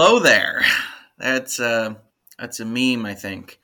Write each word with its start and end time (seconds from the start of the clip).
Hello 0.00 0.20
there. 0.20 0.62
That's 1.18 1.58
uh, 1.58 1.94
that's 2.38 2.60
a 2.60 2.64
meme, 2.64 3.04
I 3.04 3.14
think. 3.14 3.58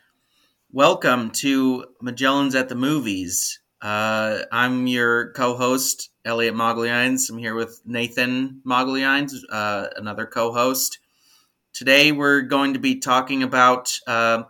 Welcome 0.72 1.30
to 1.30 1.84
Magellan's 2.02 2.56
at 2.56 2.68
the 2.68 2.74
Movies. 2.74 3.60
Uh, 3.80 4.40
I'm 4.50 4.88
your 4.88 5.30
co-host, 5.34 6.10
Elliot 6.24 6.56
Magellan. 6.56 7.18
I'm 7.30 7.38
here 7.38 7.54
with 7.54 7.80
Nathan 7.86 8.62
Magellan, 8.64 9.28
uh, 9.48 9.86
another 9.94 10.26
co-host. 10.26 10.98
Today 11.72 12.10
we're 12.10 12.40
going 12.40 12.72
to 12.72 12.80
be 12.80 12.98
talking 12.98 13.44
about. 13.44 13.96
Uh, 14.04 14.42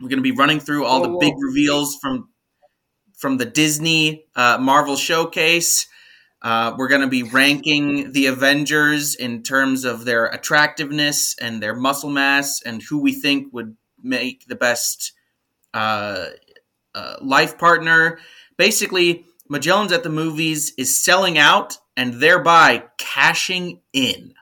we're 0.00 0.08
going 0.08 0.22
to 0.22 0.30
be 0.30 0.30
running 0.30 0.60
through 0.60 0.84
all 0.84 1.02
the 1.02 1.18
big 1.18 1.34
reveals 1.36 1.96
from 1.96 2.28
from 3.18 3.38
the 3.38 3.46
Disney 3.46 4.26
uh, 4.36 4.58
Marvel 4.58 4.94
Showcase. 4.94 5.88
Uh, 6.46 6.76
we're 6.78 6.86
going 6.86 7.00
to 7.00 7.08
be 7.08 7.24
ranking 7.24 8.12
the 8.12 8.26
Avengers 8.26 9.16
in 9.16 9.42
terms 9.42 9.84
of 9.84 10.04
their 10.04 10.26
attractiveness 10.26 11.34
and 11.40 11.60
their 11.60 11.74
muscle 11.74 12.08
mass 12.08 12.62
and 12.62 12.80
who 12.84 13.00
we 13.00 13.12
think 13.12 13.52
would 13.52 13.76
make 14.00 14.46
the 14.46 14.54
best 14.54 15.12
uh, 15.74 16.26
uh, 16.94 17.16
life 17.20 17.58
partner. 17.58 18.20
Basically, 18.56 19.26
Magellan's 19.48 19.90
at 19.90 20.04
the 20.04 20.08
movies 20.08 20.72
is 20.78 20.96
selling 20.96 21.36
out 21.36 21.78
and 21.96 22.20
thereby 22.20 22.84
cashing 22.96 23.80
in. 23.92 24.32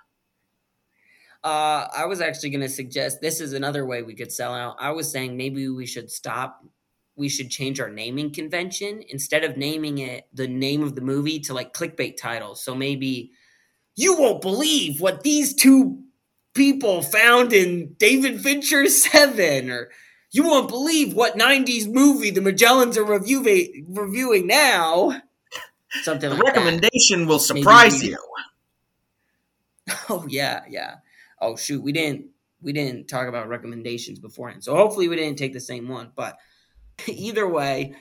Uh, 1.42 1.88
I 1.96 2.04
was 2.04 2.20
actually 2.20 2.50
going 2.50 2.60
to 2.60 2.68
suggest 2.68 3.22
this 3.22 3.40
is 3.40 3.54
another 3.54 3.86
way 3.86 4.02
we 4.02 4.14
could 4.14 4.30
sell 4.30 4.52
out. 4.52 4.76
I 4.78 4.90
was 4.90 5.10
saying 5.10 5.38
maybe 5.38 5.70
we 5.70 5.86
should 5.86 6.10
stop. 6.10 6.66
We 7.16 7.28
should 7.28 7.50
change 7.50 7.80
our 7.80 7.90
naming 7.90 8.32
convention 8.32 9.02
instead 9.08 9.44
of 9.44 9.56
naming 9.56 9.98
it 9.98 10.26
the 10.32 10.48
name 10.48 10.82
of 10.82 10.94
the 10.94 11.00
movie 11.00 11.40
to 11.40 11.54
like 11.54 11.72
clickbait 11.72 12.16
titles. 12.16 12.62
So 12.64 12.74
maybe 12.74 13.32
you 13.96 14.18
won't 14.18 14.42
believe 14.42 15.00
what 15.00 15.22
these 15.22 15.54
two 15.54 16.02
people 16.54 17.02
found 17.02 17.52
in 17.52 17.94
David 17.98 18.40
Fincher's 18.40 19.02
Seven, 19.04 19.70
or 19.70 19.90
you 20.32 20.42
won't 20.44 20.68
believe 20.68 21.14
what 21.14 21.36
'90s 21.38 21.86
movie 21.92 22.30
the 22.30 22.40
Magellans 22.40 22.96
are 22.96 23.04
reviewing 23.04 23.86
reviewing 23.90 24.46
now. 24.48 25.20
Something 26.02 26.30
The 26.30 26.36
like 26.36 26.54
that. 26.54 26.54
recommendation 26.64 27.26
will 27.26 27.38
surprise 27.38 28.02
you. 28.02 28.18
Oh 30.08 30.24
yeah, 30.28 30.62
yeah. 30.68 30.96
Oh 31.40 31.56
shoot, 31.56 31.82
we 31.82 31.92
didn't 31.92 32.26
we 32.62 32.72
didn't 32.72 33.06
talk 33.06 33.28
about 33.28 33.48
recommendations 33.48 34.18
beforehand. 34.18 34.64
So 34.64 34.74
hopefully 34.74 35.08
we 35.08 35.16
didn't 35.16 35.38
take 35.38 35.52
the 35.52 35.60
same 35.60 35.88
one. 35.88 36.10
But 36.14 36.36
either 37.06 37.48
way, 37.48 37.94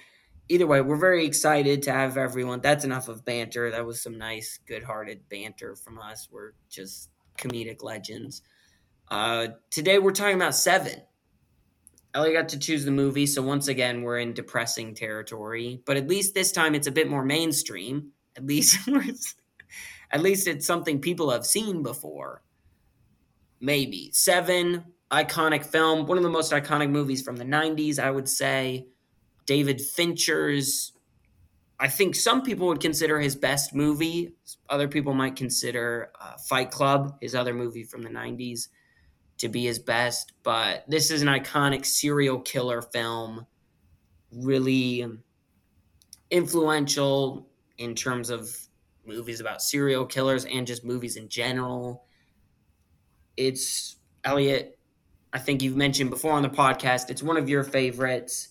either 0.50 0.68
way, 0.68 0.82
we're 0.82 0.98
very 0.98 1.26
excited 1.26 1.84
to 1.84 1.92
have 1.92 2.18
everyone. 2.18 2.62
That's 2.62 2.86
enough 2.86 3.08
of 3.08 3.26
banter. 3.26 3.72
That 3.72 3.86
was 3.86 4.02
some 4.02 4.18
nice, 4.18 4.60
good-hearted 4.68 5.30
banter 5.30 5.76
from 5.76 6.00
us. 6.00 6.28
We're 6.32 6.52
just 6.70 7.10
comedic 7.38 7.84
legends. 7.84 8.42
Uh, 9.10 9.48
today 9.70 10.00
we're 10.00 10.12
talking 10.12 10.36
about 10.36 10.56
Seven. 10.56 11.02
Ellie 12.14 12.34
got 12.34 12.50
to 12.50 12.60
choose 12.60 12.86
the 12.86 12.92
movie, 12.92 13.26
so 13.26 13.42
once 13.42 13.68
again 13.68 14.04
we're 14.04 14.20
in 14.20 14.34
depressing 14.34 14.94
territory. 14.94 15.82
But 15.86 15.98
at 15.98 16.08
least 16.08 16.36
this 16.36 16.52
time 16.52 16.76
it's 16.76 16.88
a 16.88 16.92
bit 16.92 17.10
more 17.10 17.26
mainstream. 17.26 18.12
At 18.38 18.46
least 18.46 18.78
at 20.12 20.22
least 20.22 20.48
it's 20.48 20.66
something 20.66 21.00
people 21.00 21.32
have 21.32 21.46
seen 21.46 21.82
before. 21.82 22.44
Maybe. 23.60 24.12
Seven, 24.14 24.84
iconic 25.14 25.64
film, 25.64 26.08
one 26.08 26.18
of 26.18 26.24
the 26.24 26.30
most 26.30 26.52
iconic 26.52 26.90
movies 26.90 27.22
from 27.22 27.36
the 27.36 27.46
90s, 27.46 28.00
I 28.00 28.10
would 28.10 28.28
say. 28.28 28.88
David 29.46 29.80
Fincher's, 29.80 30.94
I 31.80 31.88
think 31.88 32.16
some 32.16 32.42
people 32.42 32.68
would 32.68 32.80
consider 32.80 33.20
his 33.20 33.36
best 33.36 33.76
movie. 33.76 34.34
Other 34.70 34.88
people 34.88 35.14
might 35.14 35.36
consider 35.36 36.12
uh, 36.20 36.38
Fight 36.50 36.72
Club, 36.72 37.18
his 37.22 37.36
other 37.36 37.54
movie 37.54 37.84
from 37.84 38.02
the 38.02 38.10
90s, 38.10 38.70
to 39.38 39.50
be 39.50 39.66
his 39.66 39.78
best. 39.78 40.34
But 40.42 40.86
this 40.88 41.12
is 41.12 41.22
an 41.22 41.28
iconic 41.28 41.86
serial 41.86 42.40
killer 42.40 42.82
film, 42.82 43.46
really 44.32 45.06
influential 46.32 47.48
in 47.78 47.94
terms 47.94 48.32
of 48.32 48.58
movies 49.06 49.42
about 49.42 49.62
serial 49.62 50.06
killers 50.06 50.46
and 50.46 50.66
just 50.66 50.84
movies 50.84 51.18
in 51.18 51.30
general. 51.30 52.06
It's 53.38 53.98
Elliot. 54.24 54.80
I 55.34 55.40
think 55.40 55.62
you've 55.62 55.76
mentioned 55.76 56.12
before 56.12 56.34
on 56.34 56.44
the 56.44 56.50
podcast. 56.50 57.10
It's 57.10 57.24
one 57.24 57.38
of 57.38 57.50
your 57.50 57.64
favorites. 57.64 58.50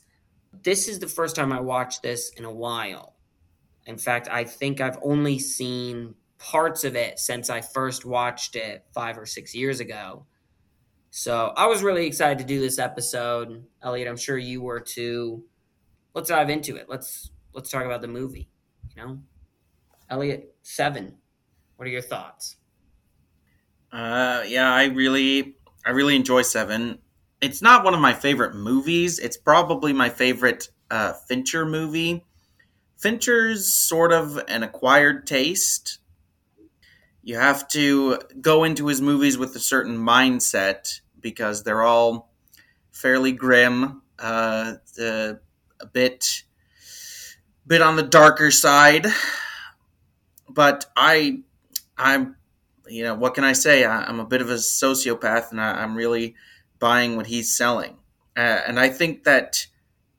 This 0.63 0.89
is 0.89 0.99
the 0.99 1.07
first 1.09 1.37
time 1.37 1.53
I 1.53 1.61
watched 1.61 2.03
this 2.03 2.31
in 2.31 2.45
a 2.45 2.53
while. 2.53 3.15
In 3.87 3.97
fact, 3.97 4.29
I 4.29 4.45
think 4.45 4.81
I've 4.81 4.99
only 5.03 5.39
seen 5.39 6.15
parts 6.39 6.83
of 6.83 6.97
it 6.97 7.21
since 7.21 7.49
I 7.51 7.61
first 7.61 8.05
watched 8.05 8.57
it 8.57 8.85
five 8.93 9.17
or 9.17 9.27
six 9.27 9.55
years 9.55 9.79
ago. 9.79 10.27
So 11.11 11.53
I 11.57 11.67
was 11.67 11.83
really 11.83 12.07
excited 12.07 12.39
to 12.39 12.45
do 12.45 12.59
this 12.59 12.79
episode. 12.79 13.65
Elliot, 13.83 14.09
I'm 14.09 14.17
sure 14.17 14.37
you 14.37 14.61
were 14.61 14.81
too. 14.81 15.45
Let's 16.15 16.31
dive 16.31 16.51
into 16.51 16.77
it. 16.77 16.87
Let's 16.89 17.31
let's 17.53 17.71
talk 17.71 17.85
about 17.85 18.03
the 18.03 18.09
movie. 18.09 18.49
You 18.97 19.03
know, 19.03 19.19
Elliot, 20.11 20.55
seven. 20.63 21.17
What 21.77 21.87
are 21.87 21.91
your 21.91 22.03
thoughts? 22.03 22.57
Uh, 23.93 24.43
yeah, 24.47 24.73
I 24.73 24.87
really, 24.87 25.57
I 25.85 25.91
really 25.91 26.17
enjoy 26.17 26.43
Seven. 26.43 26.99
It's 27.41 27.61
not 27.61 27.85
one 27.85 27.95
of 27.95 28.01
my 28.01 28.15
favorite 28.15 28.55
movies. 28.55 29.19
It's 29.19 29.37
probably 29.37 29.93
my 29.93 30.09
favorite 30.09 30.69
uh, 30.91 31.13
Fincher 31.13 31.67
movie. 31.67 32.25
Fincher's 32.97 33.75
sort 33.75 34.13
of 34.13 34.41
an 34.47 34.63
acquired 34.63 35.27
taste. 35.27 35.99
You 37.25 37.37
have 37.37 37.67
to 37.69 38.19
go 38.41 38.63
into 38.63 38.87
his 38.87 39.01
movies 39.01 39.37
with 39.37 39.57
a 39.57 39.61
certain 39.61 39.97
mindset 39.97 41.01
because 41.21 41.65
they're 41.65 41.83
all 41.83 42.33
fairly 42.93 43.33
grim, 43.33 44.03
uh, 44.21 44.75
a 45.01 45.37
bit, 45.93 46.45
bit 47.67 47.83
on 47.83 47.97
the 47.97 48.03
darker 48.03 48.53
side. 48.53 49.07
But 50.49 50.87
I, 50.97 51.41
I'm 51.97 52.37
you 52.93 53.03
know, 53.03 53.15
what 53.15 53.35
can 53.35 53.45
I 53.45 53.55
say? 53.55 53.85
I, 53.85 54.05
I'm 54.05 54.21
a 54.21 54.27
bit 54.27 54.43
of 54.43 54.51
a 54.51 54.57
sociopath, 54.57 55.51
and 55.51 55.61
I, 55.61 55.83
I'm 55.83 55.97
really 55.97 56.35
buying 56.79 57.17
what 57.17 57.27
he's 57.27 57.57
selling. 57.57 57.97
Uh, 58.37 58.61
and 58.67 58.79
I 58.79 58.91
think 58.91 59.25
that 59.25 59.67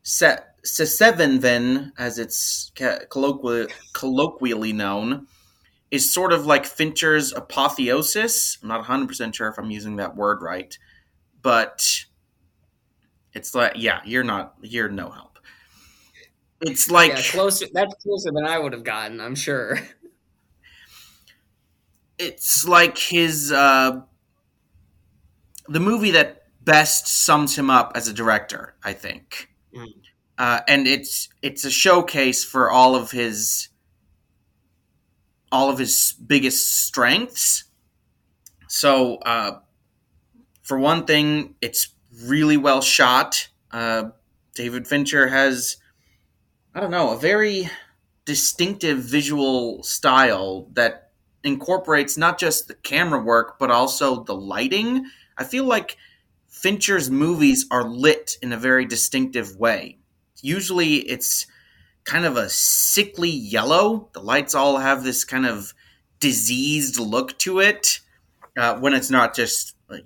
se- 0.01 0.39
se- 0.63 0.85
Seven, 0.85 1.39
then, 1.39 1.93
as 1.97 2.17
it's 2.17 2.71
ca- 2.75 3.05
colloquially, 3.09 3.67
colloquially 3.93 4.73
known, 4.73 5.27
is 5.91 6.11
sort 6.11 6.33
of 6.33 6.47
like 6.47 6.65
Fincher's 6.65 7.31
apotheosis. 7.31 8.57
I'm 8.63 8.69
not 8.69 8.83
100% 8.85 9.35
sure 9.35 9.47
if 9.49 9.59
I'm 9.59 9.69
using 9.69 9.97
that 9.97 10.15
word 10.15 10.41
right, 10.41 10.75
but 11.43 12.05
it's 13.33 13.53
like, 13.53 13.73
yeah, 13.75 14.01
you're 14.03 14.23
not, 14.23 14.55
you're 14.61 14.89
no 14.89 15.11
help. 15.11 15.37
It's 16.61 16.89
like, 16.89 17.11
yeah, 17.11 17.21
closer. 17.21 17.65
That's 17.71 17.93
closer 18.01 18.31
than 18.31 18.45
I 18.45 18.57
would 18.57 18.73
have 18.73 18.83
gotten. 18.83 19.21
I'm 19.21 19.35
sure. 19.35 19.79
it's 22.23 22.67
like 22.67 22.97
his 22.97 23.51
uh, 23.51 24.01
the 25.67 25.79
movie 25.79 26.11
that 26.11 26.43
best 26.63 27.07
sums 27.07 27.57
him 27.57 27.69
up 27.69 27.93
as 27.95 28.07
a 28.07 28.13
director, 28.13 28.75
I 28.83 28.93
think. 28.93 29.49
Mm. 29.75 29.87
Uh, 30.37 30.61
and 30.67 30.87
it's 30.87 31.29
it's 31.41 31.65
a 31.65 31.71
showcase 31.71 32.43
for 32.43 32.71
all 32.71 32.95
of 32.95 33.11
his 33.11 33.69
all 35.51 35.69
of 35.69 35.77
his 35.77 36.13
biggest 36.13 36.85
strengths. 36.87 37.65
So, 38.67 39.17
uh, 39.17 39.59
for 40.63 40.79
one 40.79 41.05
thing, 41.05 41.55
it's 41.61 41.89
really 42.23 42.57
well 42.57 42.81
shot. 42.81 43.49
Uh, 43.71 44.09
David 44.55 44.87
Fincher 44.87 45.27
has, 45.27 45.77
I 46.73 46.79
don't 46.79 46.89
know, 46.89 47.11
a 47.11 47.17
very 47.17 47.69
distinctive 48.25 48.99
visual 48.99 49.83
style 49.83 50.69
that 50.73 51.11
incorporates 51.43 52.17
not 52.17 52.39
just 52.39 52.67
the 52.67 52.75
camera 52.75 53.21
work 53.21 53.59
but 53.59 53.71
also 53.71 54.23
the 54.23 54.35
lighting. 54.35 55.05
I 55.37 55.43
feel 55.43 55.65
like 55.65 55.97
Fincher's 56.47 57.09
movies 57.09 57.65
are 57.71 57.83
lit 57.83 58.37
in 58.41 58.53
a 58.53 58.57
very 58.57 58.85
distinctive 58.85 59.57
way. 59.57 59.97
Usually 60.41 60.97
it's 60.97 61.47
kind 62.03 62.25
of 62.25 62.37
a 62.37 62.49
sickly 62.49 63.29
yellow. 63.29 64.09
The 64.13 64.21
lights 64.21 64.55
all 64.55 64.77
have 64.77 65.03
this 65.03 65.23
kind 65.23 65.45
of 65.45 65.73
diseased 66.19 66.99
look 66.99 67.37
to 67.39 67.59
it 67.59 67.99
uh, 68.57 68.77
when 68.77 68.93
it's 68.93 69.09
not 69.09 69.35
just 69.35 69.75
like, 69.89 70.05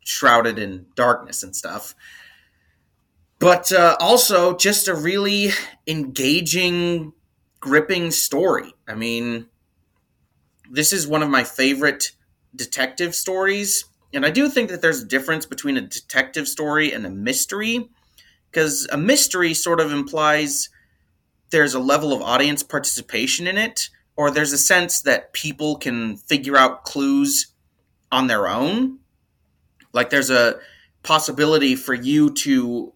shrouded 0.00 0.58
in 0.58 0.86
darkness 0.94 1.42
and 1.42 1.54
stuff. 1.54 1.94
But 3.38 3.72
uh, 3.72 3.96
also 4.00 4.56
just 4.56 4.88
a 4.88 4.94
really 4.94 5.50
engaging, 5.86 7.12
gripping 7.60 8.10
story. 8.10 8.74
I 8.86 8.94
mean, 8.94 9.46
this 10.74 10.92
is 10.92 11.06
one 11.06 11.22
of 11.22 11.30
my 11.30 11.44
favorite 11.44 12.12
detective 12.54 13.14
stories. 13.14 13.84
And 14.12 14.26
I 14.26 14.30
do 14.30 14.48
think 14.48 14.70
that 14.70 14.82
there's 14.82 15.02
a 15.02 15.06
difference 15.06 15.46
between 15.46 15.76
a 15.76 15.80
detective 15.80 16.48
story 16.48 16.92
and 16.92 17.06
a 17.06 17.10
mystery, 17.10 17.88
because 18.50 18.86
a 18.90 18.96
mystery 18.96 19.54
sort 19.54 19.80
of 19.80 19.92
implies 19.92 20.68
there's 21.50 21.74
a 21.74 21.80
level 21.80 22.12
of 22.12 22.22
audience 22.22 22.62
participation 22.62 23.46
in 23.46 23.56
it, 23.56 23.88
or 24.16 24.30
there's 24.30 24.52
a 24.52 24.58
sense 24.58 25.02
that 25.02 25.32
people 25.32 25.76
can 25.76 26.16
figure 26.16 26.56
out 26.56 26.84
clues 26.84 27.48
on 28.10 28.26
their 28.26 28.48
own. 28.48 28.98
Like 29.92 30.10
there's 30.10 30.30
a 30.30 30.56
possibility 31.02 31.76
for 31.76 31.94
you 31.94 32.32
to 32.32 32.92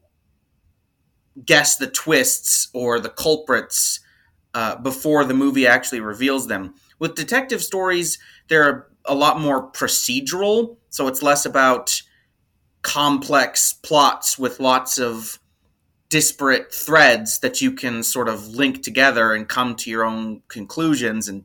guess 1.44 1.76
the 1.76 1.86
twists 1.86 2.68
or 2.72 2.98
the 2.98 3.10
culprits 3.10 4.00
uh, 4.54 4.76
before 4.76 5.24
the 5.24 5.34
movie 5.34 5.66
actually 5.66 6.00
reveals 6.00 6.48
them. 6.48 6.74
With 6.98 7.14
detective 7.14 7.62
stories, 7.62 8.18
they're 8.48 8.88
a 9.04 9.14
lot 9.14 9.40
more 9.40 9.70
procedural, 9.70 10.76
so 10.90 11.06
it's 11.06 11.22
less 11.22 11.46
about 11.46 12.02
complex 12.82 13.72
plots 13.72 14.38
with 14.38 14.60
lots 14.60 14.98
of 14.98 15.38
disparate 16.08 16.72
threads 16.72 17.40
that 17.40 17.60
you 17.60 17.72
can 17.72 18.02
sort 18.02 18.28
of 18.28 18.48
link 18.48 18.82
together 18.82 19.34
and 19.34 19.48
come 19.48 19.74
to 19.76 19.90
your 19.90 20.04
own 20.04 20.42
conclusions 20.48 21.28
and 21.28 21.44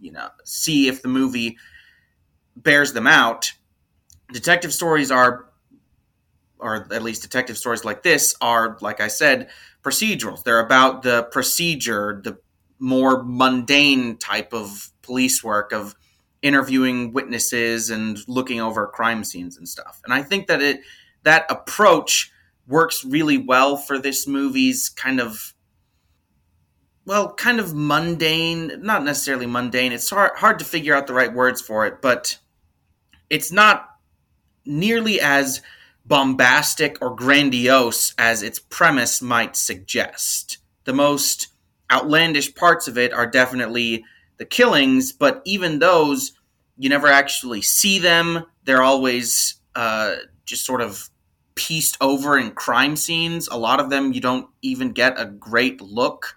you 0.00 0.12
know 0.12 0.28
see 0.44 0.86
if 0.86 1.02
the 1.02 1.08
movie 1.08 1.56
bears 2.56 2.92
them 2.92 3.06
out. 3.06 3.52
Detective 4.32 4.72
stories 4.72 5.10
are 5.10 5.46
or 6.60 6.86
at 6.92 7.02
least 7.02 7.22
detective 7.22 7.56
stories 7.56 7.84
like 7.84 8.02
this 8.02 8.34
are 8.40 8.76
like 8.80 9.00
i 9.00 9.06
said 9.08 9.48
procedurals. 9.82 10.42
They're 10.42 10.60
about 10.60 11.02
the 11.02 11.24
procedure 11.24 12.20
the 12.22 12.38
more 12.78 13.22
mundane 13.24 14.16
type 14.16 14.52
of 14.52 14.90
police 15.02 15.42
work 15.42 15.72
of 15.72 15.94
interviewing 16.42 17.12
witnesses 17.12 17.90
and 17.90 18.18
looking 18.28 18.60
over 18.60 18.86
crime 18.86 19.24
scenes 19.24 19.56
and 19.56 19.68
stuff 19.68 20.00
and 20.04 20.14
i 20.14 20.22
think 20.22 20.46
that 20.46 20.62
it 20.62 20.80
that 21.24 21.44
approach 21.50 22.30
works 22.66 23.04
really 23.04 23.38
well 23.38 23.76
for 23.76 23.98
this 23.98 24.26
movie's 24.26 24.88
kind 24.88 25.20
of 25.20 25.54
well, 27.08 27.32
kind 27.32 27.58
of 27.58 27.74
mundane, 27.74 28.82
not 28.82 29.02
necessarily 29.02 29.46
mundane. 29.46 29.92
It's 29.92 30.10
hard, 30.10 30.32
hard 30.36 30.58
to 30.58 30.66
figure 30.66 30.94
out 30.94 31.06
the 31.06 31.14
right 31.14 31.32
words 31.32 31.62
for 31.62 31.86
it, 31.86 32.02
but 32.02 32.38
it's 33.30 33.50
not 33.50 33.88
nearly 34.66 35.18
as 35.18 35.62
bombastic 36.04 36.98
or 37.00 37.16
grandiose 37.16 38.12
as 38.18 38.42
its 38.42 38.58
premise 38.58 39.22
might 39.22 39.56
suggest. 39.56 40.58
The 40.84 40.92
most 40.92 41.48
outlandish 41.90 42.54
parts 42.54 42.88
of 42.88 42.98
it 42.98 43.12
are 43.12 43.26
definitely 43.26 44.04
the 44.38 44.44
killings, 44.44 45.12
but 45.12 45.42
even 45.44 45.78
those, 45.78 46.32
you 46.76 46.88
never 46.88 47.08
actually 47.08 47.62
see 47.62 47.98
them. 47.98 48.44
They're 48.64 48.82
always 48.82 49.56
uh, 49.74 50.16
just 50.44 50.64
sort 50.64 50.80
of 50.80 51.10
pieced 51.54 51.96
over 52.00 52.38
in 52.38 52.52
crime 52.52 52.94
scenes. 52.94 53.48
A 53.48 53.58
lot 53.58 53.80
of 53.80 53.90
them 53.90 54.12
you 54.12 54.20
don't 54.20 54.48
even 54.62 54.92
get 54.92 55.18
a 55.18 55.26
great 55.26 55.80
look 55.80 56.36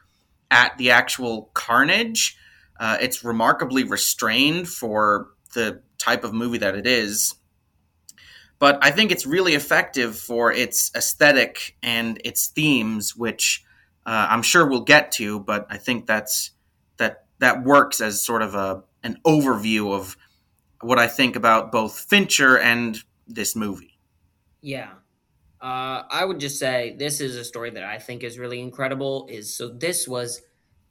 at 0.50 0.78
the 0.78 0.92
actual 0.92 1.52
carnage. 1.54 2.38
Uh, 2.80 2.98
it's 3.00 3.24
remarkably 3.24 3.84
restrained 3.84 4.68
for 4.68 5.28
the 5.54 5.82
type 6.00 6.24
of 6.24 6.34
movie 6.34 6.58
that 6.58 6.76
it 6.76 6.88
is. 6.88 7.36
But 8.58 8.80
I 8.82 8.92
think 8.92 9.12
it's 9.12 9.26
really 9.26 9.54
effective 9.54 10.18
for 10.18 10.52
its 10.52 10.92
aesthetic 10.96 11.78
and 11.82 12.20
its 12.24 12.48
themes, 12.48 13.16
which 13.16 13.64
uh, 14.06 14.28
I'm 14.30 14.42
sure 14.42 14.66
we'll 14.66 14.82
get 14.82 15.12
to. 15.14 15.40
But 15.40 15.68
I 15.70 15.78
think 15.78 16.08
that's 16.08 16.52
that 16.98 17.26
that 17.40 17.64
works 17.64 18.02
as 18.02 18.24
sort 18.24 18.42
of 18.42 18.56
a 18.56 18.84
an 19.04 19.18
overview 19.26 19.94
of 19.94 20.18
what 20.82 21.00
I 21.00 21.08
think 21.08 21.36
about 21.36 21.72
both 21.72 21.98
Fincher 22.00 22.58
and 22.58 22.98
this 23.28 23.56
movie. 23.56 23.98
Yeah, 24.62 24.90
uh, 25.62 26.04
I 26.10 26.26
would 26.26 26.40
just 26.40 26.60
say 26.60 26.96
this 26.98 27.22
is 27.22 27.36
a 27.36 27.44
story 27.44 27.70
that 27.72 27.84
I 27.84 28.00
think 28.00 28.24
is 28.24 28.40
really 28.40 28.60
incredible. 28.60 29.28
Is 29.30 29.54
so 29.54 29.70
this 29.70 30.08
was 30.08 30.42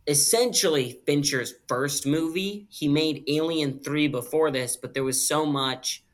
essentially 0.07 1.01
Fincher's 1.07 1.55
first 1.69 2.07
movie. 2.07 2.67
He 2.71 2.89
made 2.89 3.25
Alien 3.29 3.81
3 3.81 4.09
before 4.09 4.51
this, 4.51 4.77
but 4.77 4.95
there 4.95 5.05
was 5.05 5.27
so 5.27 5.45
much 5.45 6.05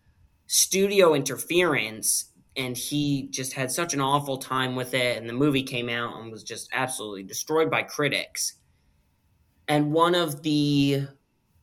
studio 0.47 1.15
interference 1.15 2.33
and 2.57 2.77
he 2.77 3.29
just 3.31 3.53
had 3.53 3.71
such 3.71 3.95
an 3.95 4.01
awful 4.01 4.39
time 4.39 4.77
with 4.77 4.95
it 4.95 5.19
and 5.19 5.29
the 5.29 5.35
movie 5.35 5.63
came 5.63 5.89
out 5.89 6.21
and 6.21 6.31
was 6.33 6.43
just 6.43 6.69
absolutely 6.73 7.23
destroyed 7.23 7.71
by 7.71 7.83
critics. 7.83 8.55
And 9.69 9.93
one 9.93 10.15
of 10.15 10.43
the 10.43 11.09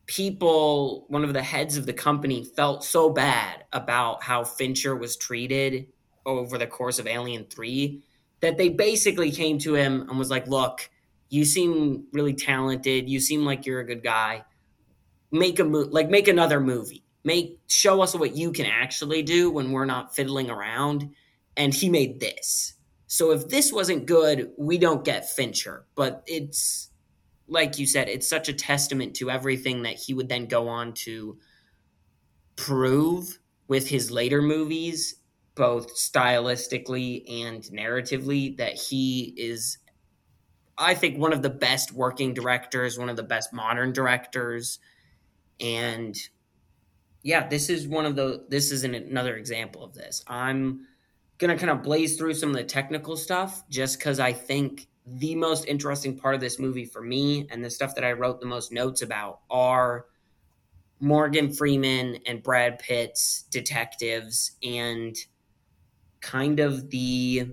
people, 0.06 1.06
one 1.08 1.24
of 1.24 1.32
the 1.32 1.42
heads 1.42 1.76
of 1.76 1.86
the 1.86 1.92
company 1.92 2.44
felt 2.44 2.84
so 2.84 3.10
bad 3.10 3.64
about 3.72 4.22
how 4.22 4.44
Fincher 4.44 4.94
was 4.94 5.16
treated 5.16 5.86
over 6.26 6.58
the 6.58 6.66
course 6.66 6.98
of 6.98 7.06
Alien 7.06 7.46
3 7.50 8.02
that 8.40 8.58
they 8.58 8.68
basically 8.68 9.30
came 9.30 9.58
to 9.58 9.74
him 9.74 10.02
and 10.08 10.18
was 10.18 10.30
like, 10.30 10.46
"Look, 10.46 10.90
you 11.30 11.44
seem 11.44 12.06
really 12.12 12.34
talented. 12.34 13.08
You 13.08 13.20
seem 13.20 13.44
like 13.44 13.66
you're 13.66 13.80
a 13.80 13.86
good 13.86 14.02
guy. 14.02 14.44
Make 15.30 15.58
a 15.58 15.64
mo- 15.64 15.88
like 15.90 16.10
make 16.10 16.28
another 16.28 16.60
movie. 16.60 17.03
Make 17.24 17.58
show 17.68 18.02
us 18.02 18.14
what 18.14 18.36
you 18.36 18.52
can 18.52 18.66
actually 18.66 19.22
do 19.22 19.50
when 19.50 19.72
we're 19.72 19.84
not 19.86 20.14
fiddling 20.14 20.50
around." 20.50 21.10
And 21.56 21.72
he 21.72 21.88
made 21.88 22.20
this. 22.20 22.74
So 23.06 23.30
if 23.30 23.48
this 23.48 23.72
wasn't 23.72 24.06
good, 24.06 24.50
we 24.58 24.76
don't 24.76 25.04
get 25.04 25.30
Fincher, 25.30 25.86
but 25.94 26.22
it's 26.26 26.90
like 27.46 27.78
you 27.78 27.86
said, 27.86 28.08
it's 28.08 28.28
such 28.28 28.48
a 28.48 28.54
testament 28.54 29.14
to 29.16 29.30
everything 29.30 29.82
that 29.82 29.96
he 29.96 30.14
would 30.14 30.28
then 30.28 30.46
go 30.46 30.68
on 30.68 30.94
to 30.94 31.38
prove 32.56 33.38
with 33.68 33.88
his 33.88 34.10
later 34.10 34.40
movies 34.40 35.16
both 35.54 35.94
stylistically 35.96 37.22
and 37.44 37.62
narratively 37.64 38.56
that 38.56 38.74
he 38.74 39.34
is 39.36 39.78
I 40.76 40.94
think 40.94 41.18
one 41.18 41.32
of 41.32 41.42
the 41.42 41.50
best 41.50 41.92
working 41.92 42.34
directors, 42.34 42.98
one 42.98 43.08
of 43.08 43.14
the 43.14 43.22
best 43.22 43.52
modern 43.52 43.92
directors 43.92 44.80
and 45.60 46.16
yeah, 47.24 47.48
this 47.48 47.70
is 47.70 47.88
one 47.88 48.06
of 48.06 48.14
the 48.14 48.44
this 48.48 48.70
is 48.70 48.84
an, 48.84 48.94
another 48.94 49.36
example 49.36 49.82
of 49.82 49.94
this. 49.94 50.22
I'm 50.28 50.86
to 51.40 51.56
kind 51.56 51.70
of 51.70 51.82
blaze 51.82 52.16
through 52.16 52.34
some 52.34 52.50
of 52.50 52.56
the 52.56 52.64
technical 52.64 53.16
stuff 53.16 53.68
just 53.68 54.00
cuz 54.00 54.20
I 54.20 54.32
think 54.32 54.86
the 55.06 55.34
most 55.34 55.66
interesting 55.66 56.16
part 56.16 56.34
of 56.34 56.40
this 56.40 56.58
movie 56.58 56.86
for 56.86 57.02
me 57.02 57.46
and 57.50 57.62
the 57.62 57.68
stuff 57.68 57.94
that 57.96 58.04
I 58.04 58.12
wrote 58.12 58.40
the 58.40 58.46
most 58.46 58.72
notes 58.72 59.02
about 59.02 59.40
are 59.50 60.06
Morgan 61.00 61.52
Freeman 61.52 62.18
and 62.26 62.42
Brad 62.42 62.78
Pitt's 62.78 63.42
detectives 63.50 64.52
and 64.62 65.14
kind 66.20 66.60
of 66.60 66.88
the 66.88 67.48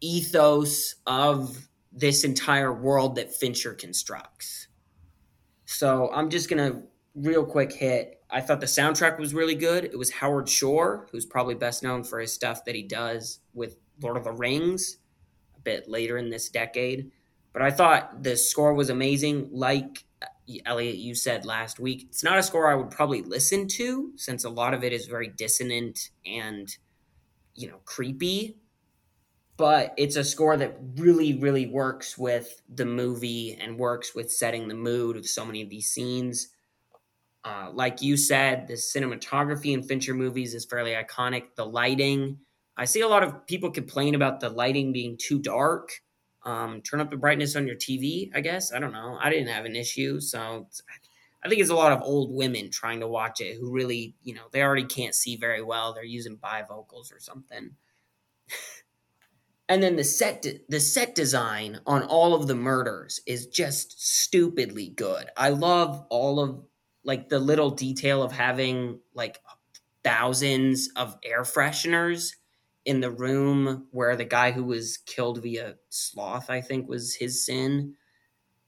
ethos 0.00 0.96
of 1.06 1.68
this 1.90 2.22
entire 2.22 2.72
world 2.72 3.16
that 3.16 3.34
Fincher 3.34 3.74
constructs. 3.74 4.68
So 5.64 6.10
I'm 6.12 6.30
just 6.30 6.48
going 6.48 6.72
to 6.72 6.82
real 7.14 7.44
quick 7.44 7.72
hit. 7.72 8.21
I 8.32 8.40
thought 8.40 8.60
the 8.60 8.66
soundtrack 8.66 9.18
was 9.18 9.34
really 9.34 9.54
good. 9.54 9.84
It 9.84 9.98
was 9.98 10.10
Howard 10.10 10.48
Shore, 10.48 11.06
who's 11.12 11.26
probably 11.26 11.54
best 11.54 11.82
known 11.82 12.02
for 12.02 12.18
his 12.18 12.32
stuff 12.32 12.64
that 12.64 12.74
he 12.74 12.82
does 12.82 13.40
with 13.52 13.76
Lord 14.00 14.16
of 14.16 14.24
the 14.24 14.32
Rings 14.32 14.96
a 15.56 15.60
bit 15.60 15.88
later 15.88 16.16
in 16.16 16.30
this 16.30 16.48
decade. 16.48 17.10
But 17.52 17.62
I 17.62 17.70
thought 17.70 18.22
the 18.22 18.36
score 18.36 18.72
was 18.72 18.88
amazing. 18.88 19.50
Like 19.52 20.04
uh, 20.22 20.26
Elliot, 20.64 20.96
you 20.96 21.14
said 21.14 21.44
last 21.44 21.78
week, 21.78 22.06
it's 22.08 22.24
not 22.24 22.38
a 22.38 22.42
score 22.42 22.70
I 22.70 22.74
would 22.74 22.90
probably 22.90 23.22
listen 23.22 23.68
to 23.68 24.12
since 24.16 24.44
a 24.44 24.50
lot 24.50 24.72
of 24.72 24.82
it 24.82 24.92
is 24.92 25.06
very 25.06 25.28
dissonant 25.28 26.10
and 26.24 26.74
you 27.54 27.68
know, 27.68 27.80
creepy, 27.84 28.56
but 29.56 29.92
it's 29.96 30.16
a 30.16 30.24
score 30.24 30.56
that 30.56 30.78
really, 30.96 31.34
really 31.34 31.66
works 31.66 32.16
with 32.16 32.62
the 32.68 32.86
movie 32.86 33.58
and 33.60 33.78
works 33.78 34.14
with 34.14 34.32
setting 34.32 34.68
the 34.68 34.74
mood 34.74 35.16
of 35.16 35.26
so 35.26 35.44
many 35.44 35.62
of 35.62 35.68
these 35.68 35.90
scenes. 35.90 36.48
Uh, 37.44 37.70
like 37.72 38.00
you 38.02 38.16
said, 38.16 38.68
the 38.68 38.74
cinematography 38.74 39.72
in 39.72 39.82
Fincher 39.82 40.14
movies 40.14 40.54
is 40.54 40.64
fairly 40.64 40.92
iconic. 40.92 41.54
The 41.56 41.66
lighting, 41.66 42.38
I 42.76 42.84
see 42.84 43.00
a 43.00 43.08
lot 43.08 43.24
of 43.24 43.46
people 43.46 43.70
complain 43.70 44.14
about 44.14 44.40
the 44.40 44.48
lighting 44.48 44.92
being 44.92 45.16
too 45.18 45.40
dark. 45.40 45.90
Um, 46.44 46.82
turn 46.82 47.00
up 47.00 47.10
the 47.10 47.16
brightness 47.16 47.54
on 47.56 47.66
your 47.66 47.76
TV, 47.76 48.30
I 48.34 48.40
guess. 48.40 48.72
I 48.72 48.78
don't 48.78 48.92
know. 48.92 49.16
I 49.20 49.30
didn't 49.30 49.48
have 49.48 49.64
an 49.64 49.76
issue, 49.76 50.20
so 50.20 50.66
I 51.44 51.48
think 51.48 51.60
it's 51.60 51.70
a 51.70 51.74
lot 51.74 51.92
of 51.92 52.02
old 52.02 52.32
women 52.32 52.70
trying 52.70 53.00
to 53.00 53.08
watch 53.08 53.40
it 53.40 53.56
who 53.58 53.72
really, 53.72 54.14
you 54.22 54.34
know, 54.34 54.42
they 54.52 54.62
already 54.62 54.84
can't 54.84 55.14
see 55.14 55.36
very 55.36 55.62
well. 55.62 55.92
They're 55.92 56.04
using 56.04 56.36
bivocals 56.36 57.12
or 57.12 57.18
something. 57.18 57.70
and 59.68 59.82
then 59.82 59.96
the 59.96 60.04
set 60.04 60.42
de- 60.42 60.60
the 60.68 60.78
set 60.78 61.14
design 61.14 61.80
on 61.86 62.04
all 62.04 62.34
of 62.34 62.46
the 62.46 62.54
murders 62.54 63.20
is 63.26 63.46
just 63.46 64.00
stupidly 64.00 64.90
good. 64.90 65.30
I 65.36 65.48
love 65.50 66.06
all 66.10 66.38
of 66.38 66.64
like 67.04 67.28
the 67.28 67.38
little 67.38 67.70
detail 67.70 68.22
of 68.22 68.32
having 68.32 69.00
like 69.14 69.40
thousands 70.04 70.90
of 70.96 71.16
air 71.24 71.42
fresheners 71.42 72.34
in 72.84 73.00
the 73.00 73.10
room 73.10 73.86
where 73.90 74.16
the 74.16 74.24
guy 74.24 74.50
who 74.50 74.64
was 74.64 74.98
killed 74.98 75.42
via 75.42 75.76
sloth, 75.88 76.50
I 76.50 76.60
think 76.60 76.88
was 76.88 77.14
his 77.14 77.44
sin. 77.46 77.94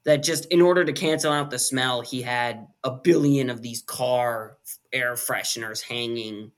That 0.04 0.22
just 0.22 0.44
in 0.46 0.60
order 0.60 0.84
to 0.84 0.92
cancel 0.92 1.32
out 1.32 1.50
the 1.50 1.58
smell, 1.58 2.02
he 2.02 2.20
had 2.20 2.66
a 2.84 2.90
billion 2.90 3.48
of 3.48 3.62
these 3.62 3.82
car 3.82 4.58
air 4.92 5.14
fresheners 5.14 5.82
hanging 5.82 6.52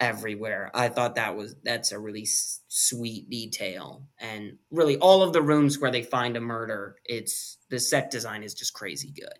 everywhere. 0.00 0.70
I 0.74 0.88
thought 0.88 1.14
that 1.14 1.34
was 1.36 1.56
that's 1.64 1.92
a 1.92 1.98
really 1.98 2.22
s- 2.22 2.60
sweet 2.68 3.30
detail, 3.30 4.06
and 4.18 4.58
really 4.70 4.98
all 4.98 5.22
of 5.22 5.32
the 5.32 5.42
rooms 5.42 5.78
where 5.78 5.90
they 5.90 6.02
find 6.02 6.36
a 6.36 6.40
murder, 6.40 6.96
it's 7.04 7.58
the 7.70 7.78
set 7.80 8.10
design 8.10 8.42
is 8.42 8.54
just 8.54 8.74
crazy 8.74 9.10
good. 9.12 9.38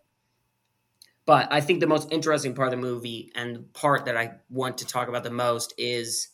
But 1.27 1.51
I 1.51 1.61
think 1.61 1.81
the 1.81 1.87
most 1.87 2.13
interesting 2.13 2.55
part 2.55 2.73
of 2.73 2.79
the 2.79 2.87
movie 2.87 3.33
and 3.35 3.57
the 3.57 3.61
part 3.61 4.05
that 4.05 4.17
I 4.17 4.35
want 4.51 4.79
to 4.79 4.87
talk 4.87 5.09
about 5.09 5.25
the 5.25 5.31
most 5.31 5.73
is 5.79 6.29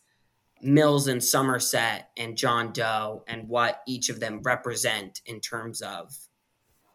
Mills 0.62 1.06
and 1.06 1.22
Somerset 1.22 2.10
and 2.16 2.36
John 2.36 2.72
Doe 2.72 3.24
and 3.26 3.48
what 3.48 3.82
each 3.86 4.08
of 4.08 4.20
them 4.20 4.40
represent 4.42 5.20
in 5.26 5.40
terms 5.40 5.80
of 5.80 6.16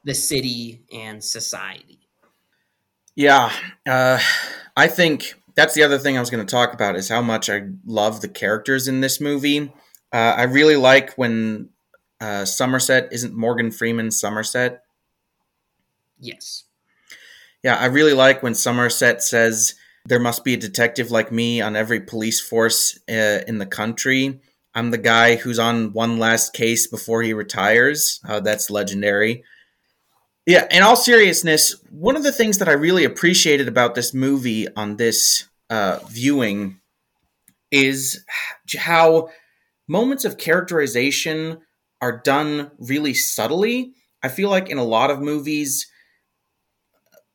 the 0.03 0.13
city 0.13 0.83
and 0.93 1.23
society. 1.23 1.99
Yeah, 3.15 3.51
uh, 3.87 4.19
I 4.75 4.87
think 4.87 5.35
that's 5.55 5.73
the 5.73 5.83
other 5.83 5.97
thing 5.97 6.17
I 6.17 6.19
was 6.19 6.29
going 6.29 6.45
to 6.45 6.51
talk 6.51 6.73
about 6.73 6.97
is 6.97 7.07
how 7.07 7.21
much 7.21 7.49
I 7.49 7.69
love 7.85 8.19
the 8.21 8.27
characters 8.27 8.89
in 8.89 8.99
this 8.99 9.21
movie. 9.21 9.73
Uh, 10.11 10.35
I 10.37 10.43
really 10.43 10.75
like 10.75 11.13
when 11.13 11.69
uh, 12.19 12.45
Somerset 12.45 13.07
isn't 13.11 13.33
Morgan 13.33 13.71
Freeman 13.71 14.11
Somerset. 14.11 14.83
Yes. 16.19 16.64
Yeah, 17.65 17.77
I 17.77 17.85
really 17.85 18.13
like 18.13 18.43
when 18.43 18.53
Somerset 18.53 19.23
says 19.23 19.73
there 20.05 20.19
must 20.19 20.43
be 20.43 20.53
a 20.53 20.57
detective 20.57 21.09
like 21.09 21.31
me 21.31 21.61
on 21.61 21.75
every 21.75 21.99
police 21.99 22.39
force 22.39 22.99
uh, 23.09 23.39
in 23.47 23.57
the 23.57 23.65
country. 23.65 24.39
I'm 24.75 24.91
the 24.91 24.99
guy 24.99 25.37
who's 25.37 25.57
on 25.57 25.91
one 25.91 26.19
last 26.19 26.53
case 26.53 26.85
before 26.85 27.23
he 27.23 27.33
retires. 27.33 28.19
Uh, 28.23 28.39
that's 28.39 28.69
legendary. 28.69 29.43
Yeah, 30.45 30.67
in 30.69 30.83
all 30.83 30.95
seriousness, 30.95 31.75
one 31.89 32.15
of 32.15 32.21
the 32.21 32.31
things 32.31 32.59
that 32.59 32.69
I 32.69 32.73
really 32.73 33.03
appreciated 33.03 33.67
about 33.67 33.95
this 33.95 34.13
movie 34.13 34.67
on 34.75 34.97
this 34.97 35.49
uh, 35.71 35.97
viewing 36.07 36.79
is 37.71 38.23
how 38.77 39.29
moments 39.87 40.23
of 40.23 40.37
characterization 40.37 41.61
are 41.99 42.21
done 42.23 42.69
really 42.77 43.15
subtly. 43.15 43.93
I 44.21 44.27
feel 44.27 44.51
like 44.51 44.69
in 44.69 44.77
a 44.77 44.83
lot 44.83 45.09
of 45.09 45.19
movies, 45.19 45.87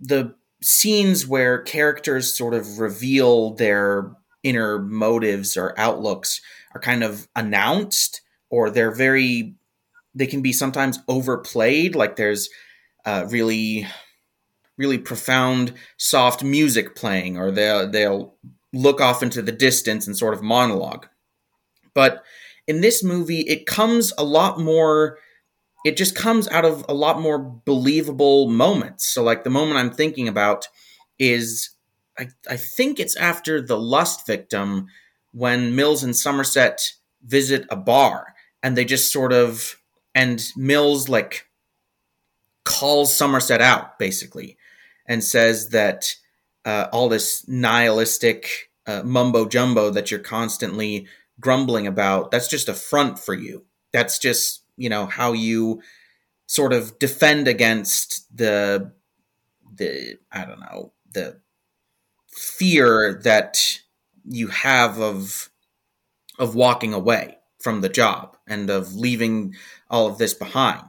the 0.00 0.34
scenes 0.62 1.26
where 1.26 1.62
characters 1.62 2.34
sort 2.34 2.54
of 2.54 2.78
reveal 2.78 3.54
their 3.54 4.14
inner 4.42 4.78
motives 4.78 5.56
or 5.56 5.78
outlooks 5.78 6.40
are 6.74 6.80
kind 6.80 7.02
of 7.02 7.28
announced 7.36 8.22
or 8.48 8.70
they're 8.70 8.94
very 8.94 9.54
they 10.14 10.26
can 10.26 10.42
be 10.42 10.52
sometimes 10.52 10.98
overplayed 11.08 11.94
like 11.94 12.16
there's 12.16 12.48
uh, 13.04 13.26
really 13.28 13.86
really 14.76 14.98
profound 14.98 15.72
soft 15.98 16.42
music 16.42 16.94
playing 16.96 17.36
or 17.38 17.50
they'll 17.50 17.88
they'll 17.90 18.34
look 18.72 19.00
off 19.00 19.22
into 19.22 19.42
the 19.42 19.52
distance 19.52 20.06
and 20.06 20.16
sort 20.16 20.32
of 20.32 20.42
monologue. 20.42 21.06
But 21.94 22.22
in 22.66 22.80
this 22.80 23.02
movie 23.02 23.40
it 23.40 23.66
comes 23.66 24.12
a 24.16 24.24
lot 24.24 24.58
more 24.58 25.18
it 25.84 25.96
just 25.96 26.14
comes 26.14 26.48
out 26.48 26.64
of 26.64 26.84
a 26.88 26.94
lot 26.94 27.20
more 27.20 27.38
believable 27.38 28.48
moments. 28.48 29.06
So, 29.06 29.22
like 29.22 29.44
the 29.44 29.50
moment 29.50 29.78
I'm 29.78 29.90
thinking 29.90 30.28
about 30.28 30.66
is 31.18 31.70
I, 32.18 32.28
I 32.48 32.56
think 32.56 33.00
it's 33.00 33.16
after 33.16 33.60
the 33.60 33.78
lust 33.78 34.26
victim 34.26 34.88
when 35.32 35.74
Mills 35.74 36.02
and 36.02 36.14
Somerset 36.14 36.92
visit 37.24 37.66
a 37.70 37.76
bar 37.76 38.34
and 38.62 38.76
they 38.76 38.84
just 38.84 39.12
sort 39.12 39.32
of 39.32 39.76
and 40.14 40.50
Mills 40.56 41.08
like 41.08 41.46
calls 42.64 43.16
Somerset 43.16 43.60
out 43.60 43.98
basically 43.98 44.56
and 45.06 45.24
says 45.24 45.70
that 45.70 46.14
uh, 46.64 46.88
all 46.92 47.08
this 47.08 47.46
nihilistic 47.48 48.70
uh, 48.86 49.02
mumbo 49.04 49.46
jumbo 49.46 49.90
that 49.90 50.10
you're 50.10 50.20
constantly 50.20 51.06
grumbling 51.38 51.86
about 51.86 52.30
that's 52.30 52.48
just 52.48 52.68
a 52.68 52.74
front 52.74 53.18
for 53.18 53.34
you. 53.34 53.64
That's 53.92 54.18
just 54.18 54.62
you 54.80 54.88
know 54.88 55.04
how 55.06 55.32
you 55.32 55.82
sort 56.46 56.72
of 56.72 56.98
defend 56.98 57.46
against 57.46 58.24
the 58.36 58.90
the 59.76 60.18
I 60.32 60.44
don't 60.46 60.60
know 60.60 60.92
the 61.12 61.40
fear 62.28 63.20
that 63.24 63.80
you 64.24 64.48
have 64.48 64.98
of 64.98 65.50
of 66.38 66.54
walking 66.54 66.94
away 66.94 67.36
from 67.60 67.82
the 67.82 67.90
job 67.90 68.36
and 68.46 68.70
of 68.70 68.94
leaving 68.94 69.54
all 69.90 70.06
of 70.06 70.16
this 70.16 70.32
behind. 70.32 70.88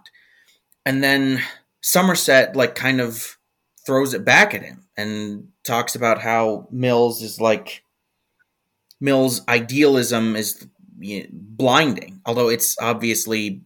And 0.85 1.03
then 1.03 1.41
Somerset 1.81 2.55
like 2.55 2.75
kind 2.75 3.01
of 3.01 3.37
throws 3.85 4.13
it 4.13 4.23
back 4.23 4.53
at 4.53 4.63
him 4.63 4.85
and 4.95 5.49
talks 5.65 5.95
about 5.95 6.21
how 6.21 6.67
Mills 6.71 7.21
is 7.21 7.41
like 7.41 7.83
Mills' 9.01 9.41
idealism 9.49 10.35
is 10.35 10.65
blinding, 11.31 12.21
although 12.25 12.49
it's 12.49 12.77
obviously 12.79 13.63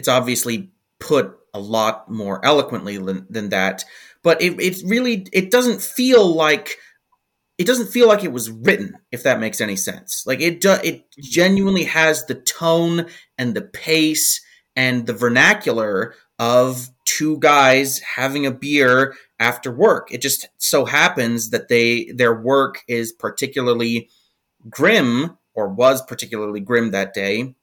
it's 0.00 0.08
obviously 0.08 0.70
put 0.98 1.36
a 1.52 1.60
lot 1.60 2.10
more 2.10 2.42
eloquently 2.42 2.96
than, 2.96 3.26
than 3.28 3.50
that. 3.50 3.84
But 4.22 4.40
it, 4.40 4.58
it 4.58 4.82
really 4.86 5.26
it 5.30 5.50
doesn't 5.50 5.82
feel 5.82 6.26
like 6.26 6.78
it 7.58 7.66
doesn't 7.66 7.88
feel 7.88 8.08
like 8.08 8.24
it 8.24 8.32
was 8.32 8.50
written 8.50 8.96
if 9.12 9.22
that 9.24 9.40
makes 9.40 9.60
any 9.60 9.76
sense 9.76 10.24
like 10.26 10.40
it 10.40 10.62
do, 10.62 10.76
it 10.82 11.04
genuinely 11.18 11.84
has 11.84 12.24
the 12.24 12.34
tone 12.34 13.04
and 13.36 13.54
the 13.54 13.60
pace 13.60 14.40
and 14.76 15.06
the 15.06 15.12
vernacular 15.12 16.14
of 16.38 16.88
two 17.04 17.38
guys 17.38 17.98
having 17.98 18.46
a 18.46 18.50
beer 18.50 19.14
after 19.38 19.70
work 19.70 20.08
it 20.10 20.22
just 20.22 20.48
so 20.56 20.86
happens 20.86 21.50
that 21.50 21.68
they 21.68 22.10
their 22.14 22.34
work 22.34 22.82
is 22.88 23.12
particularly 23.12 24.08
grim 24.70 25.36
or 25.54 25.68
was 25.68 26.00
particularly 26.02 26.60
grim 26.60 26.92
that 26.92 27.12
day 27.12 27.54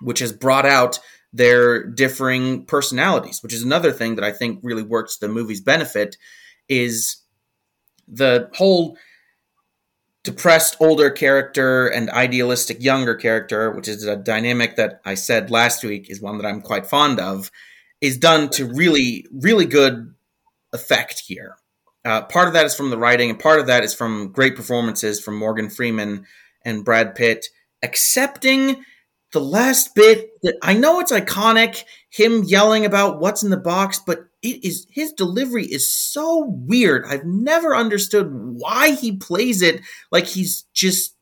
which 0.00 0.18
has 0.18 0.32
brought 0.32 0.66
out 0.66 0.98
their 1.32 1.84
differing 1.84 2.64
personalities 2.64 3.42
which 3.42 3.54
is 3.54 3.62
another 3.62 3.92
thing 3.92 4.16
that 4.16 4.24
i 4.24 4.32
think 4.32 4.58
really 4.62 4.82
works 4.82 5.18
the 5.18 5.28
movie's 5.28 5.60
benefit 5.60 6.16
is 6.68 7.22
the 8.08 8.50
whole 8.54 8.96
depressed 10.22 10.76
older 10.80 11.10
character 11.10 11.86
and 11.86 12.10
idealistic 12.10 12.82
younger 12.82 13.14
character, 13.14 13.70
which 13.70 13.88
is 13.88 14.04
a 14.04 14.16
dynamic 14.16 14.76
that 14.76 15.00
I 15.04 15.14
said 15.14 15.50
last 15.50 15.82
week 15.82 16.10
is 16.10 16.20
one 16.20 16.38
that 16.38 16.46
I'm 16.46 16.60
quite 16.60 16.86
fond 16.86 17.18
of, 17.18 17.50
is 18.00 18.18
done 18.18 18.50
to 18.50 18.66
really, 18.66 19.26
really 19.32 19.66
good 19.66 20.14
effect 20.72 21.22
here. 21.26 21.56
Uh, 22.04 22.22
part 22.22 22.48
of 22.48 22.54
that 22.54 22.66
is 22.66 22.74
from 22.74 22.90
the 22.90 22.98
writing, 22.98 23.30
and 23.30 23.38
part 23.38 23.60
of 23.60 23.66
that 23.66 23.84
is 23.84 23.94
from 23.94 24.32
great 24.32 24.56
performances 24.56 25.20
from 25.20 25.36
Morgan 25.36 25.68
Freeman 25.68 26.26
and 26.64 26.84
Brad 26.84 27.14
Pitt, 27.14 27.46
accepting 27.82 28.84
the 29.32 29.40
last 29.40 29.94
bit 29.94 30.30
that 30.42 30.56
I 30.62 30.74
know 30.74 31.00
it's 31.00 31.12
iconic, 31.12 31.84
him 32.10 32.42
yelling 32.44 32.84
about 32.84 33.20
what's 33.20 33.42
in 33.42 33.50
the 33.50 33.56
box, 33.56 34.00
but 34.04 34.26
it 34.42 34.64
is 34.64 34.86
his 34.90 35.12
delivery 35.12 35.66
is 35.66 35.88
so 35.88 36.46
weird. 36.46 37.04
I've 37.06 37.24
never 37.24 37.76
understood 37.76 38.30
why 38.32 38.92
he 38.92 39.16
plays 39.16 39.62
it 39.62 39.82
like 40.10 40.26
he's 40.26 40.64
just 40.72 41.14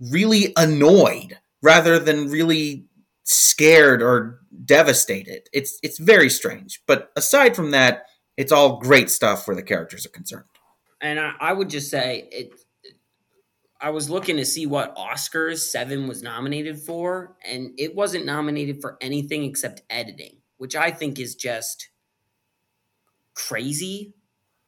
really 0.00 0.52
annoyed 0.56 1.38
rather 1.62 1.98
than 1.98 2.30
really 2.30 2.84
scared 3.22 4.02
or 4.02 4.40
devastated. 4.64 5.48
It's 5.52 5.78
it's 5.82 5.98
very 5.98 6.28
strange. 6.28 6.82
But 6.86 7.10
aside 7.16 7.56
from 7.56 7.70
that, 7.70 8.06
it's 8.36 8.52
all 8.52 8.78
great 8.78 9.10
stuff 9.10 9.46
where 9.46 9.56
the 9.56 9.62
characters 9.62 10.04
are 10.04 10.10
concerned. 10.10 10.44
And 11.00 11.20
I, 11.20 11.34
I 11.40 11.52
would 11.52 11.70
just 11.70 11.90
say 11.90 12.28
it 12.32 12.52
I 13.84 13.90
was 13.90 14.08
looking 14.08 14.38
to 14.38 14.46
see 14.46 14.64
what 14.64 14.96
Oscars 14.96 15.58
Seven 15.58 16.08
was 16.08 16.22
nominated 16.22 16.78
for, 16.78 17.36
and 17.46 17.72
it 17.76 17.94
wasn't 17.94 18.24
nominated 18.24 18.80
for 18.80 18.96
anything 19.02 19.44
except 19.44 19.82
editing, 19.90 20.38
which 20.56 20.74
I 20.74 20.90
think 20.90 21.18
is 21.18 21.34
just 21.34 21.90
crazy 23.34 24.14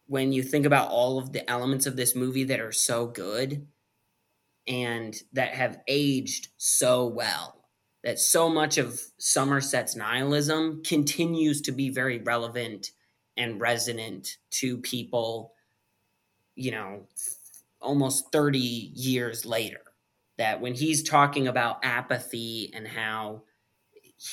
when 0.05 0.33
you 0.33 0.43
think 0.43 0.67
about 0.67 0.91
all 0.91 1.19
of 1.19 1.33
the 1.33 1.49
elements 1.51 1.87
of 1.87 1.97
this 1.97 2.15
movie 2.15 2.45
that 2.45 2.61
are 2.61 2.73
so 2.73 3.07
good 3.07 3.67
and 4.69 5.17
that 5.33 5.55
have 5.55 5.81
aged 5.89 6.49
so 6.59 7.07
well. 7.07 7.71
That 8.05 8.19
so 8.19 8.51
much 8.51 8.77
of 8.77 9.01
Somerset's 9.17 9.97
nihilism 9.97 10.83
continues 10.85 11.63
to 11.63 11.73
be 11.73 11.89
very 11.89 12.19
relevant 12.19 12.91
and 13.35 13.63
resonant 13.63 14.37
to 14.51 14.77
people 14.77 15.55
you 16.57 16.71
know, 16.71 17.07
almost 17.81 18.33
30 18.33 18.59
years 18.59 19.45
later. 19.45 19.81
That 20.39 20.61
when 20.61 20.75
he's 20.75 21.03
talking 21.03 21.49
about 21.49 21.83
apathy 21.83 22.71
and 22.75 22.87
how 22.87 23.45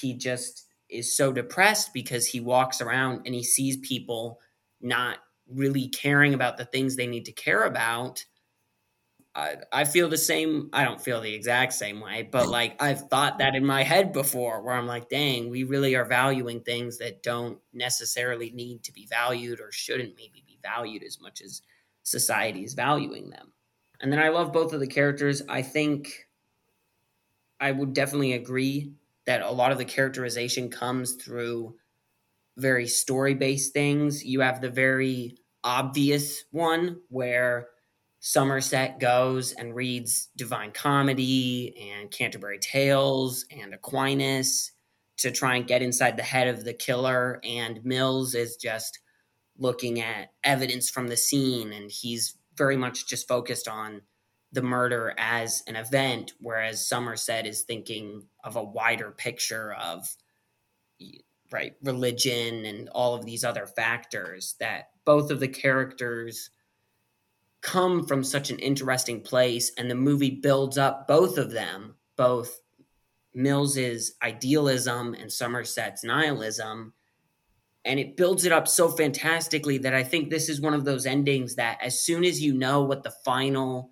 he 0.01 0.13
just 0.13 0.65
is 0.89 1.15
so 1.15 1.31
depressed 1.31 1.93
because 1.93 2.27
he 2.27 2.39
walks 2.39 2.81
around 2.81 3.21
and 3.25 3.33
he 3.33 3.43
sees 3.43 3.77
people 3.77 4.39
not 4.81 5.17
really 5.49 5.87
caring 5.87 6.33
about 6.33 6.57
the 6.57 6.65
things 6.65 6.95
they 6.95 7.07
need 7.07 7.25
to 7.25 7.31
care 7.31 7.63
about. 7.63 8.23
I, 9.35 9.55
I 9.71 9.83
feel 9.85 10.09
the 10.09 10.17
same. 10.17 10.69
I 10.73 10.83
don't 10.83 11.01
feel 11.01 11.19
the 11.19 11.33
exact 11.33 11.73
same 11.73 11.99
way, 11.99 12.27
but 12.31 12.45
mm. 12.45 12.51
like 12.51 12.81
I've 12.81 13.09
thought 13.09 13.39
that 13.39 13.55
in 13.55 13.65
my 13.65 13.81
head 13.81 14.13
before, 14.13 14.61
where 14.61 14.75
I'm 14.75 14.85
like, 14.85 15.09
dang, 15.09 15.49
we 15.49 15.63
really 15.63 15.95
are 15.95 16.05
valuing 16.05 16.61
things 16.61 16.99
that 16.99 17.23
don't 17.23 17.57
necessarily 17.73 18.51
need 18.51 18.83
to 18.83 18.93
be 18.93 19.07
valued 19.07 19.59
or 19.59 19.71
shouldn't 19.71 20.15
maybe 20.15 20.43
be 20.45 20.59
valued 20.61 21.03
as 21.03 21.19
much 21.19 21.41
as 21.41 21.63
society 22.03 22.63
is 22.63 22.73
valuing 22.73 23.29
them. 23.29 23.53
And 24.01 24.11
then 24.11 24.19
I 24.19 24.29
love 24.29 24.53
both 24.53 24.73
of 24.73 24.79
the 24.79 24.87
characters. 24.87 25.41
I 25.49 25.61
think 25.61 26.27
I 27.59 27.71
would 27.71 27.93
definitely 27.93 28.33
agree 28.33 28.93
that 29.25 29.41
a 29.41 29.51
lot 29.51 29.71
of 29.71 29.77
the 29.77 29.85
characterization 29.85 30.69
comes 30.69 31.13
through 31.13 31.75
very 32.57 32.87
story 32.87 33.33
based 33.33 33.73
things. 33.73 34.23
You 34.23 34.41
have 34.41 34.61
the 34.61 34.69
very 34.69 35.37
obvious 35.63 36.43
one 36.51 36.97
where 37.07 37.69
Somerset 38.19 38.99
goes 38.99 39.53
and 39.53 39.75
reads 39.75 40.29
Divine 40.35 40.71
Comedy 40.71 41.91
and 41.91 42.11
Canterbury 42.11 42.59
Tales 42.59 43.45
and 43.51 43.73
Aquinas 43.73 44.71
to 45.17 45.31
try 45.31 45.55
and 45.55 45.67
get 45.67 45.81
inside 45.81 46.17
the 46.17 46.23
head 46.23 46.47
of 46.47 46.63
the 46.63 46.73
killer. 46.73 47.39
And 47.43 47.83
Mills 47.83 48.35
is 48.35 48.55
just 48.57 48.99
looking 49.57 50.01
at 50.01 50.31
evidence 50.43 50.89
from 50.89 51.07
the 51.07 51.17
scene 51.17 51.73
and 51.73 51.91
he's 51.91 52.37
very 52.55 52.77
much 52.77 53.07
just 53.07 53.27
focused 53.27 53.67
on 53.67 54.01
the 54.51 54.61
murder 54.61 55.13
as 55.17 55.63
an 55.67 55.75
event, 55.75 56.33
whereas 56.39 56.87
Somerset 56.87 57.47
is 57.47 57.61
thinking 57.61 58.23
of 58.43 58.55
a 58.55 58.63
wider 58.63 59.11
picture 59.11 59.73
of 59.73 60.15
right 61.51 61.75
religion 61.83 62.65
and 62.65 62.89
all 62.89 63.15
of 63.15 63.25
these 63.25 63.43
other 63.43 63.67
factors 63.67 64.55
that 64.59 64.89
both 65.05 65.29
of 65.31 65.39
the 65.39 65.47
characters 65.47 66.49
come 67.61 68.05
from 68.05 68.23
such 68.23 68.49
an 68.49 68.59
interesting 68.59 69.21
place 69.21 69.71
and 69.77 69.89
the 69.89 69.95
movie 69.95 70.31
builds 70.31 70.77
up 70.77 71.07
both 71.07 71.37
of 71.37 71.51
them 71.51 71.95
both 72.17 72.59
mills's 73.33 74.15
idealism 74.21 75.13
and 75.13 75.31
somerset's 75.31 76.03
nihilism 76.03 76.91
and 77.85 77.99
it 77.99 78.15
builds 78.15 78.45
it 78.45 78.51
up 78.51 78.67
so 78.67 78.89
fantastically 78.89 79.77
that 79.77 79.93
i 79.93 80.03
think 80.03 80.29
this 80.29 80.49
is 80.49 80.61
one 80.61 80.73
of 80.73 80.85
those 80.85 81.05
endings 81.05 81.55
that 81.55 81.77
as 81.81 81.99
soon 81.99 82.23
as 82.23 82.41
you 82.41 82.53
know 82.53 82.83
what 82.83 83.03
the 83.03 83.13
final 83.23 83.91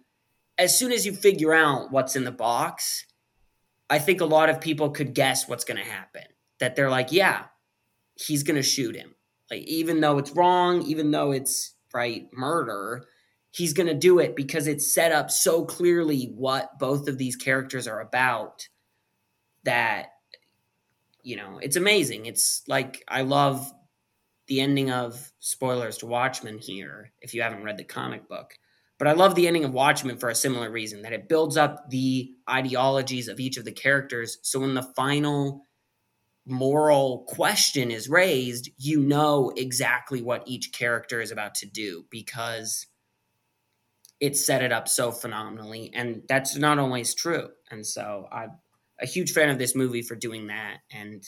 as 0.57 0.77
soon 0.77 0.91
as 0.91 1.05
you 1.05 1.13
figure 1.13 1.53
out 1.53 1.91
what's 1.91 2.15
in 2.15 2.23
the 2.23 2.31
box 2.31 3.05
i 3.89 3.99
think 3.99 4.21
a 4.21 4.25
lot 4.25 4.49
of 4.49 4.61
people 4.61 4.89
could 4.89 5.13
guess 5.13 5.47
what's 5.47 5.65
going 5.65 5.81
to 5.81 5.89
happen 5.89 6.23
that 6.59 6.75
they're 6.75 6.89
like 6.89 7.11
yeah 7.11 7.43
he's 8.15 8.43
going 8.43 8.55
to 8.55 8.63
shoot 8.63 8.95
him. 8.95 9.15
Like 9.49 9.63
even 9.63 9.99
though 9.99 10.17
it's 10.17 10.31
wrong, 10.31 10.81
even 10.83 11.11
though 11.11 11.31
it's 11.31 11.75
right 11.93 12.27
murder, 12.33 13.05
he's 13.51 13.73
going 13.73 13.87
to 13.87 13.93
do 13.93 14.19
it 14.19 14.35
because 14.35 14.67
it's 14.67 14.93
set 14.93 15.11
up 15.11 15.29
so 15.29 15.65
clearly 15.65 16.31
what 16.35 16.79
both 16.79 17.07
of 17.07 17.17
these 17.17 17.35
characters 17.35 17.87
are 17.87 17.99
about 17.99 18.67
that 19.63 20.07
you 21.23 21.35
know, 21.35 21.59
it's 21.61 21.75
amazing. 21.75 22.25
It's 22.25 22.63
like 22.67 23.03
I 23.07 23.21
love 23.21 23.71
the 24.51 24.59
ending 24.59 24.91
of 24.91 25.31
spoilers 25.39 25.97
to 25.99 26.05
Watchmen 26.05 26.57
here 26.57 27.13
if 27.21 27.33
you 27.33 27.41
haven't 27.41 27.63
read 27.63 27.77
the 27.77 27.85
comic 27.85 28.27
book. 28.27 28.53
But 28.99 29.07
I 29.07 29.13
love 29.13 29.33
the 29.33 29.47
ending 29.47 29.63
of 29.63 29.71
Watchmen 29.71 30.17
for 30.17 30.27
a 30.27 30.35
similar 30.35 30.69
reason 30.69 31.03
that 31.03 31.13
it 31.13 31.29
builds 31.29 31.55
up 31.55 31.89
the 31.89 32.33
ideologies 32.49 33.29
of 33.29 33.39
each 33.39 33.55
of 33.55 33.63
the 33.63 33.71
characters. 33.71 34.39
So 34.41 34.59
when 34.59 34.73
the 34.73 34.91
final 34.93 35.67
moral 36.45 37.23
question 37.29 37.91
is 37.91 38.09
raised, 38.09 38.69
you 38.77 38.99
know 38.99 39.53
exactly 39.55 40.21
what 40.21 40.43
each 40.45 40.73
character 40.73 41.21
is 41.21 41.31
about 41.31 41.55
to 41.55 41.65
do 41.65 42.03
because 42.09 42.87
it 44.19 44.35
set 44.35 44.61
it 44.61 44.73
up 44.73 44.89
so 44.89 45.13
phenomenally. 45.13 45.91
And 45.93 46.23
that's 46.27 46.57
not 46.57 46.77
always 46.77 47.15
true. 47.15 47.47
And 47.69 47.87
so 47.87 48.27
I'm 48.29 48.51
a 48.99 49.05
huge 49.05 49.31
fan 49.31 49.49
of 49.49 49.59
this 49.59 49.75
movie 49.75 50.01
for 50.01 50.15
doing 50.15 50.47
that. 50.47 50.79
And 50.91 51.23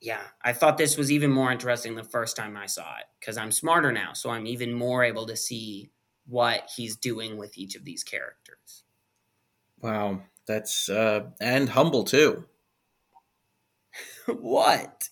yeah, 0.00 0.22
I 0.42 0.52
thought 0.52 0.78
this 0.78 0.96
was 0.96 1.10
even 1.10 1.30
more 1.30 1.50
interesting 1.50 1.94
the 1.94 2.04
first 2.04 2.36
time 2.36 2.56
I 2.56 2.66
saw 2.66 2.96
it 2.98 3.06
because 3.18 3.36
I'm 3.36 3.50
smarter 3.50 3.92
now. 3.92 4.12
So 4.12 4.30
I'm 4.30 4.46
even 4.46 4.74
more 4.74 5.02
able 5.02 5.26
to 5.26 5.36
see 5.36 5.90
what 6.26 6.70
he's 6.76 6.96
doing 6.96 7.36
with 7.36 7.56
each 7.56 7.74
of 7.74 7.84
these 7.84 8.04
characters. 8.04 8.84
Wow. 9.80 10.22
That's, 10.46 10.88
uh, 10.88 11.30
and 11.40 11.70
humble 11.70 12.04
too. 12.04 12.44
what? 14.26 15.08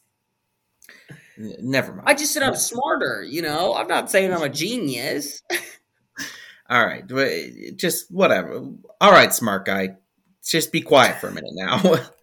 N- 1.38 1.56
never 1.60 1.92
mind. 1.92 2.08
I 2.08 2.14
just 2.14 2.32
said 2.32 2.42
I'm 2.42 2.56
smarter, 2.56 3.22
you 3.22 3.42
know? 3.42 3.74
I'm 3.74 3.88
not 3.88 4.10
saying 4.10 4.32
I'm 4.32 4.42
a 4.42 4.48
genius. 4.48 5.42
All 6.68 6.84
right. 6.84 7.04
Just 7.76 8.10
whatever. 8.10 8.66
All 9.00 9.12
right, 9.12 9.32
smart 9.32 9.64
guy. 9.64 9.96
Just 10.46 10.72
be 10.72 10.80
quiet 10.80 11.20
for 11.20 11.28
a 11.28 11.32
minute 11.32 11.52
now. 11.54 11.96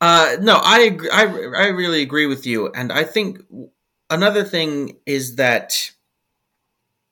uh, 0.00 0.36
no, 0.40 0.60
I, 0.62 0.96
I, 1.12 1.22
I 1.24 1.66
really 1.68 2.02
agree 2.02 2.26
with 2.26 2.46
you. 2.46 2.70
And 2.72 2.92
I 2.92 3.04
think 3.04 3.40
another 4.10 4.44
thing 4.44 4.98
is 5.06 5.36
that 5.36 5.92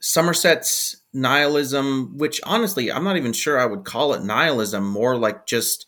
Somerset's 0.01 0.97
nihilism, 1.13 2.17
which 2.17 2.41
honestly, 2.45 2.93
I'm 2.93 3.05
not 3.05 3.17
even 3.17 3.33
sure 3.33 3.59
I 3.59 3.67
would 3.67 3.85
call 3.85 4.15
it 4.15 4.23
nihilism, 4.23 4.87
more 4.87 5.17
like 5.17 5.47
just 5.47 5.87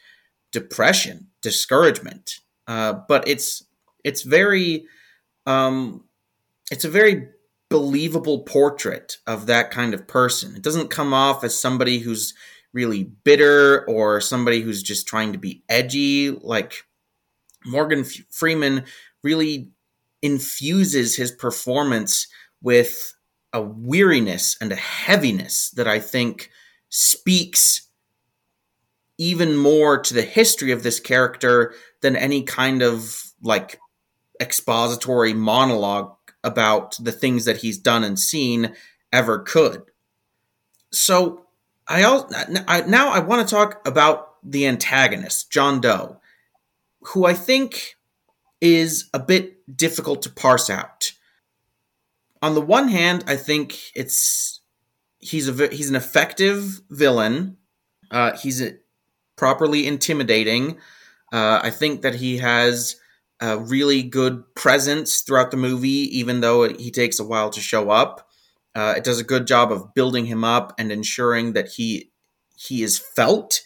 depression, 0.50 1.28
discouragement. 1.40 2.40
Uh, 2.66 2.94
but 3.06 3.28
it's 3.28 3.64
it's 4.04 4.22
very 4.22 4.86
um, 5.46 6.04
it's 6.70 6.84
a 6.84 6.90
very 6.90 7.28
believable 7.70 8.40
portrait 8.40 9.18
of 9.26 9.46
that 9.46 9.70
kind 9.70 9.94
of 9.94 10.08
person. 10.08 10.56
It 10.56 10.62
doesn't 10.62 10.90
come 10.90 11.12
off 11.12 11.44
as 11.44 11.58
somebody 11.58 11.98
who's 11.98 12.34
really 12.72 13.04
bitter 13.04 13.84
or 13.88 14.20
somebody 14.20 14.62
who's 14.62 14.82
just 14.82 15.06
trying 15.06 15.32
to 15.32 15.38
be 15.38 15.62
edgy. 15.68 16.30
Like 16.30 16.84
Morgan 17.64 18.00
F- 18.00 18.24
Freeman 18.30 18.84
really 19.22 19.70
infuses 20.22 21.16
his 21.16 21.30
performance 21.30 22.26
with 22.62 23.14
a 23.52 23.62
weariness 23.62 24.56
and 24.60 24.72
a 24.72 24.76
heaviness 24.76 25.70
that 25.70 25.88
I 25.88 26.00
think 26.00 26.50
speaks 26.88 27.88
even 29.16 29.56
more 29.56 29.98
to 29.98 30.14
the 30.14 30.22
history 30.22 30.70
of 30.70 30.82
this 30.82 31.00
character 31.00 31.74
than 32.00 32.16
any 32.16 32.42
kind 32.42 32.82
of 32.82 33.32
like 33.42 33.80
expository 34.40 35.34
monologue 35.34 36.14
about 36.44 36.96
the 37.02 37.12
things 37.12 37.44
that 37.44 37.58
he's 37.58 37.78
done 37.78 38.04
and 38.04 38.18
seen 38.18 38.74
ever 39.12 39.40
could. 39.40 39.82
So 40.92 41.46
I 41.88 42.04
also 42.04 42.28
now 42.86 43.10
I 43.10 43.18
want 43.18 43.46
to 43.46 43.54
talk 43.54 43.86
about 43.86 44.34
the 44.44 44.66
antagonist, 44.66 45.50
John 45.50 45.80
Doe, 45.80 46.20
who 47.08 47.26
I 47.26 47.34
think 47.34 47.96
is 48.60 49.08
a 49.14 49.18
bit 49.18 49.76
difficult 49.76 50.22
to 50.22 50.30
parse 50.30 50.68
out. 50.68 51.12
On 52.42 52.54
the 52.54 52.60
one 52.60 52.88
hand, 52.88 53.24
I 53.26 53.36
think 53.36 53.78
it's 53.94 54.60
he's 55.18 55.48
a 55.48 55.68
he's 55.68 55.90
an 55.90 55.96
effective 55.96 56.80
villain. 56.90 57.56
Uh, 58.10 58.36
he's 58.36 58.62
a, 58.62 58.76
properly 59.36 59.86
intimidating. 59.86 60.78
Uh, 61.32 61.60
I 61.62 61.70
think 61.70 62.02
that 62.02 62.16
he 62.16 62.38
has 62.38 62.96
a 63.40 63.58
really 63.58 64.02
good 64.02 64.54
presence 64.54 65.20
throughout 65.20 65.50
the 65.50 65.56
movie, 65.56 66.18
even 66.18 66.40
though 66.40 66.68
he 66.68 66.90
takes 66.90 67.20
a 67.20 67.24
while 67.24 67.50
to 67.50 67.60
show 67.60 67.90
up. 67.90 68.28
Uh, 68.74 68.94
it 68.96 69.04
does 69.04 69.20
a 69.20 69.24
good 69.24 69.46
job 69.46 69.72
of 69.72 69.94
building 69.94 70.26
him 70.26 70.44
up 70.44 70.74
and 70.78 70.92
ensuring 70.92 71.52
that 71.52 71.68
he 71.68 72.10
he 72.56 72.82
is 72.82 72.98
felt 72.98 73.62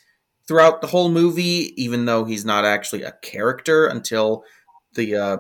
throughout 0.52 0.82
the 0.82 0.86
whole 0.86 1.08
movie, 1.08 1.72
even 1.82 2.04
though 2.04 2.26
he's 2.26 2.44
not 2.44 2.66
actually 2.66 3.02
a 3.04 3.12
character 3.22 3.86
until 3.86 4.44
the 4.92 5.16
uh, 5.16 5.36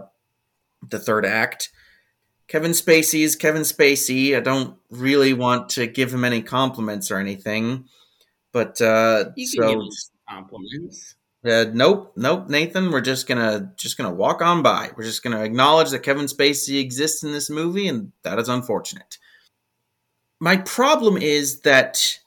the 0.88 0.98
third 0.98 1.26
act. 1.26 1.68
Kevin 2.48 2.70
Spacey's 2.70 3.36
Kevin 3.36 3.60
Spacey. 3.60 4.34
I 4.34 4.40
don't 4.40 4.78
really 4.88 5.34
want 5.34 5.68
to 5.70 5.86
give 5.86 6.14
him 6.14 6.24
any 6.24 6.40
compliments 6.40 7.10
or 7.10 7.18
anything, 7.18 7.84
but 8.52 8.80
uh, 8.80 9.34
so 9.36 9.86
compliments. 10.26 11.14
Uh, 11.44 11.66
nope, 11.74 12.14
nope, 12.16 12.48
Nathan. 12.48 12.90
We're 12.90 13.02
just 13.02 13.26
gonna 13.26 13.70
just 13.76 13.98
gonna 13.98 14.14
walk 14.14 14.40
on 14.40 14.62
by. 14.62 14.92
We're 14.96 15.04
just 15.04 15.22
gonna 15.22 15.42
acknowledge 15.42 15.90
that 15.90 16.02
Kevin 16.02 16.24
Spacey 16.24 16.80
exists 16.80 17.22
in 17.22 17.32
this 17.32 17.50
movie, 17.50 17.86
and 17.86 18.12
that 18.22 18.38
is 18.38 18.48
unfortunate. 18.48 19.18
My 20.40 20.56
problem 20.56 21.18
is 21.18 21.60
that, 21.60 22.18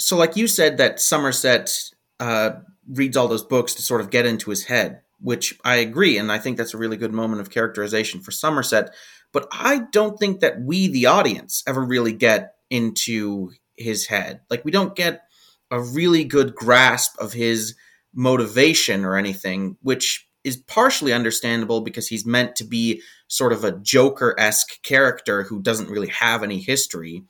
so 0.00 0.16
like 0.16 0.36
you 0.36 0.48
said, 0.48 0.78
that 0.78 0.98
Somerset 0.98 1.70
uh, 2.18 2.52
reads 2.88 3.16
all 3.16 3.28
those 3.28 3.44
books 3.44 3.74
to 3.74 3.82
sort 3.82 4.00
of 4.00 4.10
get 4.10 4.26
into 4.26 4.50
his 4.50 4.64
head, 4.64 5.02
which 5.20 5.58
I 5.64 5.76
agree, 5.76 6.16
and 6.16 6.32
I 6.32 6.38
think 6.38 6.56
that's 6.56 6.74
a 6.74 6.78
really 6.78 6.96
good 6.96 7.12
moment 7.12 7.40
of 7.40 7.50
characterization 7.50 8.20
for 8.20 8.30
Somerset. 8.30 8.94
but 9.32 9.46
I 9.52 9.82
don't 9.92 10.18
think 10.18 10.40
that 10.40 10.60
we, 10.60 10.88
the 10.88 11.06
audience, 11.06 11.62
ever 11.66 11.84
really 11.84 12.12
get 12.12 12.54
into 12.70 13.52
his 13.76 14.06
head. 14.06 14.40
Like, 14.50 14.64
we 14.64 14.70
don't 14.70 14.96
get 14.96 15.22
a 15.70 15.80
really 15.80 16.24
good 16.24 16.54
grasp 16.54 17.16
of 17.20 17.32
his 17.32 17.76
motivation 18.14 19.04
or 19.04 19.16
anything, 19.16 19.76
which 19.82 20.26
is 20.42 20.56
partially 20.56 21.12
understandable 21.12 21.82
because 21.82 22.08
he's 22.08 22.24
meant 22.26 22.56
to 22.56 22.64
be 22.64 23.02
sort 23.28 23.52
of 23.52 23.64
a 23.64 23.78
Joker 23.78 24.34
esque 24.38 24.82
character 24.82 25.42
who 25.42 25.60
doesn't 25.60 25.90
really 25.90 26.08
have 26.08 26.42
any 26.42 26.58
history. 26.58 27.24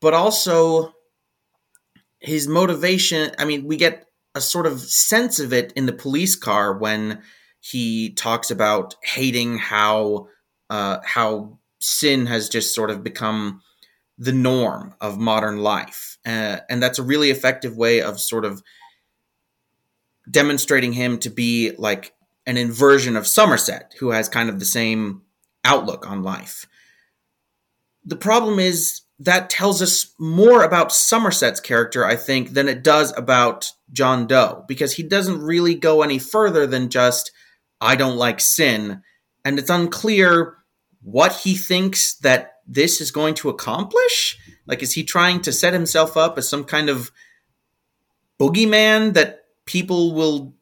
But 0.00 0.12
also, 0.12 0.93
his 2.24 2.48
motivation 2.48 3.30
I 3.38 3.44
mean, 3.44 3.64
we 3.64 3.76
get 3.76 4.06
a 4.34 4.40
sort 4.40 4.66
of 4.66 4.80
sense 4.80 5.38
of 5.38 5.52
it 5.52 5.72
in 5.76 5.86
the 5.86 5.92
police 5.92 6.34
car 6.34 6.76
when 6.76 7.22
he 7.60 8.12
talks 8.12 8.50
about 8.50 8.96
hating 9.02 9.58
how 9.58 10.28
uh, 10.70 10.98
how 11.04 11.58
sin 11.80 12.26
has 12.26 12.48
just 12.48 12.74
sort 12.74 12.90
of 12.90 13.04
become 13.04 13.60
the 14.18 14.32
norm 14.32 14.94
of 15.00 15.18
modern 15.18 15.58
life, 15.58 16.18
uh, 16.24 16.58
and 16.68 16.82
that's 16.82 16.98
a 16.98 17.02
really 17.02 17.30
effective 17.30 17.76
way 17.76 18.00
of 18.00 18.20
sort 18.20 18.44
of 18.44 18.62
demonstrating 20.30 20.92
him 20.92 21.18
to 21.18 21.30
be 21.30 21.72
like 21.78 22.14
an 22.46 22.56
inversion 22.56 23.16
of 23.16 23.26
Somerset, 23.26 23.94
who 23.98 24.10
has 24.10 24.28
kind 24.28 24.48
of 24.48 24.58
the 24.58 24.64
same 24.64 25.22
outlook 25.64 26.08
on 26.08 26.22
life. 26.22 26.66
The 28.04 28.16
problem 28.16 28.58
is 28.58 29.03
that 29.20 29.48
tells 29.48 29.80
us 29.80 30.12
more 30.18 30.64
about 30.64 30.92
Somerset's 30.92 31.60
character, 31.60 32.04
I 32.04 32.16
think, 32.16 32.50
than 32.50 32.68
it 32.68 32.82
does 32.82 33.16
about 33.16 33.70
John 33.92 34.26
Doe, 34.26 34.64
because 34.66 34.94
he 34.94 35.02
doesn't 35.02 35.40
really 35.40 35.74
go 35.74 36.02
any 36.02 36.18
further 36.18 36.66
than 36.66 36.90
just, 36.90 37.30
I 37.80 37.94
don't 37.94 38.16
like 38.16 38.40
sin. 38.40 39.02
And 39.44 39.58
it's 39.58 39.70
unclear 39.70 40.56
what 41.02 41.32
he 41.32 41.54
thinks 41.54 42.14
that 42.16 42.54
this 42.66 43.00
is 43.00 43.10
going 43.10 43.34
to 43.34 43.50
accomplish. 43.50 44.38
Like, 44.66 44.82
is 44.82 44.94
he 44.94 45.04
trying 45.04 45.42
to 45.42 45.52
set 45.52 45.74
himself 45.74 46.16
up 46.16 46.36
as 46.38 46.48
some 46.48 46.64
kind 46.64 46.88
of 46.88 47.12
boogeyman 48.40 49.14
that 49.14 49.44
people 49.64 50.14
will, 50.14 50.54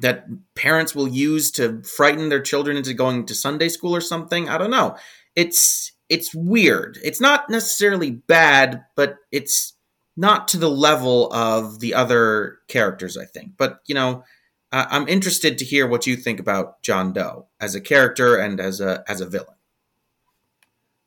that 0.00 0.26
parents 0.54 0.94
will 0.94 1.06
use 1.06 1.50
to 1.52 1.82
frighten 1.82 2.28
their 2.28 2.42
children 2.42 2.76
into 2.76 2.94
going 2.94 3.26
to 3.26 3.34
Sunday 3.34 3.68
school 3.68 3.94
or 3.94 4.00
something? 4.00 4.48
I 4.48 4.58
don't 4.58 4.70
know. 4.70 4.96
It's, 5.36 5.92
it's 6.08 6.34
weird. 6.34 6.98
It's 7.02 7.20
not 7.20 7.50
necessarily 7.50 8.10
bad, 8.10 8.84
but 8.96 9.16
it's 9.30 9.74
not 10.16 10.48
to 10.48 10.56
the 10.56 10.70
level 10.70 11.32
of 11.32 11.80
the 11.80 11.94
other 11.94 12.58
characters, 12.68 13.16
I 13.16 13.24
think. 13.24 13.52
But, 13.56 13.80
you 13.86 13.94
know, 13.94 14.24
I'm 14.72 15.08
interested 15.08 15.58
to 15.58 15.64
hear 15.64 15.86
what 15.86 16.06
you 16.06 16.16
think 16.16 16.40
about 16.40 16.82
John 16.82 17.12
Doe 17.12 17.46
as 17.60 17.74
a 17.74 17.80
character 17.80 18.36
and 18.36 18.60
as 18.60 18.80
a 18.80 19.02
as 19.08 19.20
a 19.22 19.26
villain. 19.26 19.54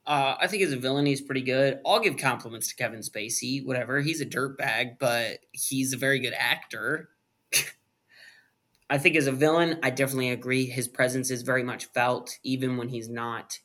Uh, 0.05 0.35
I 0.39 0.47
think 0.47 0.63
as 0.63 0.73
a 0.73 0.77
villain, 0.77 1.05
he's 1.05 1.21
pretty 1.21 1.43
good. 1.43 1.79
I'll 1.85 1.99
give 1.99 2.17
compliments 2.17 2.69
to 2.69 2.75
Kevin 2.75 3.01
Spacey. 3.01 3.63
Whatever, 3.63 4.01
he's 4.01 4.19
a 4.19 4.25
dirtbag, 4.25 4.97
but 4.99 5.39
he's 5.51 5.93
a 5.93 5.97
very 5.97 6.19
good 6.19 6.33
actor. 6.35 7.09
I 8.89 8.97
think 8.97 9.15
as 9.15 9.27
a 9.27 9.31
villain, 9.31 9.79
I 9.83 9.91
definitely 9.91 10.31
agree. 10.31 10.65
His 10.65 10.87
presence 10.87 11.29
is 11.29 11.43
very 11.43 11.63
much 11.63 11.85
felt, 11.85 12.39
even 12.43 12.77
when 12.77 12.89
he's 12.89 13.09
not 13.09 13.59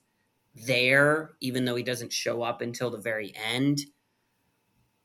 there, 0.65 1.37
even 1.41 1.65
though 1.65 1.77
he 1.77 1.83
doesn't 1.83 2.13
show 2.13 2.43
up 2.43 2.61
until 2.61 2.91
the 2.91 2.99
very 2.99 3.35
end. 3.37 3.81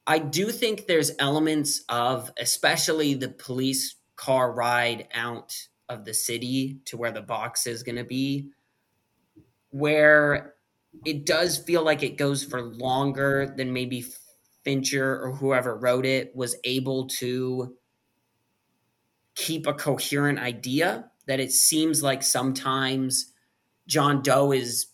I 0.08 0.20
do 0.20 0.50
think 0.50 0.88
there's 0.88 1.12
elements 1.20 1.84
of, 1.90 2.32
especially 2.40 3.14
the 3.14 3.30
police 3.30 3.96
car 4.16 4.52
ride 4.52 5.08
out 5.14 5.56
of 5.90 6.06
the 6.06 6.14
city 6.14 6.80
to 6.86 6.98
where 6.98 7.12
the 7.12 7.22
box 7.22 7.68
is 7.68 7.84
going 7.84 7.98
to 7.98 8.04
be, 8.04 8.50
where 9.70 10.54
it 11.06 11.26
does 11.26 11.58
feel 11.58 11.84
like 11.84 12.04
it 12.04 12.18
goes 12.18 12.44
for 12.44 12.62
longer 12.62 13.54
than 13.56 13.74
maybe 13.74 14.06
Fincher 14.64 15.22
or 15.24 15.34
whoever 15.34 15.76
wrote 15.76 16.06
it 16.06 16.36
was 16.36 16.56
able 16.64 17.08
to 17.08 17.76
keep 19.36 19.68
a 19.68 19.74
coherent 19.74 20.40
idea. 20.40 21.10
That 21.28 21.40
it 21.40 21.52
seems 21.52 22.02
like 22.02 22.24
sometimes 22.24 23.32
John 23.88 24.22
Doe 24.22 24.52
is 24.52 24.88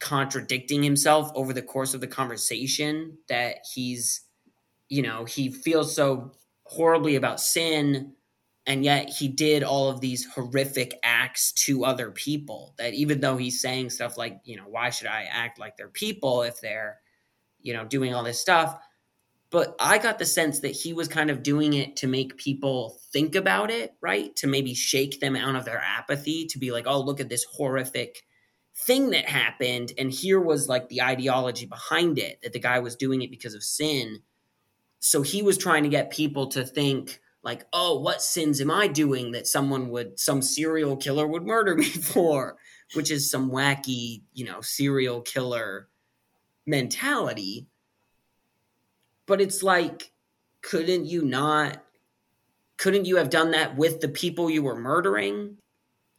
contradicting 0.00 0.82
himself 0.82 1.30
over 1.34 1.52
the 1.52 1.62
course 1.62 1.94
of 1.94 2.00
the 2.00 2.06
conversation 2.06 3.18
that 3.28 3.56
he's 3.74 4.22
you 4.88 5.02
know 5.02 5.24
he 5.24 5.50
feels 5.50 5.94
so 5.94 6.32
horribly 6.64 7.16
about 7.16 7.40
sin 7.40 8.12
and 8.66 8.84
yet 8.84 9.08
he 9.08 9.28
did 9.28 9.62
all 9.62 9.88
of 9.88 10.00
these 10.00 10.26
horrific 10.26 10.98
acts 11.02 11.52
to 11.52 11.84
other 11.84 12.10
people 12.10 12.74
that 12.78 12.92
even 12.94 13.20
though 13.20 13.36
he's 13.36 13.60
saying 13.60 13.90
stuff 13.90 14.16
like 14.16 14.40
you 14.44 14.56
know 14.56 14.66
why 14.68 14.90
should 14.90 15.08
i 15.08 15.24
act 15.30 15.58
like 15.58 15.76
they're 15.76 15.88
people 15.88 16.42
if 16.42 16.60
they're 16.60 16.98
you 17.60 17.72
know 17.72 17.84
doing 17.84 18.14
all 18.14 18.22
this 18.22 18.40
stuff? 18.40 18.78
But 19.50 19.74
i 19.80 19.98
got 19.98 20.18
the 20.18 20.26
sense 20.26 20.60
that 20.60 20.68
he 20.68 20.92
was 20.92 21.08
kind 21.08 21.30
of 21.30 21.42
doing 21.42 21.72
it 21.72 21.96
to 21.96 22.06
make 22.06 22.36
people 22.36 23.00
think 23.12 23.34
about 23.34 23.70
it 23.70 23.94
right? 24.00 24.36
To 24.36 24.46
maybe 24.46 24.74
shake 24.74 25.18
them 25.20 25.34
out 25.34 25.56
of 25.56 25.64
their 25.64 25.82
apathy 25.82 26.46
to 26.46 26.58
be 26.58 26.70
like 26.70 26.86
oh 26.86 27.00
look 27.00 27.20
at 27.20 27.30
this 27.30 27.44
horrific 27.44 28.22
thing 28.80 29.10
that 29.10 29.28
happened 29.28 29.92
and 29.98 30.10
here 30.10 30.40
was 30.40 30.68
like 30.68 30.88
the 30.88 31.02
ideology 31.02 31.66
behind 31.66 32.18
it 32.18 32.40
that 32.42 32.52
the 32.52 32.60
guy 32.60 32.78
was 32.78 32.96
doing 32.96 33.22
it 33.22 33.30
because 33.30 33.54
of 33.54 33.62
sin. 33.62 34.20
So 35.00 35.22
he 35.22 35.42
was 35.42 35.58
trying 35.58 35.82
to 35.82 35.88
get 35.88 36.10
people 36.10 36.46
to 36.48 36.64
think 36.64 37.20
like 37.42 37.64
oh 37.72 38.00
what 38.00 38.20
sins 38.20 38.60
am 38.60 38.70
i 38.70 38.88
doing 38.88 39.30
that 39.32 39.46
someone 39.46 39.90
would 39.90 40.18
some 40.18 40.42
serial 40.42 40.96
killer 40.96 41.26
would 41.26 41.44
murder 41.44 41.74
me 41.74 41.84
for? 42.12 42.56
Which 42.94 43.10
is 43.10 43.30
some 43.30 43.50
wacky 43.50 44.22
you 44.32 44.44
know 44.44 44.60
serial 44.60 45.22
killer 45.22 45.88
mentality. 46.66 47.66
But 49.26 49.40
it's 49.40 49.62
like 49.62 50.12
couldn't 50.62 51.06
you 51.06 51.24
not 51.24 51.82
couldn't 52.76 53.06
you 53.06 53.16
have 53.16 53.30
done 53.30 53.50
that 53.50 53.76
with 53.76 54.00
the 54.00 54.08
people 54.08 54.48
you 54.48 54.62
were 54.62 54.78
murdering 54.78 55.56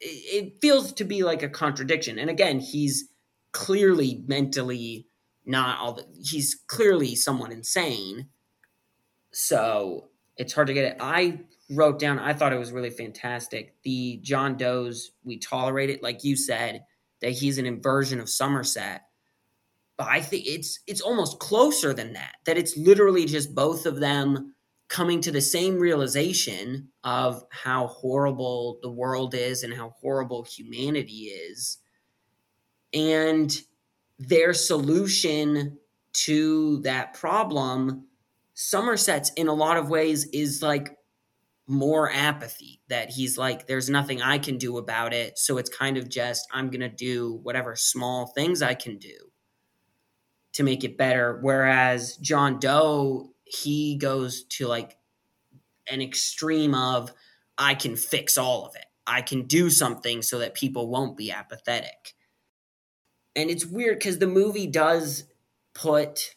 it 0.02 0.62
feels 0.62 0.94
to 0.94 1.04
be 1.04 1.24
like 1.24 1.44
a 1.44 1.50
contradiction. 1.50 2.20
And 2.20 2.30
again, 2.30 2.60
he's 2.60 3.10
clearly 3.52 4.24
mentally 4.28 5.08
not 5.46 5.80
all 5.80 5.94
the, 5.94 6.06
he's 6.24 6.56
clearly 6.68 7.16
someone 7.16 7.52
insane. 7.52 8.28
So 9.32 10.10
it's 10.38 10.54
hard 10.54 10.68
to 10.68 10.74
get 10.74 10.86
it. 10.86 10.98
I 11.00 11.42
wrote 11.70 12.00
down, 12.00 12.20
I 12.20 12.34
thought 12.34 12.54
it 12.54 12.60
was 12.60 12.72
really 12.72 12.90
fantastic. 12.90 13.76
The 13.84 14.20
John 14.24 14.58
Doe's, 14.58 15.12
we 15.24 15.38
tolerate 15.38 15.90
it, 15.90 16.04
like 16.04 16.24
you 16.24 16.36
said, 16.36 16.84
that 17.22 17.32
he's 17.32 17.58
an 17.58 17.66
inversion 17.66 18.20
of 18.20 18.30
Somerset. 18.30 19.02
But 19.98 20.08
I 20.08 20.22
think 20.22 20.48
it's 20.48 20.80
it's 20.88 21.02
almost 21.02 21.40
closer 21.40 21.94
than 21.94 22.14
that. 22.14 22.36
That 22.46 22.58
it's 22.58 22.78
literally 22.78 23.26
just 23.26 23.54
both 23.54 23.86
of 23.86 24.00
them 24.00 24.56
coming 24.90 25.22
to 25.22 25.32
the 25.32 25.42
same 25.42 25.80
realization 25.80 26.90
of 27.04 27.46
how 27.52 27.88
horrible 27.88 28.80
the 28.82 28.90
world 28.90 29.36
is 29.36 29.64
and 29.64 29.74
how 29.74 29.94
horrible 30.02 30.44
humanity 30.44 31.26
is. 31.26 31.78
And 32.92 33.56
their 34.18 34.54
solution 34.54 35.78
to 36.12 36.80
that 36.82 37.14
problem, 37.14 38.08
Somerset's 38.56 39.32
in 39.34 39.48
a 39.48 39.54
lot 39.54 39.78
of 39.78 39.90
ways 39.90 40.28
is 40.34 40.64
like 40.64 40.98
more 41.68 42.12
apathy 42.12 42.82
that 42.90 43.12
he's 43.12 43.38
like, 43.38 43.68
there's 43.68 43.92
nothing 43.92 44.24
I 44.24 44.40
can 44.40 44.58
do 44.58 44.80
about 44.80 45.14
it. 45.14 45.38
So 45.38 45.60
it's 45.60 45.70
kind 45.70 45.98
of 45.98 46.10
just, 46.10 46.48
I'm 46.52 46.72
going 46.72 46.82
to 46.82 46.90
do 46.90 47.40
whatever 47.44 47.76
small 47.76 48.26
things 48.26 48.64
I 48.64 48.74
can 48.74 48.98
do 48.98 49.16
to 50.54 50.64
make 50.64 50.84
it 50.84 50.98
better. 50.98 51.38
Whereas 51.44 52.18
John 52.18 52.60
Doe 52.60 53.36
he 53.50 53.98
goes 53.98 54.44
to 54.44 54.68
like 54.68 54.98
an 55.88 56.02
extreme 56.02 56.76
of 56.76 57.12
I 57.58 57.76
can 57.76 57.96
fix 57.96 58.38
all 58.38 58.66
of 58.66 58.76
it. 58.76 58.86
I 59.06 59.22
can 59.22 59.48
do 59.48 59.70
something 59.70 60.22
so 60.22 60.40
that 60.40 60.54
people 60.54 60.90
won't 60.90 61.18
be 61.18 61.32
apathetic. 61.32 62.14
And 63.36 63.50
it's 63.50 63.66
weird 63.66 64.00
because 64.00 64.20
the 64.20 64.28
movie 64.28 64.68
does 64.68 65.26
put 65.74 66.36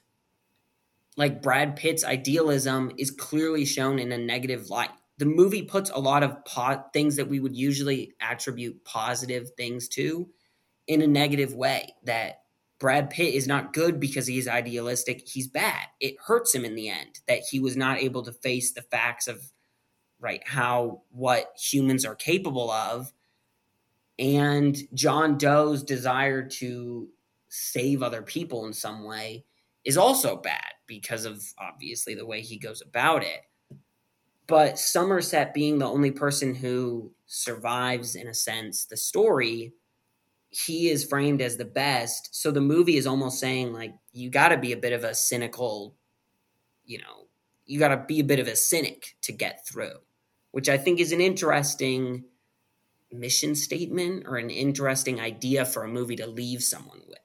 like 1.17 1.43
Brad 1.43 1.77
Pitt's 1.77 2.05
idealism 2.05 2.93
is 2.97 3.11
clearly 3.11 3.65
shown 3.65 3.99
in 3.99 4.13
a 4.13 4.19
negative 4.19 4.71
light. 4.71 4.91
The 5.19 5.27
movie 5.27 5.63
puts 5.63 5.91
a 5.91 5.99
lot 5.99 6.23
of 6.23 6.45
po- 6.45 6.85
things 6.93 7.17
that 7.17 7.29
we 7.29 7.39
would 7.39 7.55
usually 7.55 8.15
attribute 8.21 8.85
positive 8.85 9.51
things 9.57 9.89
to 9.89 10.29
in 10.87 11.03
a 11.03 11.07
negative 11.07 11.55
way 11.55 11.95
that 12.05 12.42
Brad 12.83 13.11
Pitt 13.11 13.35
is 13.35 13.47
not 13.47 13.73
good 13.73 14.01
because 14.01 14.27
he's 14.27 14.49
idealistic. 14.49 15.29
He's 15.29 15.47
bad. 15.47 15.85
It 16.01 16.17
hurts 16.19 16.53
him 16.53 16.65
in 16.65 16.75
the 16.75 16.89
end 16.89 17.21
that 17.29 17.45
he 17.49 17.61
was 17.61 17.77
not 17.77 17.99
able 17.99 18.25
to 18.25 18.33
face 18.33 18.73
the 18.73 18.83
facts 18.83 19.29
of 19.29 19.41
right 20.19 20.43
how 20.45 21.03
what 21.11 21.53
humans 21.57 22.05
are 22.05 22.17
capable 22.17 22.73
of. 22.73 23.13
And 24.19 24.77
John 24.95 25.39
Doe's 25.39 25.85
desire 25.85 26.43
to 26.49 27.09
save 27.51 28.03
other 28.03 28.21
people 28.21 28.67
in 28.67 28.73
some 28.73 29.05
way 29.05 29.45
is 29.85 29.97
also 29.97 30.35
bad 30.35 30.73
because 30.89 31.25
of 31.25 31.41
obviously 31.61 32.17
the 32.17 32.27
way 32.27 32.41
he 32.41 32.59
goes 32.59 32.83
about 32.83 33.23
it. 33.23 33.43
But 34.49 34.77
Somerset 34.77 35.55
being 35.55 35.79
the 35.79 35.87
only 35.87 36.11
person 36.11 36.53
who 36.53 37.13
survives, 37.27 38.17
in 38.17 38.27
a 38.27 38.35
sense, 38.35 38.87
the 38.87 38.97
story 38.97 39.73
he 40.53 40.91
is 40.91 41.05
framed 41.05 41.41
as 41.41 41.57
the 41.57 41.65
best. 41.65 42.29
So 42.33 42.51
the 42.51 42.61
movie 42.61 42.99
is 42.99 43.07
almost 43.07 43.41
saying 43.41 43.73
like 43.73 43.95
you 44.13 44.29
got 44.31 44.49
to 44.51 44.59
be 44.59 44.73
a 44.73 44.77
bit 44.77 44.93
of 44.93 45.03
a 45.03 45.15
cynical, 45.15 45.97
you 46.85 46.99
know, 46.99 47.27
you 47.65 47.79
got 47.79 47.89
to 47.89 48.05
be 48.07 48.21
a 48.21 48.25
bit 48.25 48.39
of 48.39 48.47
a 48.47 48.55
cynic 48.55 49.17
to 49.23 49.33
get 49.33 49.67
through, 49.67 49.95
which 50.51 50.69
I 50.69 50.77
think 50.77 51.01
is 51.01 51.11
an 51.11 51.23
interesting 51.23 52.25
mission 53.11 53.55
statement 53.55 54.25
or 54.27 54.37
an 54.37 54.51
interesting 54.51 55.21
idea 55.21 55.65
for 55.65 55.85
a 55.85 55.89
movie 55.89 56.17
to 56.17 56.27
leave 56.27 56.63
someone 56.63 57.01
with. 57.09 57.19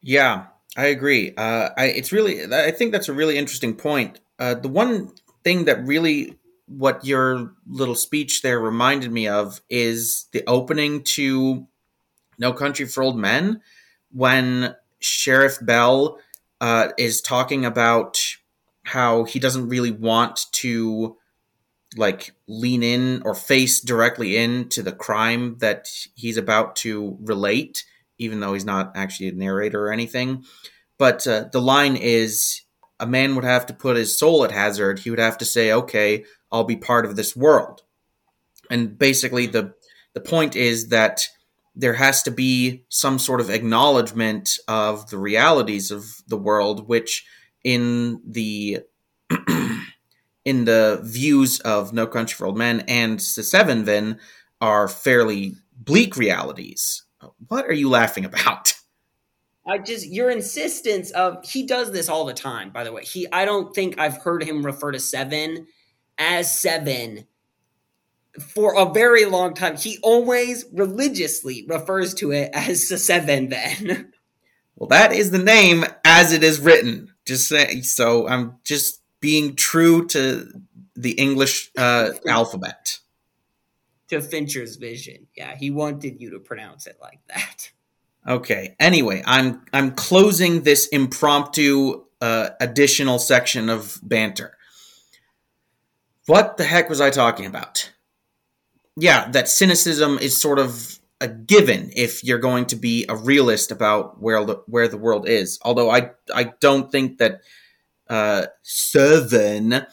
Yeah, 0.00 0.46
I 0.76 0.86
agree. 0.86 1.34
Uh, 1.36 1.70
I 1.76 1.86
it's 1.86 2.12
really 2.12 2.52
I 2.54 2.70
think 2.70 2.92
that's 2.92 3.08
a 3.08 3.12
really 3.12 3.36
interesting 3.36 3.74
point. 3.74 4.20
Uh, 4.38 4.54
the 4.54 4.68
one 4.68 5.10
thing 5.42 5.64
that 5.64 5.84
really 5.84 6.38
what 6.66 7.04
your 7.04 7.52
little 7.66 7.96
speech 7.96 8.42
there 8.42 8.60
reminded 8.60 9.10
me 9.10 9.26
of 9.26 9.60
is 9.68 10.26
the 10.32 10.44
opening 10.46 11.02
to 11.02 11.66
No 12.42 12.52
Country 12.52 12.86
for 12.86 13.02
Old 13.02 13.16
Men 13.16 13.62
when 14.10 14.74
Sheriff 14.98 15.58
Bell 15.62 16.18
uh, 16.60 16.88
is 16.98 17.22
talking 17.22 17.64
about 17.64 18.18
how 18.82 19.24
he 19.24 19.38
doesn't 19.38 19.68
really 19.68 19.92
want 19.92 20.46
to 20.52 21.16
like 21.96 22.34
lean 22.46 22.82
in 22.82 23.22
or 23.24 23.34
face 23.34 23.80
directly 23.80 24.36
into 24.36 24.82
the 24.82 24.92
crime 24.92 25.56
that 25.58 25.88
he's 26.14 26.36
about 26.36 26.76
to 26.76 27.16
relate, 27.20 27.84
even 28.18 28.40
though 28.40 28.54
he's 28.54 28.64
not 28.64 28.92
actually 28.96 29.28
a 29.28 29.32
narrator 29.32 29.86
or 29.86 29.92
anything. 29.92 30.44
But 30.98 31.26
uh, 31.26 31.44
the 31.52 31.60
line 31.60 31.96
is 31.96 32.62
a 32.98 33.06
man 33.06 33.34
would 33.34 33.44
have 33.44 33.66
to 33.66 33.74
put 33.74 33.96
his 33.96 34.18
soul 34.18 34.44
at 34.44 34.52
hazard. 34.52 35.00
He 35.00 35.10
would 35.10 35.18
have 35.18 35.38
to 35.38 35.44
say, 35.44 35.72
okay, 35.72 36.24
I'll 36.50 36.64
be 36.64 36.76
part 36.76 37.04
of 37.04 37.16
this 37.16 37.36
world. 37.36 37.82
And 38.70 38.98
basically, 38.98 39.46
the, 39.46 39.74
the 40.14 40.20
point 40.20 40.56
is 40.56 40.88
that 40.88 41.26
there 41.74 41.94
has 41.94 42.22
to 42.22 42.30
be 42.30 42.84
some 42.88 43.18
sort 43.18 43.40
of 43.40 43.50
acknowledgement 43.50 44.58
of 44.68 45.08
the 45.10 45.18
realities 45.18 45.90
of 45.90 46.04
the 46.26 46.36
world, 46.36 46.88
which 46.88 47.24
in 47.64 48.20
the 48.26 48.80
in 50.44 50.64
the 50.64 51.00
views 51.04 51.60
of 51.60 51.92
No 51.92 52.06
Country 52.06 52.34
for 52.34 52.46
Old 52.46 52.58
Men 52.58 52.84
and 52.88 53.20
Seven 53.22 53.84
Then 53.84 54.18
are 54.60 54.88
fairly 54.88 55.56
bleak 55.76 56.16
realities. 56.16 57.04
What 57.48 57.66
are 57.66 57.72
you 57.72 57.88
laughing 57.88 58.24
about? 58.24 58.74
I 59.66 59.78
just 59.78 60.06
your 60.08 60.28
insistence 60.28 61.12
of 61.12 61.44
he 61.44 61.64
does 61.64 61.92
this 61.92 62.08
all 62.08 62.24
the 62.24 62.34
time. 62.34 62.70
By 62.70 62.84
the 62.84 62.92
way, 62.92 63.04
he 63.04 63.26
I 63.32 63.44
don't 63.44 63.74
think 63.74 63.98
I've 63.98 64.18
heard 64.18 64.42
him 64.42 64.66
refer 64.66 64.92
to 64.92 64.98
Seven 64.98 65.66
as 66.18 66.58
Seven 66.58 67.26
for 68.40 68.76
a 68.76 68.92
very 68.92 69.24
long 69.24 69.54
time. 69.54 69.76
He 69.76 69.98
always 70.02 70.64
religiously 70.72 71.64
refers 71.68 72.14
to 72.14 72.32
it 72.32 72.50
as 72.52 72.88
the 72.88 72.98
Seven. 72.98 73.48
Then, 73.48 74.12
well, 74.76 74.88
that 74.88 75.12
is 75.12 75.30
the 75.30 75.38
name 75.38 75.84
as 76.04 76.32
it 76.32 76.42
is 76.42 76.60
written. 76.60 77.12
Just 77.24 77.48
say 77.48 77.82
so. 77.82 78.28
I'm 78.28 78.56
just 78.64 79.00
being 79.20 79.54
true 79.54 80.06
to 80.08 80.48
the 80.94 81.12
English 81.12 81.70
uh, 81.76 82.10
alphabet. 82.26 82.98
To 84.08 84.20
Fincher's 84.20 84.76
vision. 84.76 85.28
Yeah, 85.36 85.56
he 85.56 85.70
wanted 85.70 86.20
you 86.20 86.30
to 86.30 86.38
pronounce 86.38 86.86
it 86.86 86.98
like 87.00 87.20
that. 87.28 87.70
Okay. 88.26 88.76
Anyway, 88.78 89.22
I'm 89.26 89.62
I'm 89.72 89.92
closing 89.92 90.62
this 90.62 90.86
impromptu 90.88 92.04
uh, 92.20 92.50
additional 92.60 93.18
section 93.18 93.68
of 93.68 93.98
banter. 94.02 94.56
What 96.26 96.56
the 96.56 96.64
heck 96.64 96.88
was 96.88 97.00
I 97.00 97.10
talking 97.10 97.46
about? 97.46 97.91
Yeah, 98.96 99.30
that 99.30 99.48
cynicism 99.48 100.18
is 100.18 100.36
sort 100.36 100.58
of 100.58 100.98
a 101.20 101.28
given 101.28 101.90
if 101.96 102.22
you're 102.24 102.38
going 102.38 102.66
to 102.66 102.76
be 102.76 103.06
a 103.08 103.16
realist 103.16 103.70
about 103.70 104.20
where 104.20 104.44
the, 104.44 104.56
where 104.66 104.88
the 104.88 104.96
world 104.98 105.28
is. 105.28 105.58
Although 105.62 105.90
I 105.90 106.10
I 106.34 106.52
don't 106.60 106.90
think 106.92 107.18
that 107.18 107.40
uh, 108.08 108.46
Seven 108.62 109.86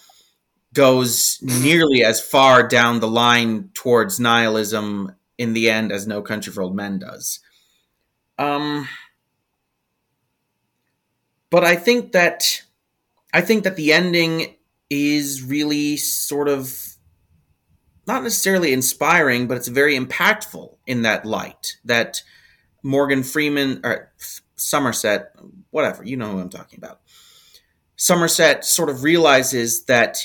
goes 0.73 1.39
nearly 1.41 2.03
as 2.03 2.21
far 2.21 2.67
down 2.67 2.99
the 3.01 3.07
line 3.07 3.69
towards 3.73 4.19
nihilism 4.19 5.13
in 5.37 5.53
the 5.53 5.69
end 5.69 5.91
as 5.91 6.07
No 6.07 6.21
Country 6.21 6.53
for 6.53 6.63
Old 6.63 6.75
Men 6.75 6.99
does. 6.99 7.39
Um, 8.39 8.87
but 11.49 11.63
I 11.63 11.75
think 11.75 12.11
that 12.11 12.63
I 13.33 13.41
think 13.41 13.63
that 13.65 13.75
the 13.75 13.93
ending 13.93 14.55
is 14.89 15.43
really 15.43 15.97
sort 15.97 16.47
of 16.49 16.88
not 18.09 18.23
necessarily 18.23 18.73
inspiring, 18.73 19.47
but 19.47 19.55
it's 19.55 19.67
very 19.67 19.97
impactful 19.97 20.75
in 20.87 21.03
that 21.03 21.25
light. 21.27 21.77
That 21.85 22.23
Morgan 22.81 23.21
Freeman 23.21 23.81
or 23.83 24.11
Somerset, 24.55 25.35
whatever, 25.69 26.03
you 26.03 26.17
know 26.17 26.31
who 26.31 26.39
I'm 26.39 26.49
talking 26.49 26.79
about. 26.79 27.01
Somerset 27.95 28.65
sort 28.65 28.89
of 28.89 29.03
realizes 29.03 29.85
that 29.85 30.17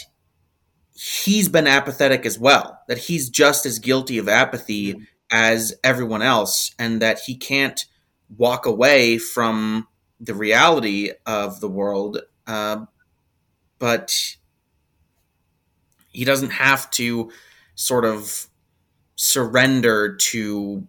he's 0.96 1.50
been 1.50 1.66
apathetic 1.66 2.24
as 2.24 2.38
well, 2.38 2.80
that 2.88 2.96
he's 2.96 3.28
just 3.28 3.66
as 3.66 3.78
guilty 3.78 4.16
of 4.16 4.28
apathy 4.28 5.02
as 5.30 5.74
everyone 5.84 6.22
else, 6.22 6.74
and 6.78 7.02
that 7.02 7.18
he 7.20 7.36
can't 7.36 7.84
walk 8.34 8.64
away 8.64 9.18
from 9.18 9.86
the 10.18 10.34
reality 10.34 11.10
of 11.26 11.60
the 11.60 11.68
world. 11.68 12.18
Uh, 12.46 12.86
but 13.78 14.36
he 16.12 16.24
doesn't 16.24 16.50
have 16.50 16.88
to 16.92 17.30
sort 17.74 18.04
of 18.04 18.48
surrender 19.16 20.16
to 20.16 20.86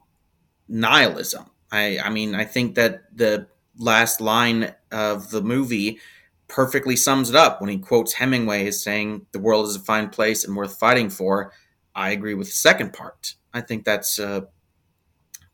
nihilism. 0.67 1.45
I, 1.71 2.00
I 2.00 2.10
mean, 2.10 2.36
I 2.36 2.45
think 2.45 2.76
that 2.76 3.04
the 3.15 3.48
last 3.78 4.21
line 4.21 4.74
of 4.91 5.30
the 5.32 5.41
movie 5.41 6.00
perfectly 6.48 6.95
sums 6.95 7.30
it 7.30 7.36
up 7.36 7.60
when 7.60 7.69
he 7.69 7.78
quotes 7.78 8.13
Hemingway 8.13 8.67
as 8.67 8.82
saying, 8.84 9.26
"The 9.32 9.39
world 9.39 9.67
is 9.67 9.76
a 9.76 9.80
fine 9.80 10.10
place 10.10 10.45
and 10.45 10.56
worth 10.56 10.78
fighting 10.80 11.10
for." 11.10 11.52
I 11.95 12.12
agree 12.12 12.34
with 12.34 12.48
the 12.48 12.54
second 12.54 12.93
part. 12.93 13.36
I 13.54 13.62
think 13.62 13.86
that's 13.86 14.19
uh, 14.19 14.41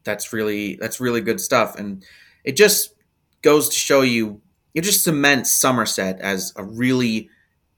that's 0.03 0.33
really 0.33 0.75
that's 0.75 0.99
really 0.99 1.21
good 1.21 1.39
stuff, 1.39 1.77
and 1.77 2.03
it 2.43 2.55
just 2.55 2.93
goes 3.41 3.69
to 3.69 3.75
show 3.75 4.01
you 4.01 4.41
it 4.73 4.81
just 4.81 5.03
cements 5.03 5.51
Somerset 5.51 6.19
as 6.19 6.53
a 6.55 6.63
really 6.63 7.29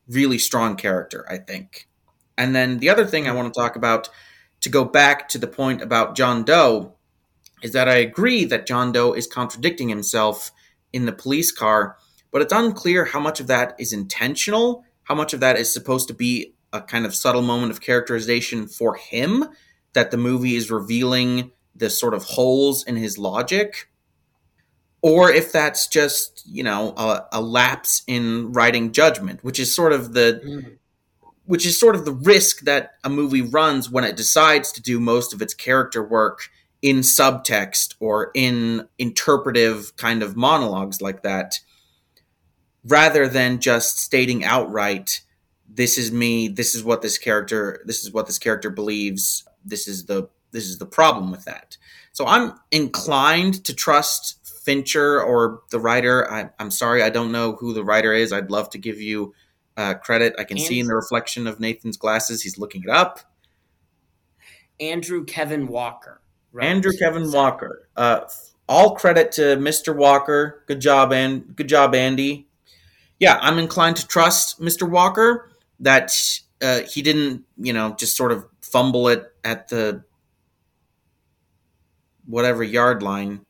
really 0.08 0.38
strong 0.38 0.76
character. 0.76 1.26
I 1.30 1.38
think, 1.38 1.88
and 2.38 2.56
then 2.56 2.80
the 2.80 2.90
other 2.90 3.06
thing 3.06 3.28
I 3.28 3.34
want 3.34 3.54
to 3.54 3.60
talk 3.60 3.76
about 3.76 4.10
to 4.62 4.70
go 4.70 4.86
back 4.86 5.28
to 5.30 5.38
the 5.38 5.48
point 5.48 5.82
about 5.82 6.16
John 6.16 6.44
Doe 6.44 6.94
is 7.62 7.74
that 7.74 7.88
I 7.88 7.96
agree 7.96 8.46
that 8.46 8.68
John 8.68 8.92
Doe 8.92 9.14
is 9.14 9.28
contradicting 9.28 9.90
himself 9.90 10.52
in 10.92 11.06
the 11.06 11.12
police 11.12 11.52
car 11.52 11.98
but 12.34 12.42
it's 12.42 12.52
unclear 12.52 13.06
how 13.06 13.20
much 13.20 13.40
of 13.40 13.48
that 13.48 13.76
is 13.78 13.94
intentional, 13.94 14.84
how 15.04 15.14
much 15.14 15.34
of 15.34 15.40
that 15.40 15.56
is 15.56 15.72
supposed 15.72 16.08
to 16.08 16.16
be 16.16 16.56
a 16.74 16.82
kind 16.82 17.06
of 17.06 17.14
subtle 17.14 17.44
moment 17.44 17.72
of 17.72 17.80
characterization 17.80 18.68
for 18.68 18.96
him, 18.96 19.46
that 19.94 20.10
the 20.10 20.18
movie 20.18 20.56
is 20.56 20.72
revealing 20.72 21.52
the 21.76 21.92
sort 21.92 22.16
of 22.16 22.24
holes 22.24 22.84
in 22.86 22.96
his 22.96 23.20
logic, 23.20 23.88
or 25.04 25.30
if 25.30 25.52
that's 25.52 25.88
just, 25.88 26.42
you 26.48 26.64
know, 26.64 26.96
a, 26.98 27.28
a 27.34 27.42
lapse 27.42 28.02
in 28.08 28.52
writing 28.52 28.92
judgment, 28.92 29.44
which 29.44 29.60
is 29.60 29.74
sort 29.74 29.94
of 29.94 30.14
the. 30.14 30.42
Mm. 30.44 30.78
Which 31.46 31.66
is 31.66 31.80
sort 31.80 31.96
of 31.96 32.06
the 32.06 32.14
risk 32.14 32.62
that 32.62 32.94
a 33.04 33.10
movie 33.10 33.42
runs 33.42 33.90
when 33.90 34.04
it 34.04 34.16
decides 34.16 34.72
to 34.74 34.82
do 34.82 35.00
most 35.00 35.34
of 35.34 35.42
its 35.42 35.54
character 35.54 36.04
work 36.04 36.50
in 36.82 36.98
subtext 36.98 37.96
or 38.00 38.32
in 38.34 38.88
interpretive 38.98 39.96
kind 39.96 40.24
of 40.24 40.36
monologues 40.36 41.02
like 41.02 41.24
that 41.24 41.60
rather 42.86 43.28
than 43.28 43.60
just 43.60 44.00
stating 44.00 44.44
outright 44.44 45.22
this 45.70 45.98
is 45.98 46.12
me 46.12 46.48
this 46.50 46.76
is 46.76 46.84
what 46.84 47.02
this 47.02 47.18
character 47.18 47.82
this 47.86 48.04
is 48.04 48.12
what 48.12 48.28
this 48.28 48.38
character 48.38 48.70
believes 48.70 49.46
this 49.66 49.88
is 49.88 50.06
the 50.06 50.28
this 50.52 50.70
is 50.70 50.78
the 50.78 50.86
problem 50.86 51.32
with 51.32 51.46
that. 51.46 51.78
So 52.12 52.26
i'm 52.28 52.54
inclined 52.72 53.64
to 53.66 53.74
trust 53.74 54.40
fincher 54.64 55.22
or 55.22 55.62
the 55.72 55.80
writer. 55.80 56.32
I, 56.32 56.50
am 56.60 56.72
sorry 56.72 57.02
i 57.04 57.10
don't 57.10 57.32
know 57.32 57.54
who 57.54 57.74
the 57.74 57.84
writer 57.84 58.14
is. 58.14 58.32
I'd 58.32 58.52
love 58.52 58.70
to 58.72 58.78
give 58.78 59.02
you 59.02 59.34
uh, 59.78 59.94
credit 59.96 60.34
i 60.38 60.44
can 60.44 60.58
andrew. 60.58 60.68
see 60.68 60.80
in 60.80 60.88
the 60.88 60.96
reflection 60.96 61.48
of 61.48 61.60
nathan's 61.60 61.98
glasses 61.98 62.42
he's 62.42 62.58
looking 62.58 62.84
it 62.84 62.90
up 62.90 63.20
andrew 64.80 65.24
kevin 65.26 65.68
walker 65.68 66.22
right? 66.52 66.68
andrew 66.68 66.92
kevin 66.98 67.32
walker 67.32 67.88
uh, 67.96 68.22
all 68.68 68.96
credit 68.96 69.32
to 69.32 69.42
mr 69.58 69.96
walker 69.96 70.64
good 70.68 70.80
job 70.80 71.12
and 71.12 71.56
good 71.56 71.68
job 71.68 71.96
andy 71.96 72.48
yeah, 73.24 73.40
I'm 73.40 73.58
inclined 73.58 73.96
to 73.98 74.08
trust 74.08 74.60
Mr. 74.60 74.90
Walker 74.90 75.50
that 75.80 76.14
uh, 76.62 76.82
he 76.82 77.02
didn't, 77.02 77.46
you 77.58 77.72
know, 77.72 77.96
just 77.98 78.18
sort 78.18 78.34
of 78.34 78.46
fumble 78.60 79.08
it 79.08 79.34
at 79.46 79.70
the 79.70 80.04
whatever 82.26 82.62
yard 82.62 83.02
line. 83.02 83.46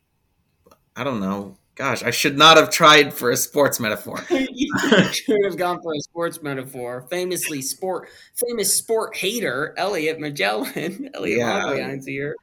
I 0.95 1.03
don't 1.03 1.19
know. 1.19 1.57
Gosh, 1.75 2.03
I 2.03 2.11
should 2.11 2.37
not 2.37 2.57
have 2.57 2.69
tried 2.69 3.13
for 3.13 3.31
a 3.31 3.37
sports 3.37 3.79
metaphor. 3.79 4.23
you 4.29 4.73
should 5.11 5.43
have 5.43 5.57
gone 5.57 5.81
for 5.81 5.95
a 5.95 5.99
sports 6.01 6.41
metaphor. 6.43 7.07
Famously 7.09 7.63
sport, 7.63 8.09
famous 8.35 8.75
sport 8.75 9.15
hater 9.15 9.73
Elliot 9.75 10.19
Magellan. 10.19 11.09
Elliot 11.15 11.39
yeah. 11.39 11.97
here. 12.05 12.35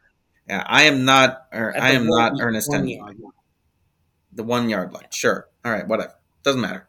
Yeah, 0.48 0.64
I 0.66 0.82
am 0.84 1.04
not. 1.04 1.46
Or 1.52 1.72
I 1.80 1.90
am 1.90 2.08
one- 2.08 2.18
not 2.18 2.42
Ernest 2.42 2.68
one 2.70 2.80
Hemingway. 2.80 3.14
the 4.32 4.42
one 4.42 4.68
yard 4.68 4.92
line. 4.92 5.06
Sure. 5.12 5.46
All 5.64 5.70
right. 5.70 5.86
Whatever. 5.86 6.14
Doesn't 6.42 6.60
matter. 6.60 6.88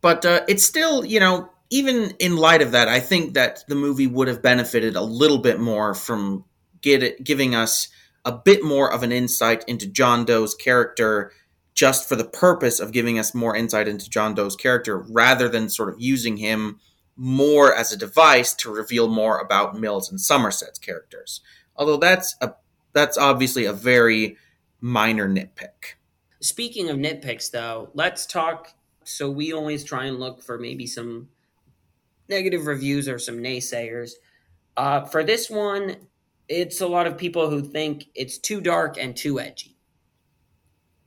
But 0.00 0.24
uh, 0.24 0.42
it's 0.46 0.62
still, 0.62 1.04
you 1.04 1.18
know, 1.18 1.50
even 1.70 2.12
in 2.20 2.36
light 2.36 2.62
of 2.62 2.70
that, 2.72 2.86
I 2.86 3.00
think 3.00 3.34
that 3.34 3.64
the 3.66 3.74
movie 3.74 4.06
would 4.06 4.28
have 4.28 4.42
benefited 4.42 4.94
a 4.94 5.02
little 5.02 5.38
bit 5.38 5.58
more 5.58 5.94
from 5.94 6.44
get 6.82 7.02
it, 7.02 7.24
giving 7.24 7.56
us 7.56 7.88
a 8.26 8.32
bit 8.32 8.62
more 8.62 8.92
of 8.92 9.02
an 9.02 9.12
insight 9.12 9.64
into 9.66 9.86
John 9.86 10.24
Doe's 10.26 10.54
character, 10.54 11.32
just 11.74 12.08
for 12.08 12.16
the 12.16 12.24
purpose 12.24 12.80
of 12.80 12.92
giving 12.92 13.18
us 13.18 13.34
more 13.34 13.56
insight 13.56 13.86
into 13.86 14.10
John 14.10 14.34
Doe's 14.34 14.56
character, 14.56 14.98
rather 14.98 15.48
than 15.48 15.70
sort 15.70 15.88
of 15.88 15.94
using 15.98 16.36
him 16.36 16.80
more 17.16 17.74
as 17.74 17.92
a 17.92 17.96
device 17.96 18.52
to 18.54 18.70
reveal 18.70 19.08
more 19.08 19.38
about 19.38 19.78
Mills 19.78 20.10
and 20.10 20.20
Somerset's 20.20 20.78
characters. 20.78 21.40
Although 21.76 21.98
that's 21.98 22.36
a 22.42 22.54
that's 22.92 23.16
obviously 23.16 23.64
a 23.64 23.72
very 23.72 24.36
minor 24.80 25.28
nitpick. 25.28 25.94
Speaking 26.40 26.90
of 26.90 26.96
nitpicks, 26.96 27.50
though, 27.50 27.90
let's 27.94 28.26
talk. 28.26 28.72
So 29.04 29.30
we 29.30 29.52
always 29.52 29.84
try 29.84 30.06
and 30.06 30.18
look 30.18 30.42
for 30.42 30.58
maybe 30.58 30.86
some 30.86 31.28
negative 32.28 32.66
reviews 32.66 33.08
or 33.08 33.18
some 33.18 33.38
naysayers. 33.38 34.12
Uh, 34.76 35.04
for 35.04 35.22
this 35.22 35.48
one, 35.48 35.96
it's 36.48 36.80
a 36.80 36.86
lot 36.86 37.06
of 37.06 37.18
people 37.18 37.50
who 37.50 37.62
think 37.62 38.06
it's 38.14 38.38
too 38.38 38.60
dark 38.60 38.96
and 38.98 39.16
too 39.16 39.40
edgy. 39.40 39.76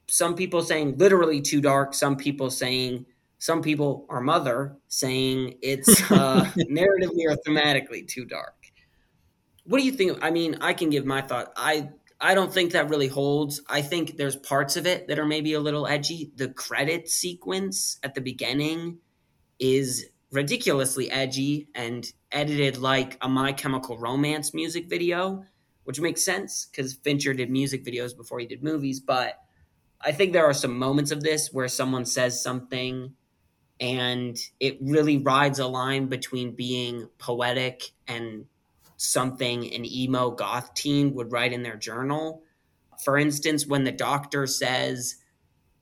Some 0.08 0.36
people 0.36 0.62
saying 0.62 0.98
literally 0.98 1.42
too 1.42 1.62
dark. 1.62 1.94
Some 1.94 2.16
people 2.16 2.50
saying, 2.50 3.06
some 3.38 3.62
people, 3.62 4.06
our 4.10 4.22
mother, 4.22 4.78
saying 4.88 5.56
it's 5.62 5.88
uh, 6.12 6.46
narratively 6.56 7.26
or 7.28 7.38
thematically 7.48 8.08
too 8.08 8.26
dark. 8.26 8.56
What 9.66 9.80
do 9.80 9.86
you 9.86 9.92
think? 9.92 10.18
I 10.22 10.32
mean, 10.32 10.58
I 10.62 10.74
can 10.74 10.90
give 10.90 11.06
my 11.06 11.22
thought. 11.22 11.54
I 11.56 11.90
I 12.22 12.34
don't 12.34 12.52
think 12.52 12.74
that 12.74 12.90
really 12.90 13.08
holds. 13.08 13.62
I 13.70 13.82
think 13.82 14.18
there's 14.18 14.36
parts 14.36 14.76
of 14.76 14.86
it 14.86 15.08
that 15.08 15.20
are 15.20 15.26
maybe 15.26 15.54
a 15.54 15.60
little 15.60 15.88
edgy. 15.88 16.32
The 16.36 16.50
credit 16.50 17.08
sequence 17.08 17.98
at 18.04 18.14
the 18.14 18.22
beginning 18.22 18.98
is 19.60 20.08
ridiculously 20.32 21.10
edgy 21.10 21.68
and 21.74 22.12
edited 22.32 22.78
like 22.78 23.18
a 23.22 23.30
My 23.30 23.52
Chemical 23.52 23.98
Romance 23.98 24.54
music 24.54 24.88
video, 24.90 25.44
which 25.84 26.00
makes 26.00 26.24
sense 26.24 26.68
because 26.70 26.94
Fincher 26.94 27.34
did 27.34 27.50
music 27.50 27.84
videos 27.84 28.16
before 28.16 28.40
he 28.40 28.46
did 28.46 28.64
movies. 28.64 29.00
But 29.00 29.40
I 30.02 30.12
think 30.12 30.34
there 30.34 30.46
are 30.46 30.54
some 30.54 30.78
moments 30.78 31.12
of 31.12 31.22
this 31.22 31.52
where 31.52 31.68
someone 31.68 32.06
says 32.06 32.42
something 32.42 33.14
and 33.80 34.38
it 34.60 34.78
really 34.82 35.18
rides 35.18 35.60
a 35.60 35.68
line 35.68 36.08
between 36.08 36.56
being 36.56 37.08
poetic 37.18 37.92
and 38.08 38.46
something 38.98 39.74
an 39.74 39.86
emo 39.86 40.32
goth 40.32 40.74
teen 40.74 41.14
would 41.14 41.32
write 41.32 41.54
in 41.54 41.64
their 41.64 41.78
journal. 41.78 42.44
For 43.04 43.18
instance, 43.18 43.66
when 43.66 43.86
the 43.86 43.92
doctor 43.92 44.46
says 44.46 45.16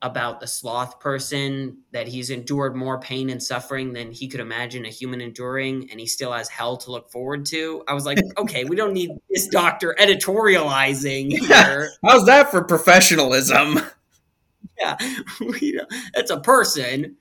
about 0.00 0.38
the 0.38 0.46
sloth 0.46 1.00
person 1.00 1.78
that 1.92 2.06
he's 2.06 2.30
endured 2.30 2.76
more 2.76 3.00
pain 3.00 3.30
and 3.30 3.42
suffering 3.42 3.92
than 3.92 4.12
he 4.12 4.28
could 4.28 4.38
imagine 4.38 4.84
a 4.84 4.90
human 4.90 5.20
enduring 5.20 5.88
and 5.90 5.98
he 5.98 6.06
still 6.06 6.32
has 6.32 6.48
hell 6.48 6.76
to 6.76 6.92
look 6.92 7.10
forward 7.10 7.44
to. 7.46 7.82
I 7.88 7.94
was 7.94 8.06
like, 8.06 8.18
okay, 8.38 8.64
we 8.64 8.76
don't 8.76 8.92
need 8.92 9.10
this 9.28 9.48
doctor 9.48 9.96
editorializing 9.98 11.36
here. 11.36 11.90
How's 12.04 12.26
that 12.26 12.50
for 12.50 12.62
professionalism? 12.62 13.80
yeah, 14.78 14.96
that's 16.14 16.30
a 16.30 16.40
person. 16.40 17.16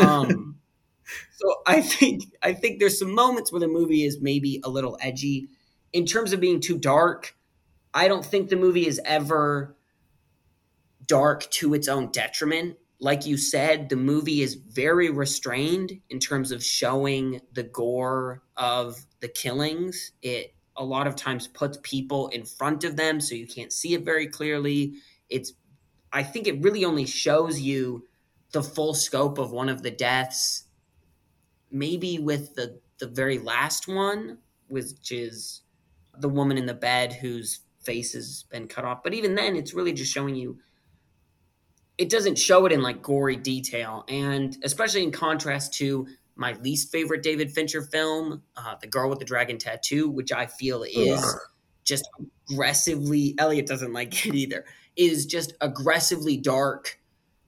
Um, 0.00 0.56
so 1.36 1.54
I 1.66 1.82
think 1.82 2.24
I 2.42 2.54
think 2.54 2.78
there's 2.78 2.98
some 2.98 3.14
moments 3.14 3.52
where 3.52 3.60
the 3.60 3.68
movie 3.68 4.04
is 4.04 4.20
maybe 4.20 4.60
a 4.64 4.70
little 4.70 4.96
edgy. 5.00 5.48
In 5.92 6.06
terms 6.06 6.32
of 6.32 6.40
being 6.40 6.60
too 6.60 6.78
dark, 6.78 7.36
I 7.92 8.08
don't 8.08 8.24
think 8.24 8.48
the 8.48 8.56
movie 8.56 8.86
is 8.86 9.00
ever 9.04 9.76
dark 11.12 11.42
to 11.50 11.74
its 11.74 11.88
own 11.88 12.10
detriment. 12.10 12.74
Like 12.98 13.26
you 13.26 13.36
said, 13.36 13.90
the 13.90 13.96
movie 13.96 14.40
is 14.40 14.54
very 14.54 15.10
restrained 15.10 16.00
in 16.08 16.18
terms 16.18 16.50
of 16.50 16.64
showing 16.64 17.42
the 17.52 17.64
gore 17.64 18.42
of 18.56 18.96
the 19.20 19.28
killings. 19.28 20.12
It 20.22 20.54
a 20.74 20.82
lot 20.82 21.06
of 21.06 21.14
times 21.14 21.48
puts 21.48 21.78
people 21.82 22.28
in 22.28 22.46
front 22.46 22.82
of 22.82 22.96
them 22.96 23.20
so 23.20 23.34
you 23.34 23.46
can't 23.46 23.74
see 23.74 23.92
it 23.92 24.06
very 24.06 24.26
clearly. 24.26 24.94
It's 25.28 25.52
I 26.14 26.22
think 26.22 26.46
it 26.46 26.62
really 26.62 26.82
only 26.82 27.04
shows 27.04 27.60
you 27.60 28.06
the 28.52 28.62
full 28.62 28.94
scope 28.94 29.36
of 29.36 29.52
one 29.52 29.68
of 29.68 29.82
the 29.82 29.90
deaths 29.90 30.64
maybe 31.70 32.18
with 32.18 32.54
the 32.54 32.80
the 33.00 33.06
very 33.06 33.38
last 33.38 33.86
one 33.86 34.38
which 34.68 35.12
is 35.12 35.60
the 36.18 36.28
woman 36.28 36.56
in 36.56 36.64
the 36.64 36.74
bed 36.74 37.12
whose 37.12 37.60
face 37.80 38.14
has 38.14 38.44
been 38.50 38.66
cut 38.66 38.86
off 38.86 39.02
but 39.02 39.12
even 39.12 39.34
then 39.34 39.56
it's 39.56 39.74
really 39.74 39.92
just 39.92 40.12
showing 40.12 40.34
you 40.34 40.58
it 41.98 42.10
doesn't 42.10 42.38
show 42.38 42.66
it 42.66 42.72
in 42.72 42.82
like 42.82 43.02
gory 43.02 43.36
detail 43.36 44.04
and 44.08 44.56
especially 44.64 45.02
in 45.02 45.12
contrast 45.12 45.74
to 45.74 46.06
my 46.36 46.52
least 46.54 46.90
favorite 46.90 47.22
david 47.22 47.50
fincher 47.50 47.82
film 47.82 48.42
uh, 48.56 48.74
the 48.80 48.86
girl 48.86 49.08
with 49.10 49.18
the 49.18 49.24
dragon 49.24 49.58
tattoo 49.58 50.08
which 50.08 50.32
i 50.32 50.46
feel 50.46 50.82
is 50.82 51.22
Ugh. 51.22 51.40
just 51.84 52.08
aggressively 52.48 53.34
elliot 53.38 53.66
doesn't 53.66 53.92
like 53.92 54.26
it 54.26 54.34
either 54.34 54.64
is 54.96 55.26
just 55.26 55.52
aggressively 55.60 56.36
dark 56.36 56.98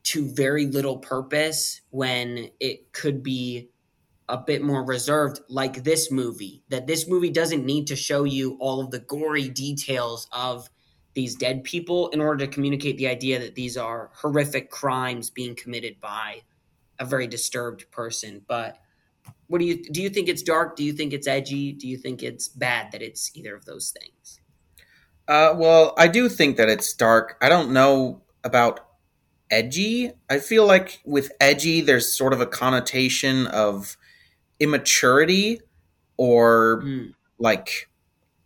to 0.02 0.30
very 0.34 0.66
little 0.66 0.98
purpose 0.98 1.80
when 1.90 2.50
it 2.60 2.92
could 2.92 3.22
be 3.22 3.70
a 4.28 4.38
bit 4.38 4.62
more 4.62 4.84
reserved 4.84 5.40
like 5.48 5.84
this 5.84 6.10
movie 6.10 6.62
that 6.68 6.86
this 6.86 7.08
movie 7.08 7.30
doesn't 7.30 7.64
need 7.64 7.86
to 7.86 7.96
show 7.96 8.24
you 8.24 8.56
all 8.60 8.80
of 8.80 8.90
the 8.90 8.98
gory 8.98 9.48
details 9.48 10.26
of 10.32 10.68
these 11.14 11.34
dead 11.36 11.62
people 11.64 12.08
in 12.08 12.20
order 12.20 12.44
to 12.44 12.52
communicate 12.52 12.96
the 12.98 13.06
idea 13.08 13.38
that 13.38 13.54
these 13.54 13.76
are 13.76 14.10
horrific 14.14 14.70
crimes 14.70 15.30
being 15.30 15.54
committed 15.54 16.00
by 16.00 16.42
a 16.98 17.04
very 17.04 17.26
disturbed 17.26 17.90
person 17.90 18.42
but 18.48 18.78
what 19.46 19.58
do 19.58 19.64
you 19.64 19.82
do 19.84 20.02
you 20.02 20.08
think 20.10 20.28
it's 20.28 20.42
dark 20.42 20.76
do 20.76 20.84
you 20.84 20.92
think 20.92 21.12
it's 21.12 21.26
edgy 21.26 21.72
do 21.72 21.88
you 21.88 21.96
think 21.96 22.22
it's 22.22 22.48
bad 22.48 22.90
that 22.92 23.02
it's 23.02 23.30
either 23.36 23.54
of 23.54 23.64
those 23.64 23.90
things 23.98 24.40
Uh, 25.26 25.54
well, 25.56 25.94
I 25.96 26.06
do 26.08 26.28
think 26.28 26.58
that 26.58 26.68
it's 26.68 26.92
dark. 26.92 27.38
I 27.40 27.48
don't 27.48 27.72
know 27.72 28.20
about 28.44 28.80
edgy. 29.50 30.12
I 30.28 30.38
feel 30.38 30.66
like 30.66 31.00
with 31.06 31.32
edgy, 31.40 31.80
there's 31.80 32.12
sort 32.12 32.34
of 32.34 32.42
a 32.42 32.46
connotation 32.46 33.46
of 33.46 33.96
immaturity 34.60 35.60
or 36.18 36.82
Mm. 36.84 37.14
like, 37.38 37.88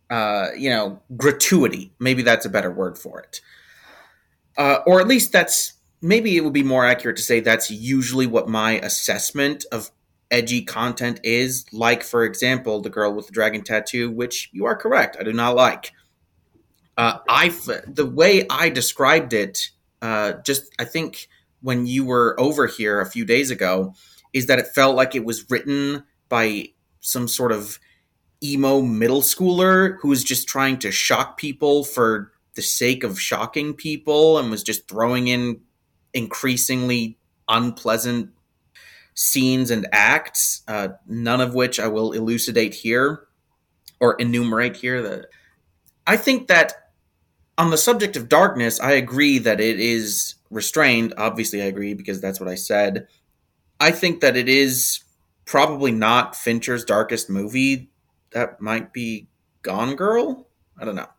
uh, 0.09 0.47
you 0.57 0.69
know, 0.69 1.01
gratuity. 1.15 1.91
Maybe 1.99 2.21
that's 2.21 2.45
a 2.45 2.49
better 2.49 2.71
word 2.71 2.97
for 2.97 3.19
it. 3.19 3.41
Uh, 4.57 4.79
or 4.85 4.99
at 4.99 5.07
least 5.07 5.31
that's 5.31 5.73
maybe 6.01 6.35
it 6.37 6.43
would 6.43 6.53
be 6.53 6.63
more 6.63 6.85
accurate 6.85 7.17
to 7.17 7.23
say 7.23 7.39
that's 7.39 7.69
usually 7.69 8.27
what 8.27 8.47
my 8.47 8.79
assessment 8.79 9.65
of 9.71 9.91
edgy 10.31 10.61
content 10.61 11.19
is. 11.23 11.65
Like, 11.71 12.03
for 12.03 12.23
example, 12.23 12.81
the 12.81 12.89
girl 12.89 13.13
with 13.13 13.27
the 13.27 13.33
dragon 13.33 13.63
tattoo, 13.63 14.11
which 14.11 14.49
you 14.51 14.65
are 14.65 14.75
correct, 14.75 15.17
I 15.19 15.23
do 15.23 15.33
not 15.33 15.55
like. 15.55 15.93
Uh, 16.97 17.19
I 17.29 17.49
the 17.87 18.05
way 18.05 18.45
I 18.49 18.69
described 18.69 19.33
it, 19.33 19.69
uh, 20.01 20.33
just 20.45 20.73
I 20.77 20.85
think 20.85 21.29
when 21.61 21.85
you 21.85 22.05
were 22.05 22.35
over 22.39 22.67
here 22.67 22.99
a 22.99 23.09
few 23.09 23.25
days 23.25 23.51
ago, 23.51 23.93
is 24.33 24.47
that 24.47 24.59
it 24.59 24.67
felt 24.67 24.95
like 24.95 25.15
it 25.15 25.23
was 25.23 25.49
written 25.49 26.03
by 26.27 26.69
some 26.99 27.27
sort 27.27 27.51
of 27.51 27.79
emo 28.43 28.81
middle 28.81 29.21
schooler 29.21 29.97
who 29.99 30.09
was 30.09 30.23
just 30.23 30.47
trying 30.47 30.77
to 30.79 30.91
shock 30.91 31.37
people 31.37 31.83
for 31.83 32.31
the 32.55 32.61
sake 32.61 33.03
of 33.03 33.19
shocking 33.19 33.73
people 33.73 34.37
and 34.37 34.49
was 34.49 34.63
just 34.63 34.87
throwing 34.87 35.27
in 35.27 35.61
increasingly 36.13 37.17
unpleasant 37.47 38.29
scenes 39.13 39.69
and 39.71 39.87
acts, 39.91 40.61
uh, 40.67 40.89
none 41.05 41.41
of 41.41 41.53
which 41.53 41.79
I 41.79 41.87
will 41.87 42.13
elucidate 42.13 42.73
here 42.73 43.27
or 43.99 44.15
enumerate 44.15 44.77
here. 44.77 45.01
That 45.01 45.25
I 46.07 46.15
think 46.17 46.47
that 46.47 46.91
on 47.57 47.69
the 47.69 47.77
subject 47.77 48.15
of 48.15 48.29
darkness, 48.29 48.79
I 48.79 48.93
agree 48.93 49.39
that 49.39 49.59
it 49.59 49.79
is 49.79 50.35
restrained. 50.49 51.13
Obviously, 51.17 51.61
I 51.61 51.65
agree 51.65 51.93
because 51.93 52.21
that's 52.21 52.39
what 52.39 52.49
I 52.49 52.55
said. 52.55 53.07
I 53.79 53.91
think 53.91 54.21
that 54.21 54.37
it 54.37 54.47
is 54.47 55.03
probably 55.45 55.91
not 55.91 56.35
Fincher's 56.35 56.85
darkest 56.85 57.29
movie. 57.29 57.88
That 58.31 58.61
might 58.61 58.93
be 58.93 59.27
Gone 59.61 59.95
Girl. 59.95 60.47
I 60.77 60.85
don't 60.85 60.95
know. 60.95 61.09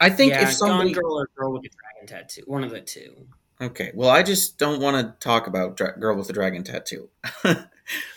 I 0.00 0.08
think 0.10 0.32
yeah, 0.32 0.44
if 0.44 0.52
somebody 0.52 0.92
Gone 0.92 1.02
Girl 1.02 1.20
or 1.20 1.28
Girl 1.36 1.52
with 1.52 1.64
a 1.64 1.68
Dragon 1.68 2.06
Tattoo, 2.06 2.42
one 2.46 2.64
of 2.64 2.70
the 2.70 2.80
two. 2.80 3.26
okay, 3.60 3.92
well, 3.94 4.10
I 4.10 4.22
just 4.22 4.58
don't 4.58 4.80
want 4.80 4.96
to 4.96 5.14
talk 5.26 5.46
about 5.46 5.76
Dra- 5.76 5.98
Girl 5.98 6.16
with 6.16 6.26
the 6.26 6.32
Dragon 6.32 6.64
Tattoo. 6.64 7.08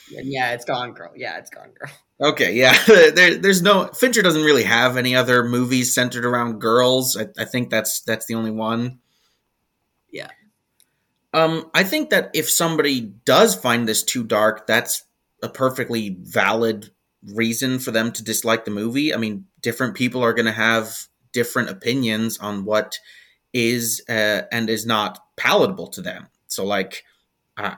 Yeah, 0.09 0.53
it's 0.53 0.65
Gone 0.65 0.93
Girl. 0.93 1.11
Yeah, 1.15 1.37
it's 1.37 1.49
Gone 1.49 1.71
Girl. 1.79 1.91
Okay, 2.21 2.53
yeah. 2.53 2.77
there, 2.87 3.35
there's 3.35 3.61
no 3.61 3.87
Fincher 3.87 4.21
doesn't 4.21 4.43
really 4.43 4.63
have 4.63 4.97
any 4.97 5.15
other 5.15 5.43
movies 5.43 5.93
centered 5.93 6.25
around 6.25 6.59
girls. 6.59 7.17
I, 7.17 7.27
I 7.37 7.45
think 7.45 7.69
that's 7.69 8.01
that's 8.01 8.25
the 8.25 8.35
only 8.35 8.51
one. 8.51 8.99
Yeah. 10.11 10.29
Um, 11.33 11.69
I 11.73 11.83
think 11.83 12.11
that 12.11 12.29
if 12.33 12.49
somebody 12.49 13.01
does 13.01 13.55
find 13.55 13.87
this 13.87 14.03
too 14.03 14.23
dark, 14.23 14.67
that's 14.67 15.03
a 15.41 15.49
perfectly 15.49 16.15
valid 16.21 16.91
reason 17.31 17.79
for 17.79 17.91
them 17.91 18.11
to 18.11 18.23
dislike 18.23 18.65
the 18.65 18.71
movie. 18.71 19.13
I 19.13 19.17
mean, 19.17 19.45
different 19.61 19.95
people 19.95 20.23
are 20.23 20.33
going 20.33 20.45
to 20.45 20.51
have 20.51 21.07
different 21.31 21.69
opinions 21.69 22.37
on 22.37 22.65
what 22.65 22.99
is 23.53 24.03
uh, 24.09 24.41
and 24.51 24.69
is 24.69 24.85
not 24.85 25.19
palatable 25.35 25.87
to 25.87 26.01
them. 26.01 26.27
So, 26.47 26.65
like, 26.65 27.03
uh, 27.57 27.75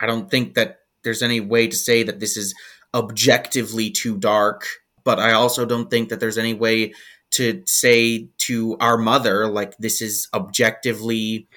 I 0.00 0.06
don't 0.06 0.30
think 0.30 0.54
that 0.54 0.80
there's 1.02 1.22
any 1.22 1.40
way 1.40 1.66
to 1.68 1.76
say 1.76 2.02
that 2.02 2.20
this 2.20 2.36
is 2.36 2.54
objectively 2.94 3.90
too 3.90 4.16
dark, 4.16 4.66
but 5.02 5.18
I 5.18 5.32
also 5.32 5.66
don't 5.66 5.90
think 5.90 6.08
that 6.08 6.20
there's 6.20 6.38
any 6.38 6.54
way 6.54 6.94
to 7.30 7.62
say 7.66 8.28
to 8.38 8.76
our 8.80 8.96
mother, 8.96 9.48
like, 9.48 9.76
this 9.78 10.00
is 10.00 10.28
objectively 10.32 11.48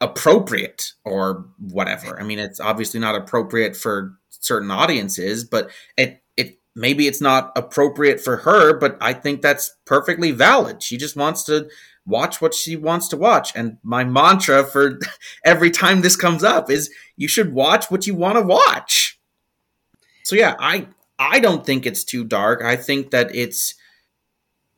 appropriate 0.00 0.92
or 1.04 1.46
whatever. 1.58 2.20
I 2.20 2.24
mean, 2.24 2.38
it's 2.38 2.60
obviously 2.60 3.00
not 3.00 3.14
appropriate 3.14 3.76
for 3.76 4.18
certain 4.30 4.70
audiences, 4.70 5.44
but 5.44 5.70
it 5.96 6.20
it 6.20 6.21
maybe 6.74 7.06
it's 7.06 7.20
not 7.20 7.52
appropriate 7.56 8.20
for 8.20 8.38
her, 8.38 8.78
but 8.78 8.96
I 9.00 9.12
think 9.12 9.42
that's 9.42 9.74
perfectly 9.84 10.30
valid. 10.30 10.82
She 10.82 10.96
just 10.96 11.16
wants 11.16 11.44
to 11.44 11.68
watch 12.06 12.40
what 12.40 12.54
she 12.54 12.76
wants 12.76 13.08
to 13.08 13.16
watch. 13.16 13.52
And 13.54 13.78
my 13.82 14.04
mantra 14.04 14.64
for 14.64 14.98
every 15.44 15.70
time 15.70 16.00
this 16.00 16.16
comes 16.16 16.42
up 16.42 16.70
is 16.70 16.90
you 17.16 17.28
should 17.28 17.52
watch 17.52 17.90
what 17.90 18.06
you 18.06 18.14
want 18.14 18.38
to 18.38 18.42
watch. 18.42 19.18
So 20.24 20.36
yeah, 20.36 20.54
I 20.58 20.88
I 21.18 21.40
don't 21.40 21.64
think 21.64 21.86
it's 21.86 22.04
too 22.04 22.24
dark. 22.24 22.62
I 22.62 22.76
think 22.76 23.10
that 23.10 23.34
it's 23.34 23.74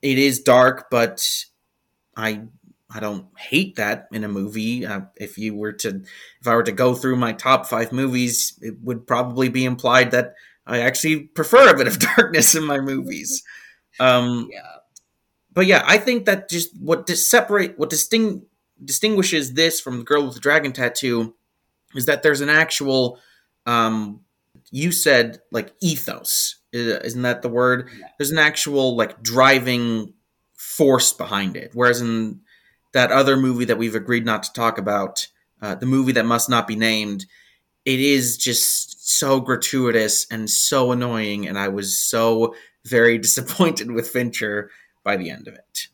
it 0.01 0.17
is 0.17 0.41
dark, 0.41 0.87
but 0.91 1.27
I 2.15 2.43
I 2.93 2.99
don't 2.99 3.27
hate 3.37 3.75
that 3.75 4.07
in 4.11 4.23
a 4.23 4.27
movie. 4.29 4.85
Uh, 4.85 5.01
if 5.15 5.37
you 5.37 5.55
were 5.55 5.73
to 5.73 6.01
if 6.41 6.47
I 6.47 6.55
were 6.55 6.63
to 6.63 6.71
go 6.71 6.93
through 6.93 7.15
my 7.15 7.33
top 7.33 7.65
5 7.65 7.91
movies, 7.91 8.57
it 8.61 8.75
would 8.81 9.07
probably 9.07 9.49
be 9.49 9.65
implied 9.65 10.11
that 10.11 10.35
I 10.67 10.79
actually 10.79 11.19
prefer 11.21 11.69
a 11.69 11.77
bit 11.77 11.87
of 11.87 11.99
darkness 12.15 12.55
in 12.55 12.63
my 12.65 12.79
movies. 12.79 13.43
Um, 13.99 14.49
Yeah. 14.51 14.61
but 15.53 15.65
yeah, 15.67 15.83
I 15.85 15.97
think 15.97 16.25
that 16.25 16.49
just 16.49 16.69
what 16.79 17.05
dis- 17.05 17.29
separate 17.29 17.77
what 17.79 17.89
disting- 17.89 18.45
distinguishes 18.83 19.53
this 19.53 19.79
from 19.79 19.99
the 19.99 20.03
girl 20.03 20.25
with 20.25 20.33
the 20.35 20.39
dragon 20.41 20.73
tattoo 20.73 21.33
is 21.95 22.05
that 22.07 22.23
there's 22.23 22.41
an 22.41 22.49
actual 22.49 23.19
um 23.65 24.19
you 24.71 24.91
said 24.91 25.39
like 25.51 25.73
ethos 25.81 26.57
isn't 26.73 27.21
that 27.21 27.41
the 27.41 27.47
word 27.49 27.87
Yeah. 27.97 28.07
there's 28.17 28.31
an 28.31 28.37
actual 28.37 28.97
like 28.97 29.23
driving 29.23 30.13
force 30.57 31.13
behind 31.13 31.55
it 31.55 31.71
whereas 31.73 32.01
in 32.01 32.41
that 32.93 33.11
other 33.13 33.37
movie 33.37 33.65
that 33.65 33.77
we've 33.77 33.95
agreed 33.95 34.25
not 34.25 34.43
to 34.43 34.53
talk 34.53 34.77
about 34.77 35.27
uh, 35.61 35.75
the 35.75 35.85
movie 35.85 36.11
that 36.13 36.25
must 36.25 36.49
not 36.49 36.67
be 36.67 36.75
named 36.75 37.25
it 37.85 37.99
is 37.99 38.37
just 38.37 39.07
so 39.07 39.39
gratuitous 39.39 40.25
and 40.31 40.49
so 40.49 40.91
annoying 40.91 41.47
and 41.47 41.57
i 41.57 41.67
was 41.67 41.95
so 41.95 42.53
very 42.85 43.17
disappointed 43.27 43.91
with 43.91 44.09
fincher 44.09 44.69
by 45.05 45.15
the 45.17 45.29
end 45.29 45.47
of 45.47 45.53
it. 45.53 45.87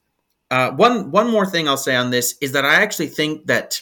Uh, 0.50 0.72
one 0.72 1.12
one 1.12 1.30
more 1.30 1.46
thing 1.46 1.68
I'll 1.68 1.78
say 1.78 1.96
on 1.96 2.10
this 2.10 2.36
is 2.42 2.52
that 2.54 2.66
I 2.66 2.76
actually 2.76 3.08
think 3.08 3.48
that 3.48 3.82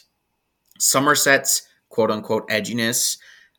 Somerset's 0.78 1.64
quote 1.90 2.12
unquote 2.12 2.48
edginess 2.50 3.18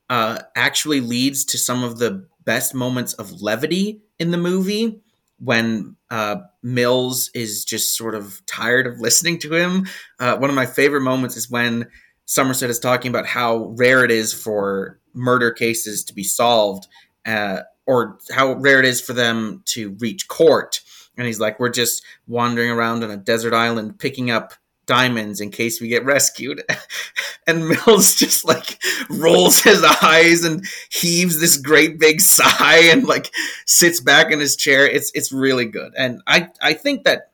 uh, 0.08 0.40
actually 0.54 1.00
leads 1.00 1.44
to 1.46 1.58
some 1.58 1.82
of 1.82 1.98
the 1.98 2.26
best 2.44 2.74
moments 2.74 3.14
of 3.14 3.42
levity 3.42 4.02
in 4.18 4.30
the 4.30 4.36
movie 4.36 5.00
when 5.38 5.96
uh, 6.10 6.36
Mills 6.62 7.30
is 7.34 7.64
just 7.64 7.96
sort 7.96 8.14
of 8.14 8.44
tired 8.46 8.86
of 8.86 9.00
listening 9.00 9.38
to 9.38 9.54
him. 9.54 9.86
Uh, 10.18 10.36
one 10.36 10.50
of 10.50 10.56
my 10.56 10.66
favorite 10.66 11.00
moments 11.00 11.36
is 11.36 11.50
when 11.50 11.88
Somerset 12.30 12.70
is 12.70 12.78
talking 12.78 13.08
about 13.08 13.26
how 13.26 13.74
rare 13.76 14.04
it 14.04 14.12
is 14.12 14.32
for 14.32 15.00
murder 15.14 15.50
cases 15.50 16.04
to 16.04 16.14
be 16.14 16.22
solved, 16.22 16.86
uh, 17.26 17.62
or 17.86 18.20
how 18.30 18.52
rare 18.52 18.78
it 18.78 18.84
is 18.84 19.00
for 19.00 19.14
them 19.14 19.62
to 19.64 19.96
reach 19.98 20.28
court. 20.28 20.80
And 21.16 21.26
he's 21.26 21.40
like, 21.40 21.58
We're 21.58 21.70
just 21.70 22.04
wandering 22.28 22.70
around 22.70 23.02
on 23.02 23.10
a 23.10 23.16
desert 23.16 23.52
island 23.52 23.98
picking 23.98 24.30
up 24.30 24.54
diamonds 24.86 25.40
in 25.40 25.50
case 25.50 25.80
we 25.80 25.88
get 25.88 26.04
rescued. 26.04 26.62
and 27.48 27.66
Mills 27.66 28.14
just 28.20 28.46
like 28.46 28.80
rolls 29.08 29.58
his 29.58 29.84
eyes 30.00 30.44
and 30.44 30.64
heaves 30.88 31.40
this 31.40 31.56
great 31.56 31.98
big 31.98 32.20
sigh 32.20 32.90
and 32.92 33.08
like 33.08 33.32
sits 33.66 34.00
back 34.00 34.30
in 34.30 34.38
his 34.38 34.54
chair. 34.54 34.86
It's 34.86 35.10
it's 35.16 35.32
really 35.32 35.66
good. 35.66 35.92
And 35.98 36.22
I 36.28 36.50
I 36.62 36.74
think 36.74 37.02
that 37.02 37.32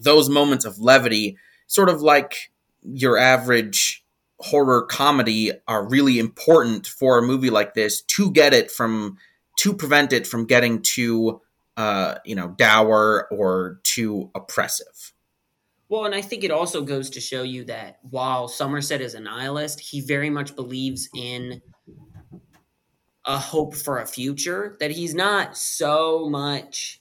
those 0.00 0.30
moments 0.30 0.64
of 0.64 0.78
levity, 0.78 1.36
sort 1.66 1.90
of 1.90 2.00
like 2.00 2.50
your 2.82 3.18
average 3.18 4.03
horror 4.40 4.82
comedy, 4.82 5.52
are 5.68 5.88
really 5.88 6.18
important 6.18 6.86
for 6.86 7.18
a 7.18 7.22
movie 7.22 7.50
like 7.50 7.74
this 7.74 8.02
to 8.02 8.30
get 8.30 8.52
it 8.52 8.70
from 8.70 9.16
to 9.58 9.72
prevent 9.72 10.12
it 10.12 10.26
from 10.26 10.46
getting 10.46 10.82
too 10.82 11.40
uh, 11.76 12.16
you 12.24 12.34
know, 12.34 12.48
dour 12.48 13.26
or 13.30 13.80
too 13.82 14.30
oppressive. 14.34 15.12
Well, 15.88 16.04
and 16.04 16.14
I 16.14 16.22
think 16.22 16.44
it 16.44 16.50
also 16.50 16.82
goes 16.82 17.10
to 17.10 17.20
show 17.20 17.42
you 17.42 17.64
that 17.64 17.98
while 18.02 18.48
Somerset 18.48 19.00
is 19.00 19.14
a 19.14 19.20
nihilist, 19.20 19.80
he 19.80 20.00
very 20.00 20.30
much 20.30 20.56
believes 20.56 21.08
in 21.14 21.60
a 23.24 23.38
hope 23.38 23.74
for 23.74 23.98
a 23.98 24.06
future. 24.06 24.76
That 24.80 24.90
he's 24.90 25.14
not 25.14 25.56
so 25.56 26.28
much 26.28 27.00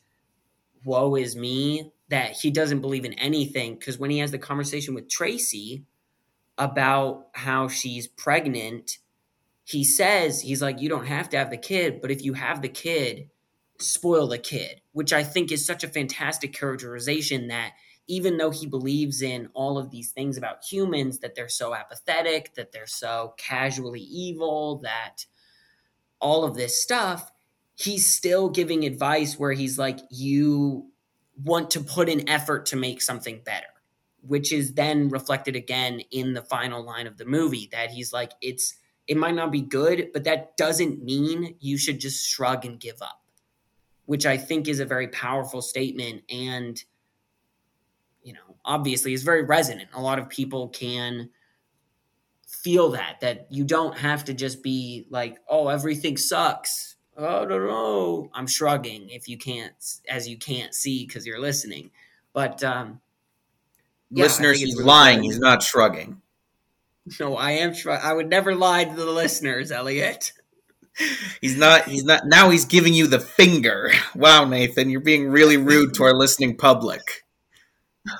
woe 0.83 1.15
is 1.15 1.35
me 1.35 1.91
that 2.09 2.31
he 2.31 2.51
doesn't 2.51 2.81
believe 2.81 3.05
in 3.05 3.13
anything. 3.13 3.75
Because 3.75 3.97
when 3.97 4.11
he 4.11 4.19
has 4.19 4.31
the 4.31 4.37
conversation 4.37 4.93
with 4.93 5.09
Tracy 5.09 5.83
about 6.57 7.27
how 7.33 7.67
she's 7.67 8.07
pregnant, 8.07 8.99
he 9.63 9.83
says, 9.83 10.41
he's 10.41 10.61
like, 10.61 10.81
You 10.81 10.89
don't 10.89 11.07
have 11.07 11.29
to 11.29 11.37
have 11.37 11.49
the 11.49 11.57
kid, 11.57 12.01
but 12.01 12.11
if 12.11 12.23
you 12.23 12.33
have 12.33 12.61
the 12.61 12.69
kid, 12.69 13.29
spoil 13.79 14.27
the 14.27 14.37
kid, 14.37 14.81
which 14.91 15.13
I 15.13 15.23
think 15.23 15.51
is 15.51 15.65
such 15.65 15.83
a 15.83 15.89
fantastic 15.89 16.53
characterization 16.53 17.47
that 17.47 17.73
even 18.07 18.37
though 18.37 18.51
he 18.51 18.67
believes 18.67 19.21
in 19.21 19.49
all 19.53 19.77
of 19.77 19.89
these 19.89 20.11
things 20.11 20.37
about 20.37 20.63
humans, 20.63 21.19
that 21.19 21.35
they're 21.35 21.47
so 21.49 21.73
apathetic, 21.73 22.53
that 22.55 22.71
they're 22.71 22.85
so 22.85 23.33
casually 23.37 24.01
evil, 24.01 24.79
that 24.83 25.25
all 26.19 26.43
of 26.43 26.55
this 26.55 26.81
stuff, 26.81 27.31
he's 27.75 28.05
still 28.05 28.49
giving 28.49 28.85
advice 28.85 29.39
where 29.39 29.53
he's 29.53 29.79
like, 29.79 29.99
you 30.09 30.89
want 31.43 31.71
to 31.71 31.79
put 31.79 32.09
in 32.09 32.27
effort 32.29 32.65
to 32.67 32.75
make 32.75 33.01
something 33.01 33.41
better, 33.45 33.67
which 34.25 34.53
is 34.53 34.73
then 34.73 35.09
reflected 35.09 35.55
again 35.55 35.99
in 36.11 36.33
the 36.33 36.41
final 36.41 36.83
line 36.83 37.07
of 37.07 37.17
the 37.17 37.25
movie 37.25 37.67
that 37.71 37.91
he's 37.91 38.13
like, 38.13 38.31
it's, 38.41 38.75
it 39.07 39.17
might 39.17 39.35
not 39.35 39.51
be 39.51 39.61
good, 39.61 40.09
but 40.13 40.23
that 40.23 40.55
doesn't 40.55 41.03
mean 41.03 41.55
you 41.59 41.77
should 41.77 41.99
just 41.99 42.25
shrug 42.25 42.63
and 42.63 42.79
give 42.79 43.01
up, 43.01 43.21
which 44.05 44.25
I 44.25 44.37
think 44.37 44.67
is 44.67 44.79
a 44.79 44.85
very 44.85 45.09
powerful 45.09 45.61
statement. 45.61 46.23
And, 46.29 46.81
you 48.23 48.31
know, 48.31 48.55
obviously 48.63 49.13
is 49.13 49.23
very 49.23 49.43
resonant. 49.43 49.89
A 49.93 50.01
lot 50.01 50.19
of 50.19 50.29
people 50.29 50.69
can 50.69 51.29
feel 52.47 52.91
that, 52.91 53.19
that 53.19 53.47
you 53.49 53.65
don't 53.65 53.97
have 53.97 54.23
to 54.25 54.33
just 54.33 54.63
be 54.63 55.05
like, 55.09 55.39
oh, 55.49 55.67
everything 55.67 56.15
sucks. 56.15 56.95
I 57.17 57.21
don't 57.21 57.49
know. 57.49 58.29
I'm 58.33 58.47
shrugging 58.47 59.09
if 59.09 59.27
you 59.27 59.37
can't, 59.37 59.73
as 60.07 60.29
you 60.29 60.37
can't 60.37 60.73
see 60.73 61.05
because 61.05 61.25
you're 61.25 61.41
listening. 61.41 61.91
But, 62.31 62.63
um, 62.63 63.01
Yeah, 64.13 64.23
Listeners, 64.25 64.59
he's 64.59 64.73
really 64.75 64.85
lying. 64.85 65.17
good. 65.21 65.25
He's 65.25 65.39
not 65.39 65.63
shrugging. 65.63 66.21
no, 67.19 67.35
I 67.35 67.51
am 67.51 67.73
shrug. 67.73 67.99
I 68.03 68.13
would 68.13 68.29
never 68.29 68.55
lie 68.55 68.85
to 68.85 68.95
the 68.95 69.05
listeners, 69.05 69.71
Elliot. 69.71 70.31
He's 71.41 71.57
not. 71.57 71.85
He's 71.85 72.03
not. 72.03 72.27
Now 72.27 72.49
he's 72.51 72.65
giving 72.65 72.93
you 72.93 73.07
the 73.07 73.19
finger. 73.19 73.91
Wow, 74.15 74.45
Nathan, 74.45 74.89
you're 74.91 75.01
being 75.01 75.29
really 75.29 75.57
rude 75.57 75.95
to 75.95 76.03
our 76.03 76.13
listening 76.13 76.55
public. 76.57 77.23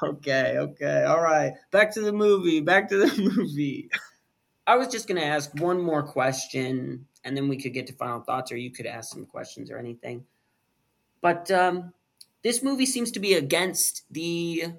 Okay, 0.02 0.56
okay, 0.58 1.04
all 1.04 1.22
right. 1.22 1.54
Back 1.72 1.94
to 1.94 2.02
the 2.02 2.14
movie. 2.14 2.62
Back 2.62 2.90
to 2.90 2.98
the 2.98 3.32
movie. 3.36 3.90
I 4.66 4.76
was 4.78 4.88
just 4.88 5.08
gonna 5.08 5.22
ask 5.22 5.52
one 5.60 5.80
more 5.82 6.02
question, 6.02 7.06
and 7.24 7.38
then 7.38 7.48
we 7.50 7.58
could 7.62 7.74
get 7.74 7.86
to 7.88 7.94
final 7.94 8.22
thoughts, 8.22 8.52
or 8.52 8.58
you 8.58 8.72
could 8.72 8.86
ask 8.88 9.14
some 9.14 9.26
questions 9.26 9.70
or 9.70 9.78
anything. 9.78 10.26
But 11.22 11.52
um, 11.52 11.94
this 12.44 12.64
movie 12.64 12.86
seems 12.88 13.12
to 13.12 13.20
be 13.20 13.34
against 13.36 14.04
the 14.10 14.74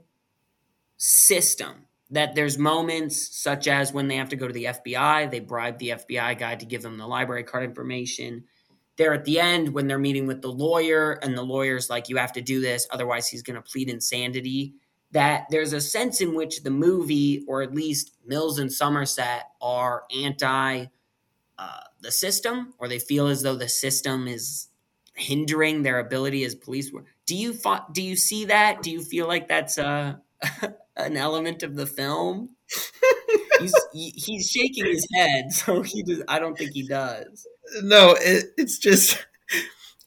system. 0.96 1.86
That 2.10 2.34
there's 2.34 2.58
moments 2.58 3.36
such 3.36 3.66
as 3.66 3.92
when 3.92 4.08
they 4.08 4.16
have 4.16 4.28
to 4.28 4.36
go 4.36 4.46
to 4.46 4.52
the 4.52 4.66
FBI, 4.66 5.30
they 5.30 5.40
bribe 5.40 5.78
the 5.78 5.90
FBI 5.90 6.38
guy 6.38 6.54
to 6.54 6.66
give 6.66 6.82
them 6.82 6.98
the 6.98 7.06
library 7.06 7.42
card 7.42 7.64
information. 7.64 8.44
They're 8.96 9.14
at 9.14 9.24
the 9.24 9.40
end 9.40 9.70
when 9.70 9.88
they're 9.88 9.98
meeting 9.98 10.26
with 10.26 10.40
the 10.40 10.52
lawyer, 10.52 11.12
and 11.22 11.36
the 11.36 11.42
lawyer's 11.42 11.90
like, 11.90 12.08
"You 12.08 12.18
have 12.18 12.32
to 12.34 12.42
do 12.42 12.60
this, 12.60 12.86
otherwise 12.90 13.26
he's 13.26 13.42
going 13.42 13.56
to 13.56 13.62
plead 13.62 13.88
insanity." 13.88 14.74
that 15.14 15.46
there's 15.48 15.72
a 15.72 15.80
sense 15.80 16.20
in 16.20 16.34
which 16.34 16.64
the 16.64 16.70
movie, 16.70 17.44
or 17.46 17.62
at 17.62 17.72
least 17.72 18.10
Mills 18.26 18.58
and 18.58 18.70
Somerset, 18.70 19.44
are 19.62 20.02
anti 20.14 20.86
uh, 21.56 21.80
the 22.00 22.10
system, 22.10 22.74
or 22.78 22.88
they 22.88 22.98
feel 22.98 23.28
as 23.28 23.40
though 23.42 23.54
the 23.54 23.68
system 23.68 24.26
is 24.26 24.68
hindering 25.14 25.84
their 25.84 26.00
ability 26.00 26.42
as 26.42 26.56
police. 26.56 26.90
Do 27.26 27.36
you 27.36 27.56
do 27.92 28.02
you 28.02 28.16
see 28.16 28.46
that? 28.46 28.82
Do 28.82 28.90
you 28.90 29.00
feel 29.00 29.28
like 29.28 29.46
that's 29.46 29.78
a 29.78 30.20
an 30.96 31.16
element 31.16 31.62
of 31.62 31.76
the 31.76 31.86
film? 31.86 32.50
he's 33.60 33.74
he, 33.92 34.10
he's 34.16 34.50
shaking 34.50 34.86
his 34.86 35.06
head, 35.14 35.52
so 35.52 35.82
he 35.82 36.02
does. 36.02 36.22
I 36.28 36.38
don't 36.38 36.56
think 36.56 36.72
he 36.72 36.86
does. 36.86 37.46
No, 37.82 38.16
it, 38.18 38.46
it's 38.56 38.78
just. 38.78 39.24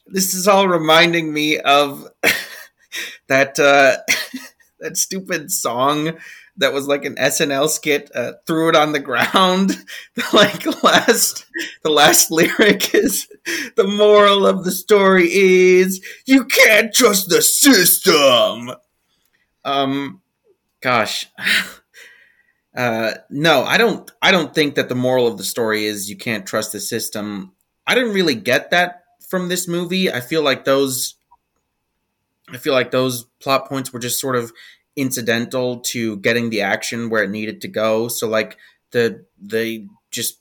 This 0.09 0.33
is 0.33 0.47
all 0.47 0.69
reminding 0.69 1.33
me 1.33 1.59
of 1.59 2.07
that 3.27 3.59
uh, 3.59 3.97
that 4.79 4.97
stupid 4.97 5.51
song 5.51 6.17
that 6.57 6.73
was 6.73 6.87
like 6.87 7.05
an 7.05 7.15
SNL 7.17 7.69
skit 7.69 8.09
uh, 8.15 8.33
threw 8.47 8.69
it 8.69 8.75
on 8.75 8.91
the 8.91 8.99
ground. 8.99 9.77
The 10.15 10.23
like 10.33 10.83
last 10.83 11.45
the 11.83 11.89
last 11.91 12.31
lyric 12.31 12.93
is 12.95 13.27
the 13.75 13.87
moral 13.87 14.47
of 14.47 14.63
the 14.63 14.71
story 14.71 15.27
is 15.31 16.03
you 16.25 16.45
can't 16.45 16.93
trust 16.93 17.29
the 17.29 17.41
system. 17.41 18.71
Um 19.63 20.21
gosh. 20.81 21.27
Uh, 22.75 23.15
no, 23.31 23.63
I 23.63 23.77
don't. 23.79 24.11
I 24.21 24.29
don't 24.29 24.53
think 24.53 24.75
that 24.75 24.87
the 24.87 24.93
moral 24.93 25.25
of 25.25 25.39
the 25.39 25.43
story 25.43 25.85
is 25.85 26.11
you 26.11 26.15
can't 26.15 26.45
trust 26.45 26.73
the 26.73 26.79
system. 26.79 27.53
I 27.87 27.95
didn't 27.95 28.13
really 28.13 28.35
get 28.35 28.69
that 28.69 29.05
from 29.27 29.49
this 29.49 29.67
movie. 29.67 30.11
I 30.11 30.19
feel 30.19 30.43
like 30.43 30.63
those 30.63 31.15
I 32.53 32.57
feel 32.57 32.73
like 32.73 32.91
those 32.91 33.25
plot 33.41 33.67
points 33.67 33.91
were 33.91 33.99
just 33.99 34.19
sort 34.19 34.35
of 34.35 34.53
incidental 34.95 35.79
to 35.79 36.17
getting 36.17 36.49
the 36.49 36.61
action 36.61 37.09
where 37.09 37.23
it 37.23 37.29
needed 37.29 37.61
to 37.61 37.67
go. 37.67 38.07
So 38.07 38.27
like 38.27 38.57
the 38.91 39.25
the 39.41 39.87
just 40.11 40.39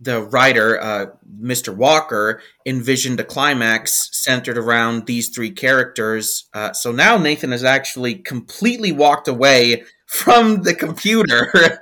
the 0.00 0.22
writer, 0.22 0.80
uh, 0.80 1.06
Mr. 1.40 1.74
Walker, 1.74 2.42
envisioned 2.66 3.20
a 3.20 3.24
climax 3.24 4.08
centered 4.12 4.58
around 4.58 5.06
these 5.06 5.28
three 5.28 5.50
characters. 5.50 6.48
Uh, 6.52 6.72
so 6.72 6.92
now 6.92 7.16
Nathan 7.16 7.52
has 7.52 7.64
actually 7.64 8.16
completely 8.16 8.92
walked 8.92 9.28
away 9.28 9.84
from 10.06 10.62
the 10.62 10.74
computer. 10.74 11.50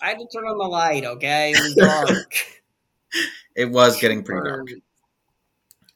I 0.00 0.10
had 0.10 0.18
to 0.18 0.26
turn 0.32 0.44
on 0.44 0.58
the 0.58 0.68
light, 0.68 1.04
okay? 1.04 1.52
It 1.52 1.60
was 1.60 1.74
dark. 1.74 2.34
it 3.56 3.70
was 3.70 4.00
getting 4.00 4.22
pretty 4.22 4.48
dark. 4.48 4.68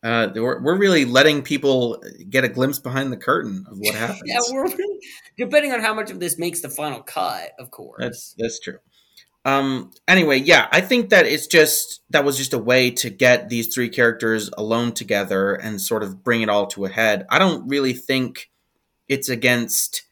Uh, 0.02 0.28
we're, 0.34 0.60
we're 0.60 0.76
really 0.76 1.04
letting 1.04 1.42
people 1.42 2.02
get 2.28 2.42
a 2.42 2.48
glimpse 2.48 2.80
behind 2.80 3.12
the 3.12 3.16
curtain 3.16 3.64
of 3.70 3.78
what 3.78 3.94
happens. 3.98 4.22
yeah, 4.24 4.40
we're 4.50 4.66
depending 5.36 5.72
on 5.72 5.80
how 5.80 5.94
much 5.94 6.10
of 6.10 6.18
this 6.18 6.38
makes 6.38 6.60
the 6.60 6.68
final 6.68 7.02
cut, 7.02 7.52
of 7.58 7.70
course. 7.70 8.00
That's 8.00 8.34
that's 8.36 8.58
true. 8.58 8.78
Um. 9.45 9.90
Anyway, 10.07 10.38
yeah, 10.38 10.68
I 10.70 10.80
think 10.80 11.11
that 11.11 11.26
it's 11.26 11.47
just 11.47 12.03
that 12.11 12.24
was 12.24 12.36
just 12.36 12.53
a 12.53 12.59
way 12.59 12.90
to 12.93 13.11
get 13.11 13.49
these 13.49 13.74
three 13.74 13.88
characters 13.88 14.51
alone 14.57 14.93
together 14.93 15.55
and 15.55 15.80
sort 15.80 16.03
of 16.03 16.22
bring 16.22 16.43
it 16.43 16.49
all 16.49 16.66
to 16.68 16.84
a 16.84 16.88
head. 16.88 17.26
I 17.28 17.38
don't 17.38 17.68
really 17.68 17.93
think 17.93 18.51
it's 19.09 19.28
against 19.28 20.03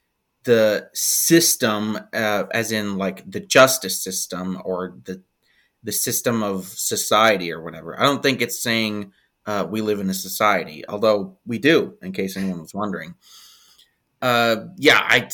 the 0.45 0.89
system, 0.95 1.99
uh, 2.13 2.45
as 2.53 2.73
in 2.73 2.99
like 2.99 3.31
the 3.31 3.41
justice 3.41 4.03
system 4.03 4.61
or 4.65 4.97
the 5.05 5.23
the 5.83 5.93
system 5.93 6.43
of 6.43 6.67
society 6.67 7.53
or 7.53 7.63
whatever. 7.63 7.99
I 7.99 8.03
don't 8.03 8.23
think 8.23 8.43
it's 8.43 8.63
saying 8.63 9.13
uh, 9.47 9.67
we 9.69 9.81
live 9.81 10.01
in 10.01 10.11
a 10.11 10.15
society, 10.15 10.85
although 10.89 11.39
we 11.47 11.59
do, 11.59 11.97
in 12.03 12.13
case 12.13 12.37
anyone 12.37 12.61
was 12.61 12.75
wondering. 12.75 13.15
Uh, 14.21 14.67
yeah, 14.77 15.01
I, 15.03 15.29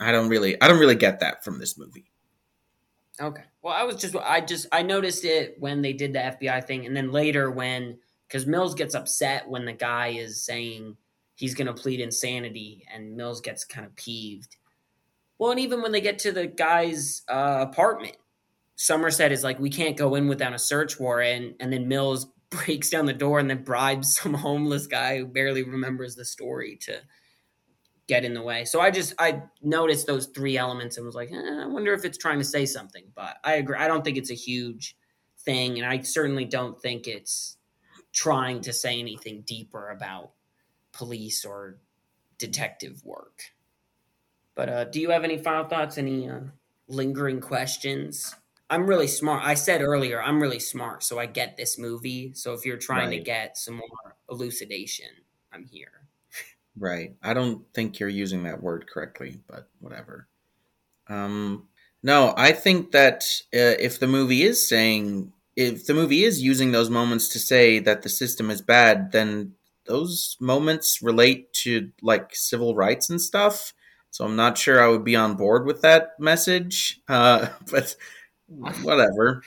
I 0.00 0.12
don't 0.12 0.28
really, 0.28 0.60
I 0.60 0.68
don't 0.68 0.80
really 0.80 0.94
get 0.94 1.20
that 1.20 1.44
from 1.44 1.58
this 1.58 1.78
movie. 1.78 2.06
Okay. 3.20 3.42
Well, 3.62 3.74
I 3.74 3.84
was 3.84 3.96
just, 3.96 4.14
I 4.16 4.40
just, 4.40 4.66
I 4.72 4.82
noticed 4.82 5.24
it 5.24 5.56
when 5.58 5.82
they 5.82 5.92
did 5.92 6.12
the 6.12 6.18
FBI 6.18 6.64
thing, 6.64 6.84
and 6.84 6.94
then 6.94 7.12
later 7.12 7.50
when, 7.50 7.98
because 8.28 8.46
Mills 8.46 8.74
gets 8.74 8.94
upset 8.94 9.48
when 9.48 9.64
the 9.64 9.72
guy 9.72 10.08
is 10.08 10.44
saying 10.44 10.96
he's 11.34 11.54
going 11.54 11.66
to 11.66 11.74
plead 11.74 12.00
insanity, 12.00 12.86
and 12.92 13.16
Mills 13.16 13.40
gets 13.40 13.64
kind 13.64 13.86
of 13.86 13.94
peeved. 13.96 14.56
Well, 15.38 15.50
and 15.50 15.60
even 15.60 15.82
when 15.82 15.92
they 15.92 16.00
get 16.00 16.18
to 16.20 16.32
the 16.32 16.46
guy's 16.46 17.22
uh, 17.28 17.66
apartment, 17.70 18.16
Somerset 18.76 19.32
is 19.32 19.42
like, 19.42 19.58
"We 19.58 19.70
can't 19.70 19.96
go 19.96 20.14
in 20.14 20.28
without 20.28 20.54
a 20.54 20.58
search 20.58 21.00
warrant," 21.00 21.56
and 21.60 21.72
then 21.72 21.88
Mills 21.88 22.26
breaks 22.50 22.90
down 22.90 23.06
the 23.06 23.12
door 23.12 23.38
and 23.38 23.48
then 23.48 23.64
bribes 23.64 24.14
some 24.16 24.34
homeless 24.34 24.86
guy 24.86 25.18
who 25.18 25.26
barely 25.26 25.62
remembers 25.62 26.14
the 26.14 26.24
story 26.24 26.76
to 26.82 27.00
get 28.06 28.24
in 28.24 28.34
the 28.34 28.42
way. 28.42 28.64
So 28.64 28.80
I 28.80 28.90
just 28.90 29.14
I 29.18 29.42
noticed 29.62 30.06
those 30.06 30.26
three 30.26 30.56
elements 30.56 30.96
and 30.96 31.06
was 31.06 31.14
like, 31.14 31.30
eh, 31.32 31.62
I 31.62 31.66
wonder 31.66 31.92
if 31.92 32.04
it's 32.04 32.18
trying 32.18 32.38
to 32.38 32.44
say 32.44 32.66
something. 32.66 33.04
But 33.14 33.36
I 33.44 33.54
agree. 33.54 33.76
I 33.76 33.88
don't 33.88 34.04
think 34.04 34.16
it's 34.16 34.30
a 34.30 34.34
huge 34.34 34.96
thing, 35.40 35.78
and 35.78 35.86
I 35.86 36.00
certainly 36.00 36.44
don't 36.44 36.80
think 36.80 37.06
it's 37.06 37.56
trying 38.12 38.60
to 38.62 38.72
say 38.72 38.98
anything 38.98 39.42
deeper 39.46 39.90
about 39.90 40.32
police 40.92 41.44
or 41.44 41.78
detective 42.38 43.04
work. 43.04 43.42
But 44.54 44.68
uh, 44.68 44.84
do 44.84 45.00
you 45.00 45.10
have 45.10 45.24
any 45.24 45.38
final 45.38 45.64
thoughts? 45.64 45.98
Any 45.98 46.28
uh, 46.28 46.40
lingering 46.88 47.40
questions? 47.40 48.34
I'm 48.68 48.86
really 48.86 49.06
smart. 49.06 49.44
I 49.44 49.54
said 49.54 49.80
earlier, 49.80 50.20
I'm 50.20 50.40
really 50.40 50.58
smart, 50.58 51.04
so 51.04 51.18
I 51.20 51.26
get 51.26 51.56
this 51.56 51.78
movie. 51.78 52.32
So 52.34 52.52
if 52.52 52.64
you're 52.64 52.76
trying 52.76 53.10
right. 53.10 53.18
to 53.18 53.22
get 53.22 53.56
some 53.56 53.74
more 53.74 54.16
elucidation, 54.28 55.06
I'm 55.52 55.64
here. 55.64 56.05
Right. 56.78 57.14
I 57.22 57.32
don't 57.32 57.62
think 57.72 57.98
you're 57.98 58.08
using 58.08 58.42
that 58.42 58.62
word 58.62 58.86
correctly, 58.86 59.40
but 59.48 59.68
whatever. 59.80 60.28
Um, 61.08 61.68
no, 62.02 62.34
I 62.36 62.52
think 62.52 62.92
that 62.92 63.24
uh, 63.54 63.78
if 63.80 64.00
the 64.00 64.08
movie 64.08 64.42
is 64.44 64.68
saying, 64.68 65.32
if 65.56 65.86
the 65.86 65.94
movie 65.94 66.24
is 66.24 66.42
using 66.42 66.72
those 66.72 66.90
moments 66.90 67.28
to 67.30 67.38
say 67.40 67.78
that 67.80 68.02
the 68.02 68.10
system 68.10 68.50
is 68.50 68.62
bad, 68.62 69.12
then 69.12 69.54
those 69.86 70.36
moments 70.40 71.02
relate 71.02 71.52
to 71.54 71.90
like 72.02 72.34
civil 72.36 72.74
rights 72.74 73.10
and 73.10 73.20
stuff. 73.20 73.74
So 74.10 74.24
I'm 74.24 74.36
not 74.36 74.58
sure 74.58 74.82
I 74.82 74.88
would 74.88 75.04
be 75.04 75.16
on 75.16 75.36
board 75.36 75.66
with 75.66 75.82
that 75.82 76.18
message. 76.20 77.00
Uh, 77.08 77.48
but 77.70 77.96
whatever. 78.82 79.42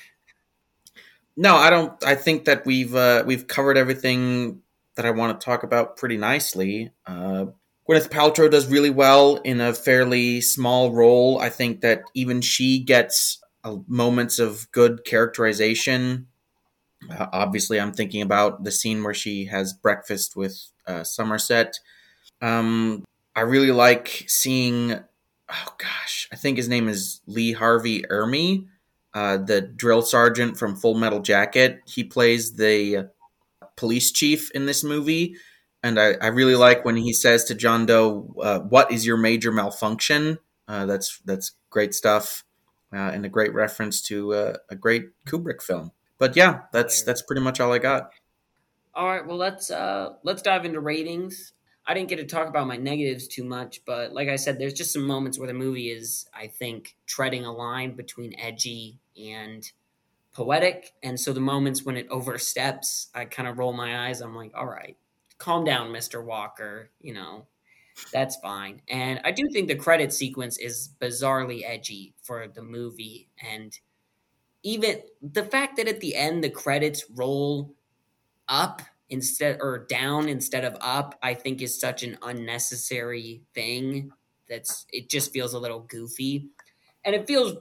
No, 1.35 1.55
I 1.55 1.69
don't. 1.69 2.03
I 2.03 2.15
think 2.15 2.45
that 2.45 2.65
we've 2.65 2.93
uh, 2.95 3.23
we've 3.25 3.47
covered 3.47 3.77
everything 3.77 4.61
that 4.99 5.05
I 5.05 5.11
want 5.11 5.39
to 5.39 5.45
talk 5.45 5.63
about 5.63 5.95
pretty 5.95 6.17
nicely. 6.17 6.91
Uh, 7.07 7.45
Gwyneth 7.87 8.09
Paltrow 8.09 8.51
does 8.51 8.67
really 8.67 8.89
well 8.89 9.37
in 9.37 9.61
a 9.61 9.73
fairly 9.73 10.41
small 10.41 10.91
role. 10.91 11.39
I 11.39 11.47
think 11.47 11.79
that 11.79 12.01
even 12.13 12.41
she 12.41 12.79
gets 12.79 13.41
uh, 13.63 13.77
moments 13.87 14.39
of 14.39 14.69
good 14.73 15.05
characterization. 15.05 16.27
Uh, 17.09 17.27
obviously, 17.31 17.79
I'm 17.79 17.93
thinking 17.93 18.21
about 18.21 18.65
the 18.65 18.73
scene 18.73 19.01
where 19.01 19.13
she 19.13 19.45
has 19.45 19.71
breakfast 19.71 20.35
with 20.35 20.61
uh, 20.85 21.05
Somerset. 21.05 21.79
Um, 22.41 23.05
I 23.37 23.41
really 23.41 23.71
like 23.71 24.25
seeing. 24.27 24.91
Oh 24.91 25.73
gosh, 25.77 26.27
I 26.33 26.35
think 26.35 26.57
his 26.57 26.67
name 26.67 26.89
is 26.89 27.21
Lee 27.25 27.53
Harvey 27.53 28.01
Ermey 28.01 28.65
uh, 29.13 29.37
the 29.37 29.61
drill 29.61 30.01
sergeant 30.01 30.57
from 30.57 30.75
Full 30.75 30.95
Metal 30.95 31.19
Jacket. 31.19 31.81
He 31.85 32.03
plays 32.03 32.53
the 32.55 33.09
police 33.79 34.11
chief 34.11 34.51
in 34.51 34.65
this 34.65 34.83
movie. 34.83 35.35
And 35.81 35.97
I, 35.97 36.15
I 36.21 36.27
really 36.27 36.55
like 36.55 36.83
when 36.83 36.97
he 36.97 37.13
says 37.13 37.45
to 37.45 37.55
John 37.55 37.85
Doe, 37.85 38.35
uh, 38.43 38.59
"What 38.59 38.91
is 38.91 39.05
your 39.05 39.15
major 39.15 39.51
malfunction?" 39.51 40.39
Uh, 40.67 40.85
that's 40.85 41.19
that's 41.23 41.53
great 41.69 41.95
stuff, 41.95 42.43
uh, 42.93 42.97
and 42.97 43.25
a 43.25 43.29
great 43.29 43.53
reference 43.53 44.01
to 44.03 44.33
uh, 44.33 44.57
a 44.69 44.75
great 44.75 45.05
Kubrick 45.25 45.61
film. 45.61 45.91
But 46.17 46.35
yeah, 46.35 46.63
that's 46.73 47.01
that's 47.03 47.21
pretty 47.21 47.41
much 47.41 47.61
all 47.61 47.71
I 47.71 47.79
got. 47.79 48.11
All 48.93 49.07
right, 49.07 49.25
well 49.25 49.37
let's 49.37 49.71
uh, 49.71 50.15
let's 50.23 50.41
dive 50.41 50.65
into 50.65 50.81
ratings. 50.81 51.53
I 51.87 51.93
didn't 51.93 52.09
get 52.09 52.17
to 52.17 52.25
talk 52.25 52.49
about 52.49 52.67
my 52.67 52.75
negatives 52.75 53.27
too 53.27 53.45
much, 53.45 53.81
but 53.85 54.11
like 54.11 54.27
I 54.27 54.35
said, 54.35 54.59
there's 54.59 54.73
just 54.73 54.91
some 54.91 55.07
moments 55.07 55.39
where 55.39 55.47
the 55.47 55.53
movie 55.53 55.89
is, 55.89 56.27
I 56.35 56.47
think, 56.47 56.97
treading 57.07 57.45
a 57.45 57.53
line 57.53 57.95
between 57.95 58.37
edgy 58.37 58.99
and 59.17 59.63
poetic. 60.33 60.93
And 61.03 61.19
so 61.19 61.33
the 61.33 61.39
moments 61.39 61.83
when 61.83 61.97
it 61.97 62.07
oversteps, 62.09 63.09
I 63.13 63.25
kind 63.25 63.47
of 63.47 63.57
roll 63.57 63.73
my 63.73 64.07
eyes. 64.07 64.21
I'm 64.21 64.35
like, 64.35 64.51
all 64.55 64.67
right, 64.67 64.97
calm 65.37 65.63
down, 65.63 65.91
Mr. 65.91 66.23
Walker. 66.23 66.91
You 67.01 67.13
know, 67.13 67.47
that's 68.11 68.35
fine. 68.37 68.81
And 68.89 69.19
I 69.23 69.31
do 69.31 69.47
think 69.51 69.67
the 69.67 69.75
credit 69.75 70.13
sequence 70.13 70.57
is 70.57 70.89
bizarrely 70.99 71.63
edgy 71.65 72.13
for 72.21 72.47
the 72.47 72.63
movie. 72.63 73.29
And 73.51 73.77
even 74.63 75.01
the 75.21 75.43
fact 75.43 75.77
that 75.77 75.87
at 75.87 75.99
the 75.99 76.15
end 76.15 76.43
the 76.43 76.49
credits 76.49 77.05
roll 77.15 77.73
up 78.47 78.81
instead 79.09 79.57
or 79.61 79.85
down 79.89 80.29
instead 80.29 80.65
of 80.65 80.77
up, 80.81 81.17
I 81.21 81.33
think 81.33 81.61
is 81.61 81.79
such 81.79 82.03
an 82.03 82.17
unnecessary 82.21 83.41
thing. 83.53 84.11
That's 84.47 84.85
it 84.91 85.09
just 85.09 85.31
feels 85.31 85.53
a 85.53 85.59
little 85.59 85.81
goofy, 85.81 86.47
and 87.05 87.13
it 87.15 87.27
feels 87.27 87.53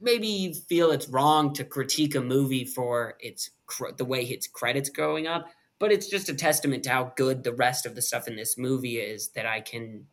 maybe 0.00 0.26
you 0.26 0.54
feel 0.54 0.90
it's 0.90 1.08
wrong 1.08 1.52
to 1.54 1.64
critique 1.64 2.14
a 2.14 2.20
movie 2.20 2.64
for 2.64 3.14
its 3.20 3.50
the 3.96 4.04
way 4.04 4.22
its 4.22 4.46
credits 4.46 4.90
going 4.90 5.26
up, 5.26 5.46
but 5.78 5.92
it's 5.92 6.08
just 6.08 6.28
a 6.28 6.34
testament 6.34 6.84
to 6.84 6.90
how 6.90 7.12
good 7.16 7.42
the 7.42 7.54
rest 7.54 7.86
of 7.86 7.94
the 7.94 8.02
stuff 8.02 8.28
in 8.28 8.36
this 8.36 8.58
movie 8.58 8.98
is 8.98 9.28
that 9.30 9.46
I 9.46 9.60
can 9.60 10.06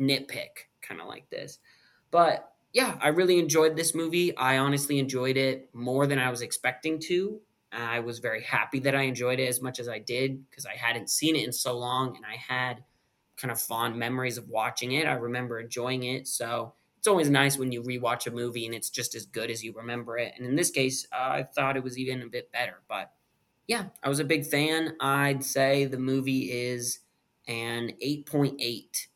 nitpick 0.00 0.68
kind 0.82 1.00
of 1.00 1.06
like 1.06 1.28
this. 1.30 1.58
But 2.10 2.52
yeah, 2.72 2.96
I 3.00 3.08
really 3.08 3.38
enjoyed 3.38 3.76
this 3.76 3.94
movie. 3.94 4.36
I 4.36 4.58
honestly 4.58 4.98
enjoyed 4.98 5.36
it 5.36 5.68
more 5.74 6.06
than 6.06 6.18
I 6.18 6.30
was 6.30 6.40
expecting 6.40 7.00
to. 7.00 7.40
I 7.72 8.00
was 8.00 8.18
very 8.18 8.42
happy 8.42 8.80
that 8.80 8.94
I 8.94 9.02
enjoyed 9.02 9.38
it 9.38 9.48
as 9.48 9.60
much 9.60 9.78
as 9.78 9.88
I 9.88 9.98
did 9.98 10.48
because 10.48 10.66
I 10.66 10.74
hadn't 10.74 11.10
seen 11.10 11.36
it 11.36 11.44
in 11.44 11.52
so 11.52 11.78
long 11.78 12.16
and 12.16 12.24
I 12.24 12.36
had 12.36 12.82
kind 13.36 13.50
of 13.50 13.60
fond 13.60 13.96
memories 13.96 14.38
of 14.38 14.48
watching 14.48 14.92
it. 14.92 15.06
I 15.06 15.12
remember 15.12 15.60
enjoying 15.60 16.04
it. 16.04 16.26
So 16.26 16.74
it's 17.00 17.08
always 17.08 17.30
nice 17.30 17.56
when 17.56 17.72
you 17.72 17.82
rewatch 17.82 18.26
a 18.26 18.30
movie 18.30 18.66
and 18.66 18.74
it's 18.74 18.90
just 18.90 19.14
as 19.14 19.24
good 19.24 19.50
as 19.50 19.64
you 19.64 19.72
remember 19.72 20.18
it. 20.18 20.34
And 20.36 20.46
in 20.46 20.54
this 20.54 20.70
case, 20.70 21.06
uh, 21.10 21.30
I 21.30 21.44
thought 21.44 21.78
it 21.78 21.82
was 21.82 21.96
even 21.96 22.20
a 22.20 22.26
bit 22.26 22.52
better. 22.52 22.82
But 22.90 23.10
yeah, 23.66 23.84
I 24.02 24.10
was 24.10 24.20
a 24.20 24.24
big 24.24 24.44
fan. 24.44 24.96
I'd 25.00 25.42
say 25.42 25.86
the 25.86 25.96
movie 25.96 26.52
is 26.52 26.98
an 27.48 27.92
8.8 28.04 29.06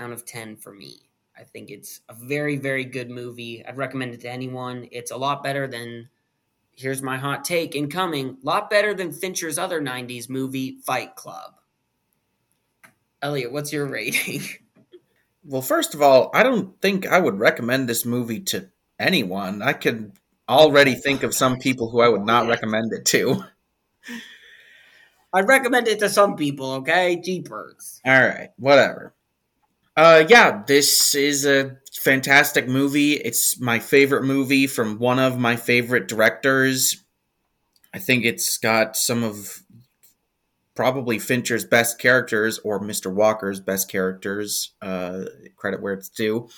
out 0.00 0.10
of 0.10 0.26
10 0.26 0.56
for 0.56 0.72
me. 0.72 1.10
I 1.38 1.44
think 1.44 1.70
it's 1.70 2.00
a 2.08 2.14
very, 2.14 2.56
very 2.56 2.84
good 2.84 3.08
movie. 3.08 3.64
I'd 3.64 3.76
recommend 3.76 4.14
it 4.14 4.20
to 4.22 4.30
anyone. 4.30 4.88
It's 4.90 5.12
a 5.12 5.16
lot 5.16 5.44
better 5.44 5.68
than, 5.68 6.08
here's 6.74 7.02
my 7.02 7.18
hot 7.18 7.44
take 7.44 7.76
incoming, 7.76 8.38
a 8.42 8.46
lot 8.46 8.68
better 8.68 8.94
than 8.94 9.12
Fincher's 9.12 9.58
other 9.58 9.80
90s 9.80 10.28
movie, 10.28 10.80
Fight 10.84 11.14
Club. 11.14 11.54
Elliot, 13.22 13.52
what's 13.52 13.72
your 13.72 13.86
rating? 13.90 14.42
Well, 15.44 15.62
first 15.62 15.94
of 15.94 16.02
all, 16.02 16.30
I 16.34 16.42
don't 16.42 16.80
think 16.80 17.06
I 17.06 17.18
would 17.18 17.38
recommend 17.38 17.88
this 17.88 18.04
movie 18.04 18.40
to 18.40 18.68
anyone. 18.98 19.62
I 19.62 19.72
could 19.72 20.12
already 20.48 20.94
think 20.94 21.22
of 21.22 21.34
some 21.34 21.58
people 21.58 21.90
who 21.90 22.00
I 22.00 22.08
would 22.08 22.24
not 22.24 22.48
recommend 22.48 22.92
it 22.92 23.04
to. 23.06 23.44
I'd 25.32 25.48
recommend 25.48 25.88
it 25.88 25.98
to 26.00 26.08
some 26.08 26.36
people, 26.36 26.72
okay? 26.74 27.16
Jeepers. 27.16 28.00
All 28.04 28.12
right, 28.12 28.50
whatever. 28.56 29.14
Uh, 29.96 30.24
yeah, 30.28 30.62
this 30.66 31.14
is 31.14 31.44
a 31.44 31.76
fantastic 31.92 32.68
movie. 32.68 33.14
It's 33.14 33.60
my 33.60 33.78
favorite 33.78 34.24
movie 34.24 34.66
from 34.66 34.98
one 34.98 35.18
of 35.18 35.38
my 35.38 35.56
favorite 35.56 36.08
directors. 36.08 37.02
I 37.92 37.98
think 37.98 38.24
it's 38.24 38.58
got 38.58 38.96
some 38.96 39.24
of 39.24 39.62
probably 40.78 41.18
Fincher's 41.18 41.64
best 41.64 41.98
characters 41.98 42.60
or 42.60 42.78
Mr. 42.78 43.12
Walker's 43.12 43.58
best 43.58 43.90
characters. 43.90 44.74
Uh, 44.80 45.24
credit 45.56 45.82
where 45.82 45.92
it's 45.92 46.08
due. 46.08 46.48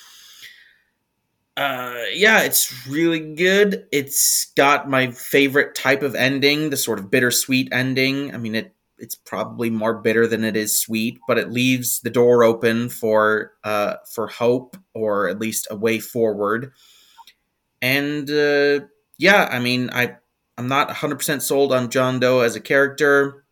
Uh, 1.56 2.02
yeah, 2.12 2.42
it's 2.42 2.86
really 2.86 3.34
good. 3.34 3.86
It's 3.90 4.52
got 4.56 4.90
my 4.90 5.10
favorite 5.12 5.74
type 5.74 6.02
of 6.02 6.14
ending, 6.14 6.68
the 6.68 6.76
sort 6.76 6.98
of 6.98 7.10
bittersweet 7.10 7.70
ending. 7.72 8.34
I 8.34 8.36
mean, 8.36 8.54
it 8.54 8.74
it's 8.98 9.14
probably 9.14 9.70
more 9.70 9.94
bitter 9.94 10.26
than 10.26 10.44
it 10.44 10.54
is 10.54 10.78
sweet, 10.78 11.18
but 11.26 11.38
it 11.38 11.50
leaves 11.50 12.00
the 12.00 12.10
door 12.10 12.44
open 12.44 12.90
for 12.90 13.54
uh, 13.64 13.94
for 14.12 14.26
hope 14.26 14.76
or 14.92 15.30
at 15.30 15.38
least 15.40 15.66
a 15.70 15.76
way 15.76 15.98
forward. 15.98 16.72
And 17.80 18.30
uh, 18.30 18.80
yeah, 19.16 19.48
I 19.50 19.60
mean, 19.60 19.88
I 19.94 20.16
I'm 20.58 20.68
not 20.68 20.90
100% 20.90 21.40
sold 21.40 21.72
on 21.72 21.88
John 21.88 22.20
Doe 22.20 22.40
as 22.40 22.54
a 22.54 22.60
character, 22.60 23.46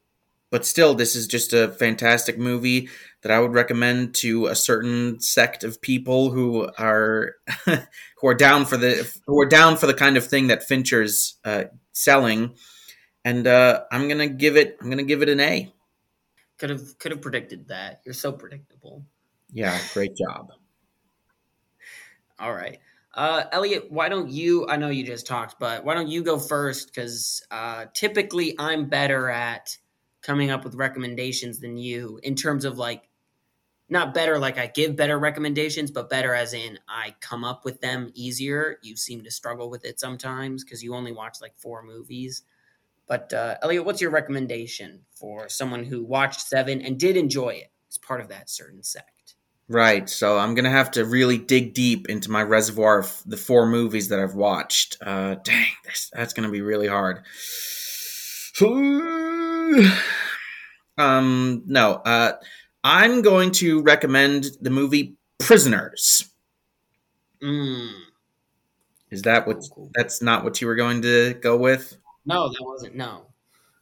but 0.51 0.65
still, 0.65 0.95
this 0.95 1.15
is 1.15 1.27
just 1.27 1.53
a 1.53 1.69
fantastic 1.69 2.39
movie 2.39 2.89
that 3.23 3.33
I 3.33 3.41
would 3.41 3.53
recommend 3.53 4.15
to 4.17 4.47
a 4.47 4.55
certain 4.55 5.21
sect 5.21 5.65
of 5.65 5.81
people 5.81 6.31
who 6.31 6.71
are 6.79 7.37
who 7.65 8.29
are 8.29 8.35
down 8.35 8.65
for 8.65 8.77
the 8.77 9.11
who 9.27 9.41
are 9.41 9.49
down 9.49 9.77
for 9.77 9.87
the 9.87 9.95
kind 9.95 10.17
of 10.17 10.27
thing 10.27 10.47
that 10.47 10.63
Fincher's 10.63 11.37
uh, 11.45 11.65
selling. 11.93 12.55
And 13.25 13.47
uh, 13.47 13.83
I'm 13.93 14.09
gonna 14.09 14.29
give 14.29 14.57
it 14.57 14.79
I'm 14.81 14.89
gonna 14.89 15.03
give 15.03 15.23
it 15.23 15.29
an 15.29 15.41
A. 15.41 15.73
Could 16.59 16.71
have 16.71 16.99
could 16.99 17.13
have 17.13 17.21
predicted 17.21 17.69
that. 17.69 18.01
You're 18.05 18.15
so 18.15 18.33
predictable. 18.33 19.05
Yeah, 19.53 19.79
great 19.93 20.17
job. 20.17 20.51
All 22.39 22.55
right. 22.55 22.79
Uh, 23.15 23.45
Elliot, 23.51 23.91
why 23.91 24.09
don't 24.09 24.31
you? 24.31 24.69
I 24.69 24.77
know 24.77 24.91
you 24.91 25.05
just 25.05 25.27
talked, 25.27 25.59
but 25.59 25.85
why 25.85 25.95
don't 25.95 26.09
you 26.09 26.23
go 26.23 26.39
first? 26.39 26.95
Because 26.95 27.43
uh, 27.51 27.87
typically 27.93 28.55
I'm 28.59 28.89
better 28.89 29.29
at 29.29 29.77
coming 30.23 30.51
up 30.51 30.65
with 30.65 30.75
recommendations 30.75 31.61
than 31.61 31.77
you 31.77 32.21
in 32.23 32.35
terms 32.35 32.65
of 32.65 32.79
like 32.79 33.09
not 33.89 34.13
better 34.13 34.39
like 34.39 34.59
I 34.59 34.67
give 34.67 34.97
better 34.97 35.19
recommendations, 35.19 35.91
but 35.91 36.11
better 36.11 36.35
as 36.35 36.53
in 36.53 36.79
I 36.89 37.15
come 37.21 37.45
up 37.45 37.65
with 37.65 37.81
them 37.81 38.11
easier. 38.15 38.79
You 38.83 38.97
seem 38.97 39.25
to 39.25 39.31
struggle 39.31 39.71
with 39.71 39.85
it 39.85 39.99
sometimes 39.99 40.63
because 40.63 40.83
you 40.83 40.95
only 40.95 41.13
watch 41.13 41.41
like 41.41 41.57
four 41.57 41.83
movies. 41.83 42.43
But 43.07 43.33
uh, 43.33 43.57
Elliot, 43.63 43.87
what's 43.87 44.03
your 44.03 44.11
recommendation 44.11 45.01
for 45.15 45.49
someone 45.49 45.85
who 45.85 46.05
watched 46.05 46.43
Seven 46.43 46.83
and 46.83 47.01
did 47.01 47.17
enjoy 47.17 47.51
it 47.51 47.73
as 47.89 47.97
part 47.97 48.21
of 48.21 48.29
that 48.29 48.51
certain 48.51 48.83
sect? 48.83 49.35
Right. 49.69 50.09
So 50.09 50.39
I'm 50.39 50.55
gonna 50.55 50.71
have 50.71 50.91
to 50.93 51.05
really 51.05 51.39
dig 51.39 51.73
deep 51.75 52.09
into 52.09 52.31
my 52.31 52.43
reservoir 52.43 53.01
of 53.01 53.23
the 53.25 53.37
four 53.37 53.67
movies 53.67 54.09
that 54.09 54.19
I've 54.19 54.35
watched. 54.35 54.99
Uh, 55.01 55.37
dang, 55.43 55.67
that's, 55.85 56.11
that's 56.11 56.33
gonna 56.35 56.51
be 56.51 56.61
really 56.61 56.89
hard. 56.89 57.25
um, 60.99 61.63
no. 61.67 61.95
Uh, 62.05 62.33
I'm 62.85 63.23
going 63.23 63.53
to 63.53 63.83
recommend 63.83 64.47
the 64.61 64.71
movie 64.71 65.17
Prisoners. 65.39 66.31
Mm. 67.43 67.91
Is 69.11 69.23
that 69.23 69.47
what? 69.47 69.59
Cool, 69.59 69.69
cool. 69.75 69.91
That's 69.95 70.23
not 70.23 70.45
what 70.45 70.61
you 70.61 70.67
were 70.67 70.75
going 70.75 71.03
to 71.03 71.35
go 71.35 71.57
with. 71.57 71.97
No, 72.27 72.49
that 72.49 72.61
wasn't. 72.61 72.95
No. 72.95 73.27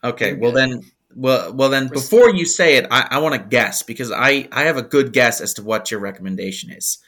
Okay. 0.05 0.35
Well 0.35 0.53
then. 0.53 0.83
Well, 1.15 1.53
well 1.53 1.69
then. 1.69 1.89
Before 1.89 2.31
you 2.31 2.45
say 2.45 2.77
it, 2.77 2.87
I, 2.91 3.09
I 3.13 3.19
want 3.19 3.35
to 3.35 3.41
guess 3.41 3.83
because 3.83 4.13
I 4.13 4.49
I 4.53 4.65
have 4.65 4.77
a 4.77 4.83
good 4.83 5.13
guess 5.13 5.41
as 5.41 5.55
to 5.55 5.63
what 5.63 5.91
your 5.91 6.01
recommendation 6.01 6.71
is. 6.71 6.99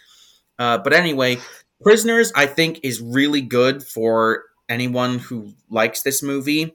Uh, 0.59 0.79
but 0.79 0.93
anyway, 0.93 1.39
Prisoners 1.83 2.33
I 2.35 2.47
think 2.47 2.81
is 2.83 3.01
really 3.01 3.41
good 3.41 3.83
for 3.83 4.45
anyone 4.69 5.19
who 5.19 5.53
likes 5.71 6.03
this 6.03 6.23
movie. 6.23 6.75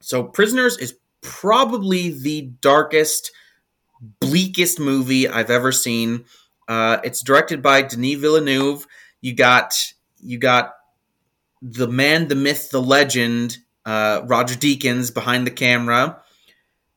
So 0.00 0.24
Prisoners 0.24 0.78
is 0.78 0.96
probably 1.22 2.10
the 2.10 2.42
darkest, 2.60 3.32
bleakest 4.20 4.78
movie 4.78 5.28
I've 5.28 5.50
ever 5.50 5.72
seen. 5.72 6.24
Uh, 6.68 6.98
it's 7.04 7.22
directed 7.22 7.62
by 7.62 7.82
Denis 7.82 8.20
Villeneuve. 8.20 8.86
You 9.20 9.34
got 9.34 9.74
you 10.20 10.38
got 10.38 10.74
the 11.60 11.88
man, 11.88 12.28
the 12.28 12.34
myth, 12.34 12.70
the 12.70 12.82
legend, 12.82 13.58
uh, 13.84 14.22
Roger 14.26 14.54
Deakins 14.54 15.12
behind 15.12 15.46
the 15.46 15.50
camera. 15.50 16.20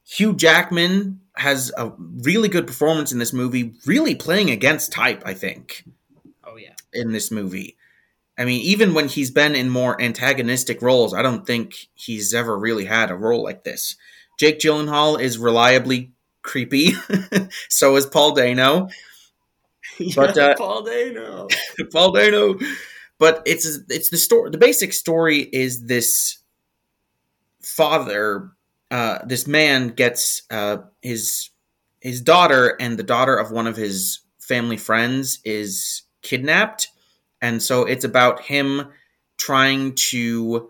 Hugh 0.07 0.35
Jackman 0.35 1.19
has 1.35 1.71
a 1.77 1.91
really 2.23 2.47
good 2.47 2.67
performance 2.67 3.11
in 3.11 3.19
this 3.19 3.33
movie, 3.33 3.73
really 3.85 4.15
playing 4.15 4.49
against 4.49 4.91
type, 4.91 5.23
I 5.25 5.33
think 5.33 5.83
Oh 6.43 6.55
yeah. 6.57 6.73
in 6.93 7.11
this 7.11 7.31
movie. 7.31 7.75
I 8.37 8.45
mean, 8.45 8.61
even 8.61 8.93
when 8.93 9.07
he's 9.07 9.31
been 9.31 9.55
in 9.55 9.69
more 9.69 9.99
antagonistic 10.01 10.81
roles, 10.81 11.13
I 11.13 11.21
don't 11.21 11.45
think 11.45 11.87
he's 11.93 12.33
ever 12.33 12.57
really 12.57 12.85
had 12.85 13.09
a 13.09 13.15
role 13.15 13.43
like 13.43 13.63
this. 13.63 13.95
Jake 14.37 14.59
Gyllenhaal 14.59 15.19
is 15.19 15.37
reliably 15.37 16.11
creepy. 16.41 16.93
so 17.69 17.95
is 17.95 18.05
Paul 18.05 18.33
Dano. 18.33 18.89
But, 20.15 20.37
uh, 20.37 20.55
Paul 20.55 20.83
Dano. 20.83 21.47
Paul 21.93 22.11
Dano. 22.11 22.59
But 23.17 23.43
it's 23.45 23.79
it's 23.89 24.09
the 24.09 24.17
story. 24.17 24.49
The 24.49 24.57
basic 24.57 24.91
story 24.91 25.39
is 25.39 25.85
this 25.85 26.39
father, 27.61 28.51
uh, 28.91 29.19
this 29.25 29.47
man 29.47 29.89
gets 29.89 30.43
uh, 30.51 30.77
his 31.01 31.49
his 32.01 32.19
daughter 32.19 32.75
and 32.79 32.99
the 32.99 33.03
daughter 33.03 33.37
of 33.37 33.51
one 33.51 33.67
of 33.67 33.77
his 33.77 34.19
family 34.39 34.75
friends 34.75 35.39
is 35.45 36.03
kidnapped, 36.21 36.89
and 37.41 37.63
so 37.63 37.85
it's 37.85 38.03
about 38.03 38.41
him 38.41 38.89
trying 39.37 39.95
to. 39.95 40.69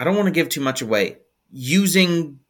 I 0.00 0.04
don't 0.04 0.16
want 0.16 0.26
to 0.26 0.32
give 0.32 0.48
too 0.48 0.62
much 0.62 0.80
away. 0.80 1.18
Using 1.52 2.40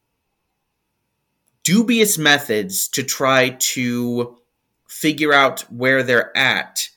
dubious 1.65 2.19
methods 2.19 2.89
to 2.89 3.03
try 3.03 3.51
to 3.51 4.37
figure 4.89 5.33
out 5.33 5.61
where 5.71 6.03
they're 6.03 6.37
at 6.37 6.89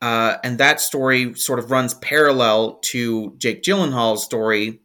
uh, 0.00 0.36
and 0.44 0.58
that 0.58 0.80
story 0.80 1.34
sort 1.34 1.58
of 1.58 1.70
runs 1.70 1.94
parallel 1.94 2.74
to 2.82 3.34
Jake 3.38 3.62
Gyllenhaal's 3.62 4.24
story, 4.24 4.80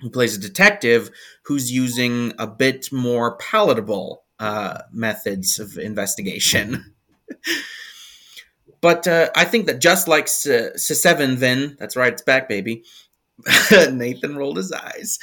who 0.00 0.10
plays 0.10 0.36
a 0.36 0.40
detective 0.40 1.10
who's 1.44 1.70
using 1.70 2.32
a 2.38 2.46
bit 2.46 2.90
more 2.92 3.36
palatable 3.36 4.24
uh, 4.38 4.82
methods 4.92 5.58
of 5.58 5.78
investigation. 5.78 6.94
but 8.80 9.06
uh, 9.06 9.30
I 9.36 9.44
think 9.44 9.66
that 9.66 9.80
just 9.80 10.08
like 10.08 10.24
S- 10.24 10.76
Seven, 10.76 11.36
then 11.36 11.76
that's 11.78 11.96
right, 11.96 12.12
it's 12.12 12.22
back, 12.22 12.48
baby. 12.48 12.82
Nathan 13.70 14.36
rolled 14.36 14.56
his 14.56 14.72
eyes. 14.72 15.18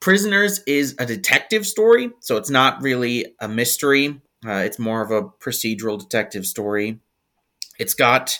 Prisoners 0.00 0.60
is 0.66 0.94
a 0.98 1.06
detective 1.06 1.66
story, 1.66 2.10
so 2.20 2.36
it's 2.36 2.50
not 2.50 2.82
really 2.82 3.34
a 3.40 3.48
mystery. 3.48 4.20
Uh, 4.46 4.62
it's 4.64 4.78
more 4.78 5.02
of 5.02 5.10
a 5.10 5.22
procedural 5.22 5.98
detective 5.98 6.46
story. 6.46 7.00
It's 7.78 7.94
got 7.94 8.38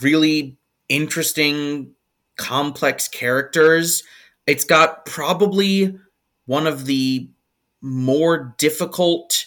really 0.00 0.56
interesting, 0.88 1.92
complex 2.36 3.08
characters. 3.08 4.02
It's 4.46 4.64
got 4.64 5.04
probably 5.06 5.98
one 6.46 6.66
of 6.66 6.86
the 6.86 7.30
more 7.80 8.54
difficult 8.58 9.46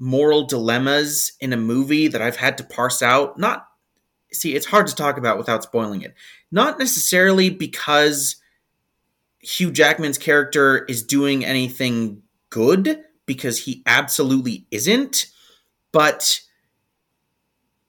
moral 0.00 0.44
dilemmas 0.46 1.32
in 1.40 1.52
a 1.52 1.56
movie 1.56 2.08
that 2.08 2.20
I've 2.20 2.36
had 2.36 2.58
to 2.58 2.64
parse 2.64 3.02
out. 3.02 3.38
Not, 3.38 3.66
see, 4.32 4.54
it's 4.54 4.66
hard 4.66 4.88
to 4.88 4.94
talk 4.94 5.16
about 5.16 5.38
without 5.38 5.62
spoiling 5.62 6.02
it. 6.02 6.14
Not 6.50 6.78
necessarily 6.78 7.50
because 7.50 8.36
Hugh 9.44 9.70
Jackman's 9.70 10.18
character 10.18 10.84
is 10.84 11.02
doing 11.02 11.44
anything 11.44 12.22
good, 12.50 13.04
because 13.26 13.58
he 13.58 13.82
absolutely 13.86 14.66
isn't, 14.70 15.26
but 15.92 16.40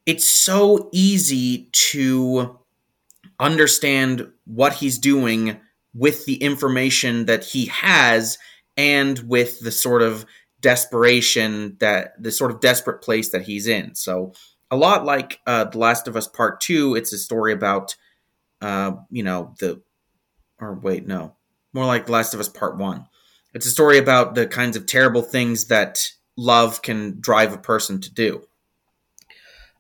it's 0.06 0.28
so 0.28 0.90
easy 0.94 1.70
to 1.72 2.60
understand 3.40 4.32
what 4.46 4.74
he's 4.74 4.98
doing 4.98 5.60
with 5.94 6.26
the 6.26 6.36
information 6.36 7.26
that 7.26 7.44
he 7.44 7.66
has 7.66 8.38
and 8.78 9.20
with 9.28 9.60
the 9.60 9.72
sort 9.72 10.02
of 10.02 10.26
desperation 10.62 11.76
that 11.80 12.14
the 12.22 12.32
sort 12.32 12.52
of 12.52 12.60
desperate 12.60 13.02
place 13.02 13.30
that 13.30 13.44
he's 13.44 13.68
in. 13.68 13.94
So 13.94 14.34
a 14.72 14.78
lot 14.78 15.06
like 15.06 15.40
uh, 15.46 15.66
The 15.66 15.78
Last 15.78 16.08
of 16.08 16.16
Us 16.16 16.28
Part 16.28 16.62
Two, 16.62 16.96
it's 16.96 17.14
a 17.14 17.18
story 17.18 17.54
about 17.54 17.96
uh, 18.62 18.94
you 19.10 19.24
know 19.24 19.54
the 19.60 19.82
or 20.60 20.76
wait 20.76 21.06
no 21.06 21.36
more 21.76 21.86
like 21.86 22.06
The 22.06 22.14
Last 22.14 22.34
of 22.34 22.40
Us 22.40 22.50
Part 22.50 22.78
One. 22.78 23.06
It's 23.54 23.66
a 23.66 23.72
story 23.72 23.98
about 23.98 24.34
the 24.34 24.48
kinds 24.48 24.76
of 24.76 24.86
terrible 24.86 25.22
things 25.22 25.66
that 25.66 26.10
love 26.38 26.82
can 26.82 27.20
drive 27.20 27.54
a 27.54 27.58
person 27.58 28.02
to 28.02 28.14
do. 28.14 28.48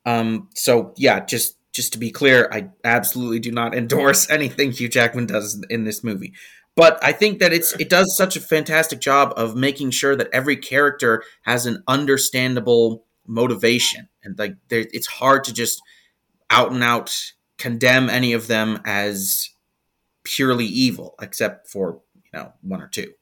Um, 0.06 0.50
so 0.54 0.94
yeah, 0.98 1.22
just 1.22 1.58
just 1.72 1.94
to 1.94 2.00
be 2.00 2.12
clear, 2.12 2.50
I 2.52 2.70
absolutely 2.84 3.40
do 3.40 3.52
not 3.52 3.74
endorse 3.78 4.30
anything 4.30 4.72
Hugh 4.72 4.90
Jackman 4.90 5.26
does 5.26 5.64
in 5.70 5.86
this 5.86 6.04
movie. 6.04 6.34
But 6.76 7.02
I 7.02 7.14
think 7.14 7.40
that 7.40 7.54
it's 7.54 7.74
it 7.80 7.90
does 7.90 8.16
such 8.16 8.36
a 8.36 8.42
fantastic 8.42 9.00
job 9.00 9.34
of 9.38 9.56
making 9.56 9.92
sure 9.92 10.16
that 10.18 10.30
every 10.34 10.58
character 10.58 11.24
has 11.44 11.66
an 11.66 11.82
understandable 11.88 13.06
motivation, 13.26 14.10
and 14.22 14.38
like 14.38 14.58
it's 14.70 15.08
hard 15.08 15.46
to 15.46 15.54
just 15.54 15.82
out 16.50 16.72
and 16.72 16.84
out 16.84 17.16
condemn 17.58 18.10
any 18.10 18.34
of 18.34 18.48
them 18.48 18.82
as 18.86 19.50
purely 20.26 20.66
evil, 20.66 21.16
except 21.22 21.70
for 21.70 22.02
you 22.16 22.32
know 22.34 22.54
one 22.62 22.82
or 22.82 22.88
two. 22.88 23.14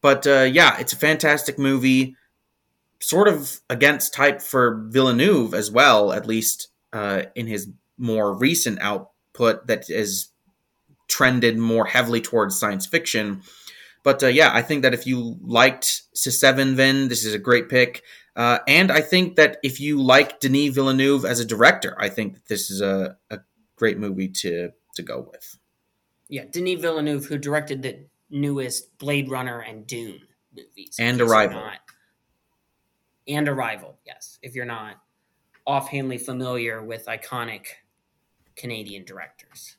But 0.00 0.26
uh, 0.26 0.48
yeah, 0.50 0.78
it's 0.78 0.94
a 0.94 0.96
fantastic 0.96 1.58
movie, 1.58 2.16
sort 3.00 3.28
of 3.28 3.60
against 3.68 4.14
type 4.14 4.40
for 4.40 4.86
Villeneuve 4.88 5.52
as 5.52 5.70
well, 5.70 6.12
at 6.12 6.26
least 6.26 6.68
uh, 6.92 7.24
in 7.34 7.46
his 7.46 7.68
more 7.98 8.32
recent 8.34 8.80
output 8.80 9.66
that 9.66 9.90
is 9.90 10.30
trended 11.08 11.58
more 11.58 11.84
heavily 11.84 12.20
towards 12.20 12.58
science 12.58 12.86
fiction. 12.86 13.42
But 14.02 14.22
uh, 14.22 14.28
yeah, 14.28 14.50
I 14.54 14.62
think 14.62 14.82
that 14.82 14.94
if 14.94 15.06
you 15.06 15.36
liked 15.42 16.02
Seven 16.14 16.76
Vin, 16.76 17.08
this 17.08 17.24
is 17.24 17.34
a 17.34 17.38
great 17.38 17.68
pick. 17.68 18.02
Uh, 18.36 18.60
and 18.66 18.90
I 18.90 19.00
think 19.00 19.36
that 19.36 19.58
if 19.62 19.80
you 19.80 20.00
like 20.00 20.40
Denis 20.40 20.74
Villeneuve 20.74 21.24
as 21.24 21.40
a 21.40 21.44
director, 21.44 21.94
I 21.98 22.08
think 22.08 22.34
that 22.34 22.48
this 22.48 22.70
is 22.70 22.80
a, 22.80 23.16
a 23.28 23.40
great 23.76 23.98
movie 23.98 24.28
to 24.28 24.70
to 24.96 25.02
go 25.02 25.28
with. 25.30 25.59
Yeah, 26.30 26.44
Denis 26.50 26.80
Villeneuve, 26.80 27.26
who 27.26 27.38
directed 27.38 27.82
the 27.82 28.06
newest 28.30 28.96
Blade 28.98 29.28
Runner 29.28 29.60
and 29.60 29.86
Dune 29.86 30.22
movies, 30.56 30.96
and 30.98 31.20
Arrival, 31.20 31.62
and 33.26 33.48
Arrival. 33.48 33.98
Yes, 34.06 34.38
if 34.40 34.54
you're 34.54 34.64
not 34.64 34.94
offhandly 35.66 36.18
familiar 36.18 36.82
with 36.82 37.06
iconic 37.06 37.66
Canadian 38.56 39.04
directors. 39.04 39.76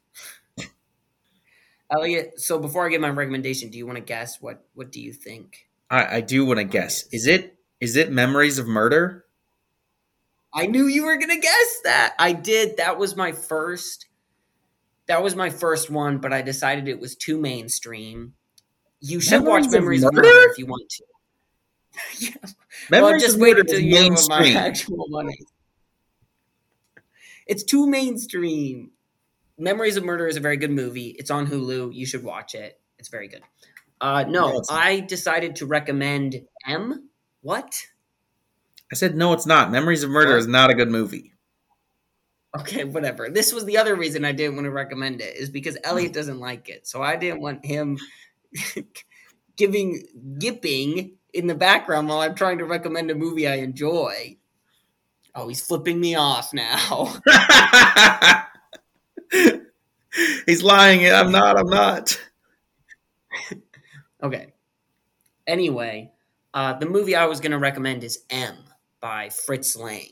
Elliot, 1.92 2.40
so 2.40 2.60
before 2.60 2.86
I 2.86 2.90
give 2.90 3.02
my 3.02 3.10
recommendation, 3.10 3.70
do 3.70 3.78
you 3.78 3.86
want 3.86 3.98
to 3.98 4.04
guess 4.04 4.42
what 4.42 4.66
what 4.74 4.92
do 4.92 5.02
you 5.02 5.14
think? 5.14 5.70
I, 5.90 6.18
I 6.18 6.22
do 6.22 6.46
want 6.46 6.58
to 6.60 6.66
guess. 6.66 7.06
Is 7.14 7.28
it 7.28 7.56
is 7.80 7.96
it 7.96 8.12
Memories 8.12 8.60
of 8.60 8.68
Murder? 8.68 9.26
I 10.54 10.66
knew 10.66 10.88
you 10.88 11.06
were 11.06 11.18
gonna 11.18 11.40
guess 11.40 11.82
that. 11.86 12.14
I 12.20 12.34
did. 12.34 12.78
That 12.78 12.98
was 12.98 13.16
my 13.16 13.32
first. 13.32 14.08
That 15.12 15.24
was 15.24 15.36
my 15.36 15.50
first 15.50 15.90
one, 15.90 16.20
but 16.20 16.32
I 16.32 16.42
decided 16.42 16.88
it 16.88 16.98
was 16.98 17.18
too 17.18 17.38
mainstream. 17.38 18.34
You 19.02 19.20
should 19.20 19.44
Memories 19.44 19.66
watch 19.66 19.74
Memories 19.74 20.04
of 20.06 20.14
Murder? 20.14 20.30
of 20.30 20.34
Murder 20.34 20.52
if 20.52 20.58
you 20.58 20.66
want 20.68 20.90
to. 20.90 21.04
yeah. 22.28 22.50
Memories 22.90 23.12
well, 23.12 23.20
just 23.20 23.38
wait 23.38 23.60
until 23.60 23.82
you 23.82 23.98
hear 23.98 24.16
my 24.30 24.52
actual 24.56 25.08
money. 25.10 25.38
It's 27.46 27.64
too 27.64 27.88
mainstream. 27.88 28.92
Memories 29.58 29.98
of 29.98 30.06
Murder 30.06 30.28
is 30.28 30.38
a 30.38 30.40
very 30.40 30.56
good 30.56 30.72
movie. 30.72 31.14
It's 31.20 31.30
on 31.30 31.46
Hulu. 31.46 31.94
You 31.94 32.06
should 32.06 32.24
watch 32.24 32.56
it. 32.56 32.80
It's 32.98 33.10
very 33.10 33.28
good. 33.28 33.42
Uh, 34.00 34.24
no, 34.30 34.62
I 34.70 35.02
decided 35.02 35.58
to 35.58 35.66
recommend 35.66 36.42
M. 36.66 37.10
What? 37.42 37.82
I 38.90 38.96
said 38.96 39.18
no, 39.18 39.34
it's 39.34 39.46
not. 39.46 39.72
Memories 39.72 40.04
of 40.04 40.10
Murder 40.10 40.36
what? 40.36 40.40
is 40.40 40.48
not 40.48 40.70
a 40.70 40.74
good 40.74 40.90
movie. 40.90 41.34
Okay, 42.60 42.84
whatever. 42.84 43.30
This 43.30 43.54
was 43.54 43.66
the 43.66 43.78
other 43.78 43.96
reason 43.96 44.26
I 44.26 44.34
didn't 44.34 44.56
want 44.56 44.66
to 44.66 44.72
recommend 44.72 45.22
it 45.22 45.38
is 45.38 45.50
because 45.50 45.78
Elliot 45.84 46.14
doesn't 46.14 46.40
like 46.40 46.68
it, 46.68 46.86
so 46.86 47.02
I 47.02 47.16
didn't 47.16 47.42
want 47.42 47.66
him 47.66 47.98
giving 49.56 50.04
gipping 50.38 51.16
in 51.34 51.48
the 51.48 51.56
background 51.56 52.10
while 52.10 52.20
I'm 52.20 52.36
trying 52.36 52.58
to 52.58 52.66
recommend 52.66 53.10
a 53.10 53.16
movie 53.16 53.48
I 53.48 53.56
enjoy. 53.56 54.38
Oh, 55.34 55.48
he's 55.48 55.66
flipping 55.66 56.00
me 56.00 56.16
off 56.16 56.54
now. 56.54 57.14
He's 60.46 60.62
lying. 60.62 61.10
I'm 61.10 61.32
not. 61.32 61.58
I'm 61.58 61.70
not. 61.70 62.20
okay. 64.24 64.54
Anyway, 65.48 66.12
uh, 66.54 66.74
the 66.74 66.86
movie 66.86 67.16
I 67.16 67.26
was 67.26 67.40
going 67.40 67.52
to 67.52 67.60
recommend 67.60 68.04
is 68.04 68.26
M 68.30 68.58
by 69.00 69.30
Fritz 69.30 69.76
Lang. 69.76 70.10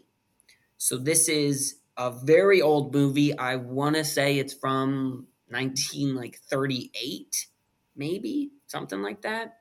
So 0.77 0.97
this 0.97 1.27
is 1.27 1.75
a 1.99 2.09
very 2.11 2.61
old 2.61 2.95
movie. 2.95 3.37
I 3.37 3.57
want 3.57 3.97
to 3.97 4.05
say 4.05 4.39
it's 4.39 4.53
from 4.53 5.27
19 5.49 6.15
like 6.15 6.39
38, 6.49 7.47
maybe 7.97 8.51
something 8.67 9.01
like 9.01 9.21
that. 9.23 9.57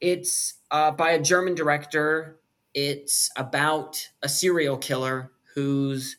It's 0.00 0.54
uh, 0.70 0.92
by 0.92 1.10
a 1.10 1.20
German 1.20 1.56
director. 1.56 2.38
It's 2.74 3.28
about 3.36 4.08
a 4.22 4.28
serial 4.28 4.78
killer 4.78 5.32
who's 5.54 6.16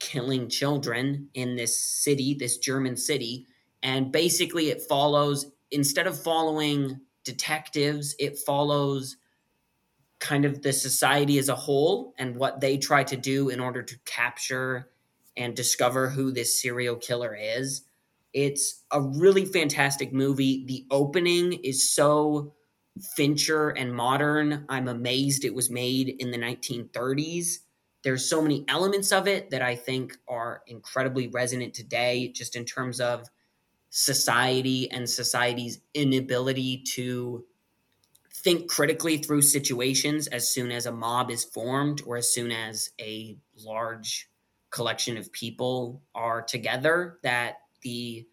killing 0.00 0.48
children 0.48 1.28
in 1.34 1.54
this 1.54 1.76
city, 1.80 2.34
this 2.34 2.58
German 2.58 2.96
city. 2.96 3.46
And 3.84 4.10
basically, 4.10 4.70
it 4.70 4.82
follows, 4.82 5.46
instead 5.70 6.08
of 6.08 6.20
following 6.20 7.00
detectives, 7.22 8.16
it 8.18 8.38
follows 8.38 9.16
kind 10.22 10.44
of 10.44 10.62
the 10.62 10.72
society 10.72 11.38
as 11.38 11.48
a 11.48 11.54
whole 11.54 12.14
and 12.18 12.36
what 12.36 12.60
they 12.60 12.78
try 12.78 13.04
to 13.04 13.16
do 13.16 13.50
in 13.50 13.60
order 13.60 13.82
to 13.82 13.98
capture 14.06 14.88
and 15.36 15.54
discover 15.54 16.08
who 16.08 16.32
this 16.32 16.60
serial 16.60 16.96
killer 16.96 17.36
is. 17.38 17.82
It's 18.32 18.82
a 18.90 19.00
really 19.02 19.44
fantastic 19.44 20.12
movie. 20.12 20.64
The 20.66 20.86
opening 20.90 21.52
is 21.52 21.90
so 21.90 22.54
Fincher 23.16 23.70
and 23.70 23.94
modern. 23.94 24.64
I'm 24.68 24.88
amazed 24.88 25.44
it 25.44 25.54
was 25.54 25.70
made 25.70 26.14
in 26.18 26.30
the 26.30 26.38
1930s 26.38 27.58
there's 28.02 28.28
so 28.28 28.42
many 28.42 28.64
elements 28.68 29.12
of 29.12 29.28
it 29.28 29.50
that 29.50 29.62
I 29.62 29.76
think 29.76 30.18
are 30.28 30.62
incredibly 30.66 31.28
resonant 31.28 31.74
today, 31.74 32.28
just 32.34 32.56
in 32.56 32.64
terms 32.64 33.00
of 33.00 33.28
society 33.90 34.90
and 34.90 35.08
society's 35.08 35.80
inability 35.94 36.82
to 36.94 37.44
think 38.42 38.68
critically 38.68 39.18
through 39.18 39.42
situations 39.42 40.26
as 40.26 40.52
soon 40.52 40.70
as 40.70 40.86
a 40.86 40.92
mob 40.92 41.30
is 41.30 41.44
formed 41.44 42.02
or 42.06 42.16
as 42.16 42.32
soon 42.32 42.50
as 42.50 42.90
a 43.00 43.36
large 43.64 44.28
collection 44.70 45.16
of 45.16 45.30
people 45.32 46.02
are 46.14 46.42
together 46.42 47.18
that 47.22 47.58
the 47.82 48.26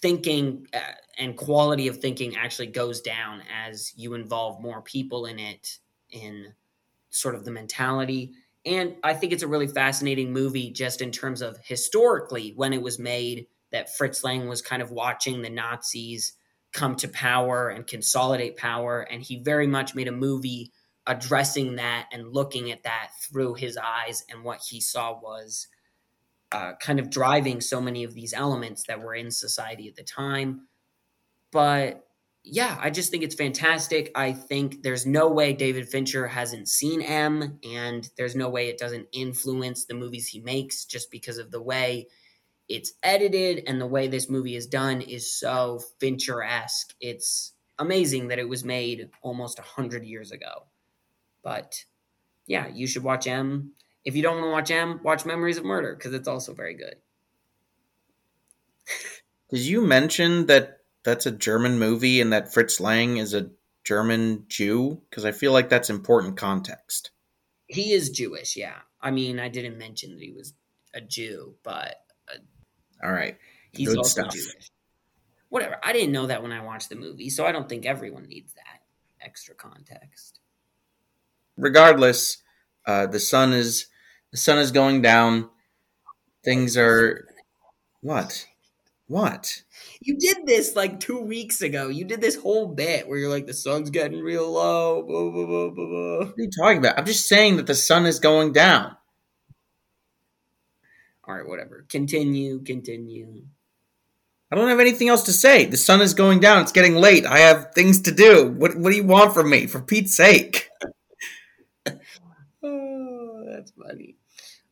thinking 0.00 0.66
uh, 0.72 0.78
and 1.18 1.36
quality 1.36 1.88
of 1.88 1.98
thinking 1.98 2.36
actually 2.36 2.66
goes 2.66 3.00
down 3.00 3.42
as 3.66 3.92
you 3.96 4.14
involve 4.14 4.60
more 4.60 4.82
people 4.82 5.26
in 5.26 5.38
it 5.38 5.78
in 6.10 6.52
sort 7.10 7.34
of 7.34 7.44
the 7.44 7.50
mentality. 7.50 8.32
And 8.64 8.96
I 9.02 9.14
think 9.14 9.32
it's 9.32 9.42
a 9.42 9.48
really 9.48 9.66
fascinating 9.66 10.32
movie 10.32 10.70
just 10.70 11.00
in 11.00 11.10
terms 11.10 11.42
of 11.42 11.58
historically 11.62 12.52
when 12.56 12.72
it 12.72 12.82
was 12.82 12.98
made, 12.98 13.46
that 13.72 13.96
Fritz 13.96 14.22
Lang 14.22 14.48
was 14.48 14.62
kind 14.62 14.80
of 14.80 14.92
watching 14.92 15.42
the 15.42 15.50
Nazis 15.50 16.34
come 16.76 16.94
to 16.96 17.08
power 17.08 17.70
and 17.70 17.86
consolidate 17.86 18.56
power. 18.56 19.00
And 19.00 19.22
he 19.22 19.42
very 19.42 19.66
much 19.66 19.94
made 19.94 20.08
a 20.08 20.12
movie 20.12 20.72
addressing 21.06 21.76
that 21.76 22.08
and 22.12 22.32
looking 22.32 22.70
at 22.70 22.82
that 22.82 23.10
through 23.20 23.54
his 23.54 23.76
eyes. 23.76 24.24
And 24.30 24.44
what 24.44 24.60
he 24.68 24.80
saw 24.80 25.18
was 25.18 25.68
uh, 26.52 26.74
kind 26.80 27.00
of 27.00 27.10
driving 27.10 27.60
so 27.60 27.80
many 27.80 28.04
of 28.04 28.14
these 28.14 28.34
elements 28.34 28.84
that 28.84 29.00
were 29.00 29.14
in 29.14 29.30
society 29.30 29.88
at 29.88 29.96
the 29.96 30.02
time. 30.02 30.68
But 31.50 32.06
yeah, 32.44 32.78
I 32.80 32.90
just 32.90 33.10
think 33.10 33.24
it's 33.24 33.34
fantastic. 33.34 34.12
I 34.14 34.32
think 34.32 34.82
there's 34.82 35.06
no 35.06 35.28
way 35.28 35.52
David 35.52 35.88
Fincher 35.88 36.28
hasn't 36.28 36.68
seen 36.68 37.02
M, 37.02 37.58
and 37.68 38.08
there's 38.16 38.36
no 38.36 38.48
way 38.48 38.68
it 38.68 38.78
doesn't 38.78 39.08
influence 39.12 39.84
the 39.84 39.94
movies 39.94 40.28
he 40.28 40.40
makes 40.40 40.84
just 40.84 41.10
because 41.10 41.38
of 41.38 41.50
the 41.50 41.62
way 41.62 42.06
it's 42.68 42.92
edited 43.02 43.62
and 43.66 43.80
the 43.80 43.86
way 43.86 44.08
this 44.08 44.28
movie 44.28 44.56
is 44.56 44.66
done 44.66 45.00
is 45.00 45.32
so 45.32 45.80
Fincher 46.00 46.42
esque. 46.42 46.94
It's 47.00 47.52
amazing 47.78 48.28
that 48.28 48.38
it 48.38 48.48
was 48.48 48.64
made 48.64 49.10
almost 49.22 49.58
100 49.58 50.04
years 50.04 50.32
ago. 50.32 50.66
But 51.42 51.84
yeah, 52.46 52.66
you 52.68 52.86
should 52.86 53.04
watch 53.04 53.26
M. 53.26 53.72
If 54.04 54.16
you 54.16 54.22
don't 54.22 54.36
want 54.36 54.46
to 54.46 54.52
watch 54.52 54.70
M, 54.70 55.00
watch 55.02 55.26
Memories 55.26 55.58
of 55.58 55.64
Murder 55.64 55.94
because 55.94 56.14
it's 56.14 56.28
also 56.28 56.54
very 56.54 56.74
good. 56.74 56.96
Did 59.50 59.60
you 59.60 59.80
mention 59.80 60.46
that 60.46 60.80
that's 61.04 61.26
a 61.26 61.30
German 61.30 61.78
movie 61.78 62.20
and 62.20 62.32
that 62.32 62.52
Fritz 62.52 62.80
Lang 62.80 63.18
is 63.18 63.32
a 63.32 63.50
German 63.84 64.44
Jew? 64.48 65.00
Because 65.08 65.24
I 65.24 65.32
feel 65.32 65.52
like 65.52 65.68
that's 65.68 65.90
important 65.90 66.36
context. 66.36 67.10
He 67.68 67.92
is 67.92 68.10
Jewish, 68.10 68.56
yeah. 68.56 68.78
I 69.00 69.10
mean, 69.10 69.38
I 69.38 69.48
didn't 69.48 69.78
mention 69.78 70.14
that 70.14 70.22
he 70.22 70.32
was 70.32 70.54
a 70.94 71.00
Jew, 71.00 71.54
but 71.62 71.96
all 73.02 73.12
right, 73.12 73.36
he's 73.72 73.88
Good 73.88 73.98
also 73.98 74.22
stuff. 74.22 74.32
Jewish. 74.32 74.70
whatever. 75.48 75.76
I 75.82 75.92
didn't 75.92 76.12
know 76.12 76.26
that 76.26 76.42
when 76.42 76.52
I 76.52 76.62
watched 76.64 76.88
the 76.88 76.96
movie, 76.96 77.30
so 77.30 77.46
I 77.46 77.52
don't 77.52 77.68
think 77.68 77.86
everyone 77.86 78.26
needs 78.26 78.52
that 78.54 78.82
extra 79.20 79.54
context. 79.54 80.40
Regardless, 81.56 82.38
uh, 82.86 83.06
the 83.06 83.20
sun 83.20 83.52
is 83.52 83.86
the 84.32 84.38
sun 84.38 84.58
is 84.58 84.70
going 84.72 85.02
down. 85.02 85.48
Things 86.44 86.76
are 86.76 87.26
what? 88.00 88.46
What? 89.08 89.62
You 90.00 90.16
did 90.18 90.46
this 90.46 90.74
like 90.74 90.98
two 90.98 91.20
weeks 91.20 91.62
ago. 91.62 91.88
You 91.88 92.04
did 92.04 92.20
this 92.20 92.34
whole 92.34 92.66
bit 92.66 93.08
where 93.08 93.18
you're 93.18 93.30
like, 93.30 93.46
the 93.46 93.54
sun's 93.54 93.90
getting 93.90 94.20
real 94.20 94.50
low. 94.50 95.02
Blah, 95.02 95.30
blah, 95.30 95.70
blah. 95.70 96.18
What 96.26 96.28
are 96.28 96.34
you 96.36 96.50
talking 96.50 96.78
about? 96.78 96.98
I'm 96.98 97.06
just 97.06 97.28
saying 97.28 97.56
that 97.56 97.66
the 97.66 97.74
sun 97.74 98.04
is 98.04 98.18
going 98.18 98.52
down. 98.52 98.96
All 101.26 101.34
right, 101.34 101.46
whatever. 101.46 101.84
Continue, 101.88 102.62
continue. 102.62 103.44
I 104.50 104.54
don't 104.54 104.68
have 104.68 104.78
anything 104.78 105.08
else 105.08 105.24
to 105.24 105.32
say. 105.32 105.64
The 105.64 105.76
sun 105.76 106.00
is 106.00 106.14
going 106.14 106.38
down. 106.38 106.62
It's 106.62 106.72
getting 106.72 106.94
late. 106.94 107.26
I 107.26 107.38
have 107.38 107.72
things 107.74 108.02
to 108.02 108.12
do. 108.12 108.48
What 108.48 108.76
What 108.76 108.90
do 108.90 108.96
you 108.96 109.04
want 109.04 109.34
from 109.34 109.50
me? 109.50 109.66
For 109.66 109.80
Pete's 109.80 110.16
sake. 110.16 110.68
Oh, 112.62 113.44
that's 113.48 113.70
funny. 113.72 114.16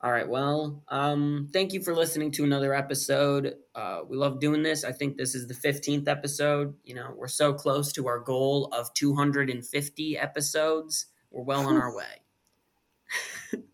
All 0.00 0.11
right, 0.11 0.28
well, 0.28 0.82
um, 0.88 1.48
thank 1.52 1.72
you 1.72 1.80
for 1.80 1.94
listening 1.94 2.30
to 2.32 2.44
another 2.44 2.74
episode. 2.74 3.55
Uh, 3.74 4.00
we 4.07 4.16
love 4.16 4.40
doing 4.40 4.62
this. 4.62 4.84
I 4.84 4.92
think 4.92 5.16
this 5.16 5.34
is 5.34 5.46
the 5.46 5.55
15th 5.55 6.09
episode. 6.09 6.74
You 6.84 6.96
know, 6.96 7.14
we're 7.16 7.28
so 7.28 7.55
close 7.55 7.92
to 7.92 8.09
our 8.09 8.18
goal 8.18 8.68
of 8.72 8.92
250 8.94 10.18
episodes. 10.18 11.07
We're 11.30 11.44
well 11.44 11.66
on 11.68 11.76
our 11.76 11.96
way. 11.96 13.62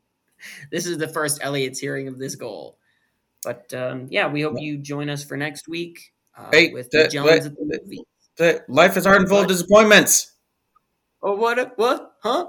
this 0.70 0.86
is 0.86 0.98
the 0.98 1.08
first 1.08 1.40
Elliot's 1.42 1.78
hearing 1.78 2.08
of 2.08 2.18
this 2.18 2.34
goal. 2.34 2.78
But 3.44 3.72
um, 3.74 4.06
yeah, 4.10 4.28
we 4.28 4.42
hope 4.42 4.60
you 4.60 4.76
join 4.78 5.08
us 5.08 5.24
for 5.24 5.36
next 5.36 5.68
week 5.68 6.12
uh, 6.36 6.50
Hey, 6.52 6.72
with 6.72 6.90
the- 6.90 7.08
the 7.10 7.18
at 7.18 7.42
the 7.42 7.56
movie. 7.60 8.04
The- 8.36 8.64
Life 8.68 8.96
is 8.96 9.04
hard 9.04 9.20
and 9.20 9.28
full 9.28 9.40
of 9.40 9.48
disappointments. 9.48 10.32
Oh, 11.22 11.34
what? 11.34 11.76
What? 11.78 12.12
Huh? 12.22 12.46